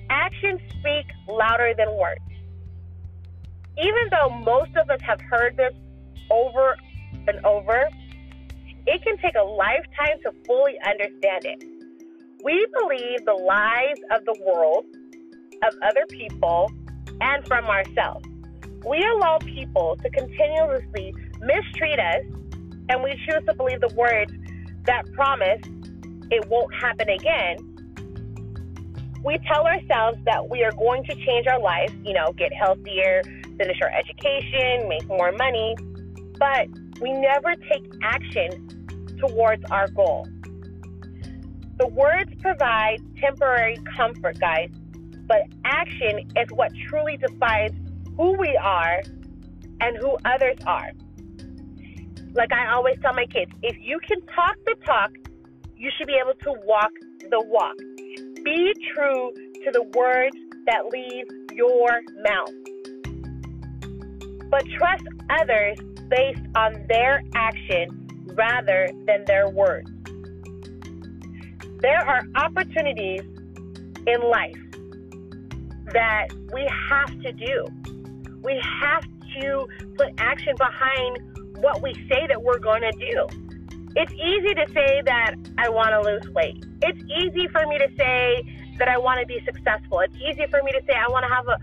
Actions 0.09 0.61
speak 0.80 1.07
louder 1.28 1.74
than 1.76 1.95
words. 1.97 2.20
Even 3.78 4.11
though 4.11 4.30
most 4.30 4.74
of 4.76 4.91
us 4.91 5.01
have 5.03 5.20
heard 5.20 5.57
this 5.57 5.72
over 6.30 6.76
and 7.28 7.45
over, 7.45 7.88
it 8.86 9.03
can 9.05 9.16
take 9.18 9.34
a 9.36 9.45
lifetime 9.45 10.18
to 10.24 10.32
fully 10.47 10.74
understand 10.84 11.45
it. 11.45 11.64
We 12.43 12.66
believe 12.80 13.24
the 13.26 13.34
lies 13.34 13.99
of 14.11 14.24
the 14.24 14.36
world, 14.45 14.86
of 15.62 15.74
other 15.86 16.07
people, 16.09 16.72
and 17.20 17.47
from 17.47 17.66
ourselves 17.66 18.30
we 18.85 19.05
allow 19.16 19.39
people 19.39 19.97
to 20.03 20.11
continuously 20.11 21.14
mistreat 21.41 21.99
us 21.99 22.22
and 22.89 23.03
we 23.03 23.12
choose 23.26 23.45
to 23.47 23.55
believe 23.55 23.81
the 23.81 23.95
words 23.95 24.33
that 24.85 25.11
promise 25.12 25.61
it 26.31 26.47
won't 26.49 26.72
happen 26.74 27.09
again, 27.09 27.57
we 29.24 29.39
tell 29.47 29.66
ourselves 29.66 30.18
that 30.24 30.49
we 30.49 30.64
are 30.64 30.72
going 30.72 31.05
to 31.05 31.14
change 31.14 31.47
our 31.47 31.61
life, 31.61 31.93
you 32.05 32.14
know, 32.14 32.33
get 32.33 32.53
healthier, 32.53 33.22
finish 33.59 33.78
our 33.83 33.91
education, 33.91 34.89
make 34.89 35.07
more 35.07 35.33
money, 35.33 35.76
but 36.39 36.66
we 37.01 37.12
never 37.12 37.55
take 37.70 37.85
action 38.03 39.16
towards 39.18 39.62
our 39.70 39.89
goal. 39.89 40.26
The 41.78 41.89
words 41.89 42.33
provide 42.41 42.99
temporary 43.18 43.78
comfort, 43.97 44.39
guys, 44.39 44.70
but 45.26 45.43
action 45.64 46.31
is 46.37 46.49
what 46.53 46.72
truly 46.89 47.16
defines 47.16 47.72
who 48.21 48.37
we 48.37 48.55
are 48.62 49.01
and 49.81 49.97
who 49.97 50.14
others 50.27 50.59
are. 50.66 50.91
Like 52.35 52.53
I 52.53 52.71
always 52.71 52.97
tell 53.01 53.14
my 53.14 53.25
kids, 53.25 53.51
if 53.62 53.79
you 53.81 53.99
can 54.07 54.21
talk 54.27 54.57
the 54.66 54.75
talk, 54.85 55.11
you 55.75 55.91
should 55.97 56.07
be 56.07 56.18
able 56.21 56.35
to 56.43 56.53
walk 56.66 56.93
the 57.31 57.43
walk. 57.47 57.79
Be 58.45 58.75
true 58.95 59.33
to 59.64 59.71
the 59.73 59.85
words 59.97 60.37
that 60.66 60.85
leave 60.93 61.29
your 61.57 62.03
mouth. 62.23 62.53
But 64.51 64.64
trust 64.77 65.05
others 65.41 65.79
based 66.11 66.45
on 66.57 66.85
their 66.89 67.23
action 67.35 68.07
rather 68.35 68.87
than 69.07 69.25
their 69.25 69.49
words. 69.49 69.91
There 71.81 72.07
are 72.07 72.21
opportunities 72.37 73.23
in 74.07 74.21
life 74.31 74.61
that 75.95 76.29
we 76.53 76.68
have 76.91 77.18
to 77.23 77.33
do. 77.33 77.80
We 78.43 78.61
have 78.80 79.05
to 79.41 79.68
put 79.97 80.09
action 80.18 80.57
behind 80.57 81.18
what 81.59 81.82
we 81.82 81.95
say 82.09 82.26
that 82.26 82.43
we're 82.43 82.59
going 82.59 82.82
to 82.82 82.93
do. 82.93 83.28
It's 83.97 84.12
easy 84.12 84.55
to 84.55 84.66
say 84.72 85.03
that 85.05 85.34
I 85.59 85.68
want 85.68 85.91
to 85.91 86.01
lose 86.01 86.28
weight. 86.34 86.64
It's 86.82 87.03
easy 87.11 87.49
for 87.49 87.66
me 87.66 87.78
to 87.78 87.88
say 87.99 88.43
that 88.78 88.88
I 88.88 88.99
want 88.99 89.20
to 89.20 89.26
be 89.26 89.41
successful. 89.45 90.01
It's 90.01 90.14
easy 90.16 90.47
for 90.49 90.62
me 90.62 90.72
to 90.72 90.80
say 90.86 90.95
I 90.95 91.09
want 91.09 91.24
to 91.24 91.34
have 91.34 91.47
a, 91.49 91.59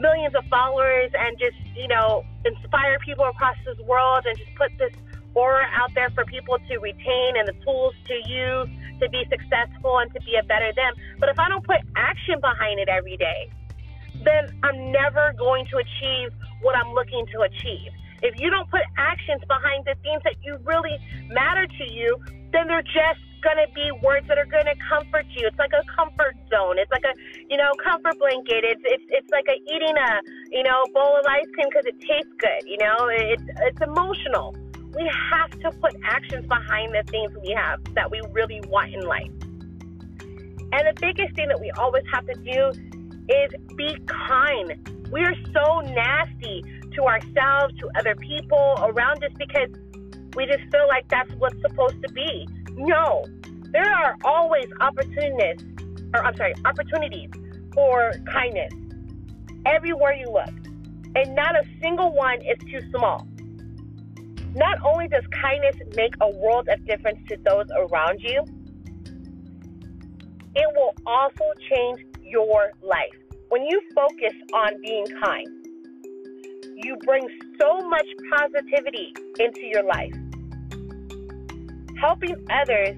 millions 0.00 0.34
of 0.34 0.44
followers 0.46 1.10
and 1.18 1.38
just, 1.38 1.56
you 1.76 1.88
know, 1.88 2.24
inspire 2.44 2.98
people 3.04 3.24
across 3.24 3.56
this 3.64 3.78
world 3.86 4.24
and 4.26 4.36
just 4.36 4.54
put 4.56 4.70
this 4.78 4.92
aura 5.34 5.66
out 5.72 5.90
there 5.94 6.10
for 6.10 6.24
people 6.24 6.58
to 6.68 6.78
retain 6.78 7.36
and 7.36 7.46
the 7.46 7.54
tools 7.64 7.94
to 8.06 8.14
use 8.28 8.68
to 9.00 9.08
be 9.08 9.24
successful 9.30 9.98
and 9.98 10.12
to 10.12 10.20
be 10.20 10.36
a 10.36 10.42
better 10.44 10.72
them. 10.74 10.92
But 11.18 11.28
if 11.28 11.38
I 11.38 11.48
don't 11.48 11.64
put 11.64 11.78
action 11.96 12.40
behind 12.40 12.78
it 12.80 12.88
every 12.88 13.16
day, 13.16 13.50
then 14.24 14.48
I'm 14.62 14.92
never 14.92 15.32
going 15.38 15.66
to 15.70 15.78
achieve 15.78 16.32
what 16.62 16.76
I'm 16.76 16.92
looking 16.92 17.26
to 17.34 17.42
achieve. 17.42 17.92
If 18.22 18.38
you 18.38 18.50
don't 18.50 18.70
put 18.70 18.82
actions 18.98 19.42
behind 19.48 19.84
the 19.86 19.94
things 20.02 20.20
that 20.24 20.36
you 20.42 20.58
really 20.64 20.98
matter 21.28 21.66
to 21.66 21.92
you, 21.92 22.18
then 22.52 22.68
they're 22.68 22.82
just 22.82 23.20
to 23.42 23.66
be 23.74 23.90
words 24.02 24.26
that 24.28 24.38
are 24.38 24.44
to 24.44 24.74
comfort 24.88 25.26
you. 25.30 25.46
It's 25.46 25.58
like 25.58 25.72
a 25.72 25.82
comfort 25.96 26.36
zone. 26.50 26.78
It's 26.78 26.90
like 26.90 27.04
a, 27.04 27.14
you 27.48 27.56
know, 27.56 27.72
comfort 27.82 28.18
blanket. 28.18 28.64
It's 28.64 28.82
it's 28.84 29.04
it's 29.08 29.30
like 29.30 29.46
a 29.48 29.56
eating 29.72 29.96
a, 29.96 30.20
you 30.50 30.62
know, 30.62 30.84
bowl 30.92 31.16
of 31.16 31.24
ice 31.26 31.48
cream 31.54 31.68
because 31.68 31.86
it 31.86 31.98
tastes 32.00 32.32
good. 32.38 32.68
You 32.68 32.78
know, 32.78 33.08
it's 33.08 33.42
it's 33.64 33.80
emotional. 33.80 34.54
We 34.94 35.10
have 35.30 35.50
to 35.60 35.70
put 35.80 35.96
actions 36.04 36.46
behind 36.46 36.92
the 36.94 37.02
things 37.10 37.32
we 37.42 37.54
have 37.56 37.80
that 37.94 38.10
we 38.10 38.20
really 38.32 38.60
want 38.68 38.92
in 38.92 39.00
life. 39.06 39.30
And 40.72 40.86
the 40.86 40.94
biggest 41.00 41.34
thing 41.34 41.48
that 41.48 41.60
we 41.60 41.70
always 41.78 42.04
have 42.12 42.26
to 42.26 42.34
do 42.34 42.72
is 43.30 43.52
be 43.76 43.96
kind. 44.06 45.08
We 45.12 45.22
are 45.24 45.34
so 45.52 45.80
nasty 45.80 46.62
to 46.94 47.02
ourselves, 47.04 47.74
to 47.78 47.88
other 47.98 48.14
people 48.16 48.76
around 48.78 49.22
us 49.24 49.30
because 49.38 49.70
we 50.34 50.46
just 50.46 50.62
feel 50.70 50.86
like 50.88 51.08
that's 51.08 51.32
what's 51.34 51.60
supposed 51.60 52.02
to 52.02 52.12
be. 52.12 52.48
No, 52.74 53.24
there 53.72 53.92
are 53.92 54.16
always 54.24 54.66
opportunities, 54.80 55.64
or 56.14 56.24
I'm 56.24 56.36
sorry, 56.36 56.54
opportunities 56.64 57.30
for 57.74 58.12
kindness 58.32 58.72
everywhere 59.66 60.14
you 60.14 60.26
look, 60.26 60.54
and 61.14 61.34
not 61.34 61.54
a 61.54 61.62
single 61.80 62.12
one 62.12 62.40
is 62.42 62.58
too 62.70 62.80
small. 62.90 63.26
Not 64.54 64.78
only 64.84 65.06
does 65.06 65.22
kindness 65.40 65.76
make 65.94 66.14
a 66.20 66.28
world 66.28 66.68
of 66.68 66.84
difference 66.84 67.18
to 67.28 67.36
those 67.44 67.66
around 67.76 68.20
you, 68.20 68.44
it 70.56 70.68
will 70.74 70.94
also 71.06 71.44
change 71.70 72.00
your 72.22 72.72
life. 72.82 73.19
When 73.50 73.64
you 73.64 73.82
focus 73.96 74.32
on 74.54 74.80
being 74.80 75.04
kind, 75.24 75.48
you 76.76 76.96
bring 77.04 77.28
so 77.60 77.80
much 77.80 78.06
positivity 78.30 79.12
into 79.40 79.62
your 79.66 79.82
life. 79.82 80.14
Helping 82.00 82.36
others 82.48 82.96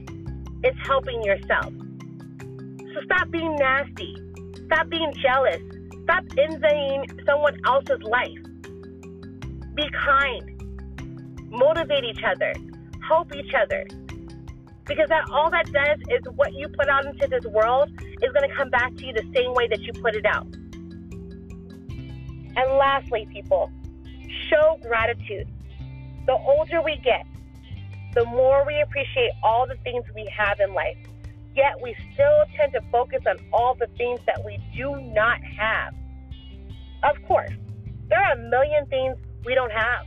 is 0.63 0.75
helping 0.87 1.23
yourself. 1.23 1.73
So 2.79 3.01
stop 3.07 3.31
being 3.31 3.57
nasty. 3.57 4.15
Stop 4.67 4.91
being 4.91 5.15
jealous. 5.23 5.63
Stop 6.05 6.25
envying 6.37 7.07
someone 7.25 7.59
else's 7.65 8.03
life. 8.03 8.43
Be 9.75 9.89
kind. 10.05 11.49
Motivate 11.51 12.05
each 12.05 12.23
other. 12.23 12.53
Help 13.09 13.35
each 13.35 13.55
other. 13.55 13.87
Because 14.87 15.09
that 15.09 15.25
all 15.31 15.51
that 15.51 15.71
does 15.73 15.99
is 16.11 16.23
what 16.35 16.53
you 16.55 16.69
put 16.69 16.89
out 16.89 17.05
into 17.05 17.27
this 17.29 17.45
world 17.45 17.91
is 18.23 18.33
going 18.33 18.49
to 18.49 18.55
come 18.57 18.71
back 18.71 18.95
to 18.97 19.07
you 19.07 19.13
the 19.13 19.31
same 19.35 19.55
way 19.55 19.69
that 19.69 19.81
you 19.81 19.93
put 19.93 20.17
it 20.17 20.27
out. 20.27 20.47
And 22.55 22.79
lastly, 22.79 23.27
people, 23.33 23.71
show 24.51 24.79
gratitude. 24.83 25.49
The 26.27 26.33
older 26.33 26.83
we 26.83 26.97
get, 27.03 27.27
the 28.15 28.25
more 28.27 28.65
we 28.67 28.81
appreciate 28.81 29.31
all 29.43 29.67
the 29.67 29.77
things 29.83 30.05
we 30.15 30.31
have 30.37 30.61
in 30.61 30.75
life. 30.75 30.99
Yet 31.55 31.81
we 31.83 31.95
still 32.13 32.45
tend 32.57 32.73
to 32.73 32.81
focus 32.91 33.23
on 33.27 33.37
all 33.53 33.75
the 33.75 33.87
things 33.99 34.21
that 34.27 34.43
we 34.45 34.59
do 34.77 35.01
not 35.01 35.39
have. 35.59 35.95
Of 37.03 37.23
course, 37.27 37.53
there 38.09 38.19
are 38.19 38.33
a 38.33 38.51
million 38.51 38.87
things 38.87 39.17
we 39.45 39.55
don't 39.55 39.73
have, 39.73 40.05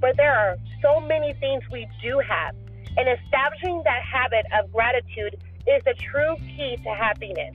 but 0.00 0.16
there 0.16 0.34
are 0.34 0.56
so 0.82 1.00
many 1.00 1.34
things 1.34 1.62
we 1.70 1.86
do 2.02 2.20
have. 2.26 2.54
And 2.96 3.08
establishing 3.08 3.82
that 3.84 4.02
habit 4.02 4.46
of 4.58 4.72
gratitude 4.72 5.36
is 5.66 5.82
the 5.84 5.94
true 5.94 6.36
key 6.40 6.76
to 6.82 6.90
happiness. 6.90 7.54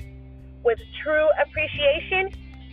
With 0.63 0.79
true 1.03 1.27
appreciation, 1.41 2.29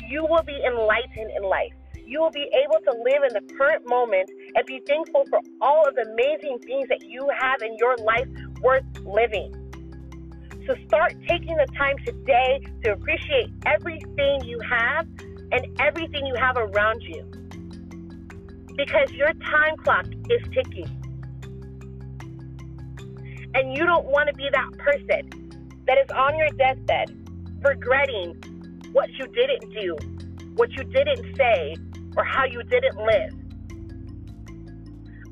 you 0.09 0.27
will 0.29 0.43
be 0.43 0.63
enlightened 0.65 1.31
in 1.37 1.43
life 1.43 1.73
you 2.11 2.21
will 2.21 2.33
be 2.33 2.51
able 2.65 2.81
to 2.81 2.91
live 3.05 3.23
in 3.23 3.33
the 3.33 3.55
current 3.55 3.87
moment 3.87 4.29
and 4.57 4.67
be 4.67 4.83
thankful 4.85 5.25
for 5.31 5.39
all 5.63 5.87
of 5.87 5.95
the 5.95 6.03
amazing 6.03 6.59
things 6.67 6.89
that 6.89 7.05
you 7.07 7.31
have 7.39 7.63
in 7.63 7.77
your 7.79 7.97
life 7.99 8.27
worth 8.63 8.83
living. 9.05 9.55
So 10.67 10.75
start 10.89 11.15
taking 11.29 11.57
the 11.57 11.69
time 11.79 11.95
today 12.05 12.61
to 12.85 12.93
appreciate 12.95 13.53
everything 13.65 14.43
you 14.45 14.59
have 14.69 15.07
and 15.53 15.67
everything 15.79 16.27
you 16.27 16.35
have 16.35 16.57
around 16.57 17.01
you. 17.03 17.23
Because 18.77 19.13
your 19.13 19.33
time 19.33 19.77
clock 19.85 20.07
is 20.31 20.43
ticking. 20.53 21.00
And 23.55 23.77
you 23.77 23.85
don't 23.85 24.07
want 24.07 24.29
to 24.29 24.35
be 24.35 24.49
that 24.53 24.71
person 24.79 25.83
that 25.87 25.99
is 25.99 26.11
on 26.15 26.37
your 26.39 26.49
deathbed 26.51 27.17
regretting 27.63 28.35
what 28.93 29.11
you 29.13 29.27
didn't 29.27 29.71
do, 29.73 29.97
what 30.57 30.71
you 30.73 30.85
didn't 30.85 31.37
say, 31.37 31.77
or 32.17 32.25
how 32.25 32.45
you 32.45 32.63
didn't 32.65 32.97
live. 32.97 33.35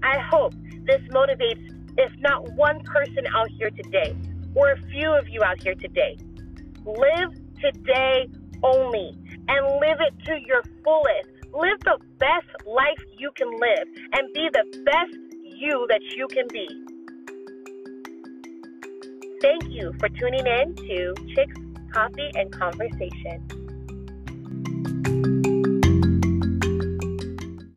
I 0.03 0.19
hope 0.19 0.53
this 0.85 1.01
motivates, 1.13 1.75
if 1.99 2.13
not 2.21 2.53
one 2.55 2.83
person 2.85 3.27
out 3.35 3.49
here 3.59 3.71
today, 3.71 4.17
or 4.55 4.73
a 4.73 4.81
few 4.91 5.13
of 5.13 5.29
you 5.29 5.43
out 5.43 5.63
here 5.63 5.75
today. 5.75 6.17
Live 6.85 7.35
today 7.61 8.29
only 8.63 9.13
and 9.49 9.67
live 9.81 9.99
it 10.01 10.15
to 10.25 10.39
your 10.47 10.63
fullest. 10.85 11.29
Live 11.53 11.81
the 11.81 11.99
best 12.19 12.67
life 12.67 13.03
you 13.19 13.31
can 13.37 13.51
live 13.51 13.89
and 14.13 14.33
be 14.35 14.49
the 14.53 14.83
best 14.85 15.17
you 15.45 15.87
that 15.89 16.03
you 16.17 16.27
can 16.29 16.47
be. 16.53 16.98
Thank 19.41 19.71
you 19.71 19.95
for 20.01 20.09
tuning 20.09 20.47
in 20.47 20.75
to 20.75 21.15
Chicks, 21.35 21.55
Coffee, 21.93 22.31
and 22.35 22.51
Conversation. 22.53 23.58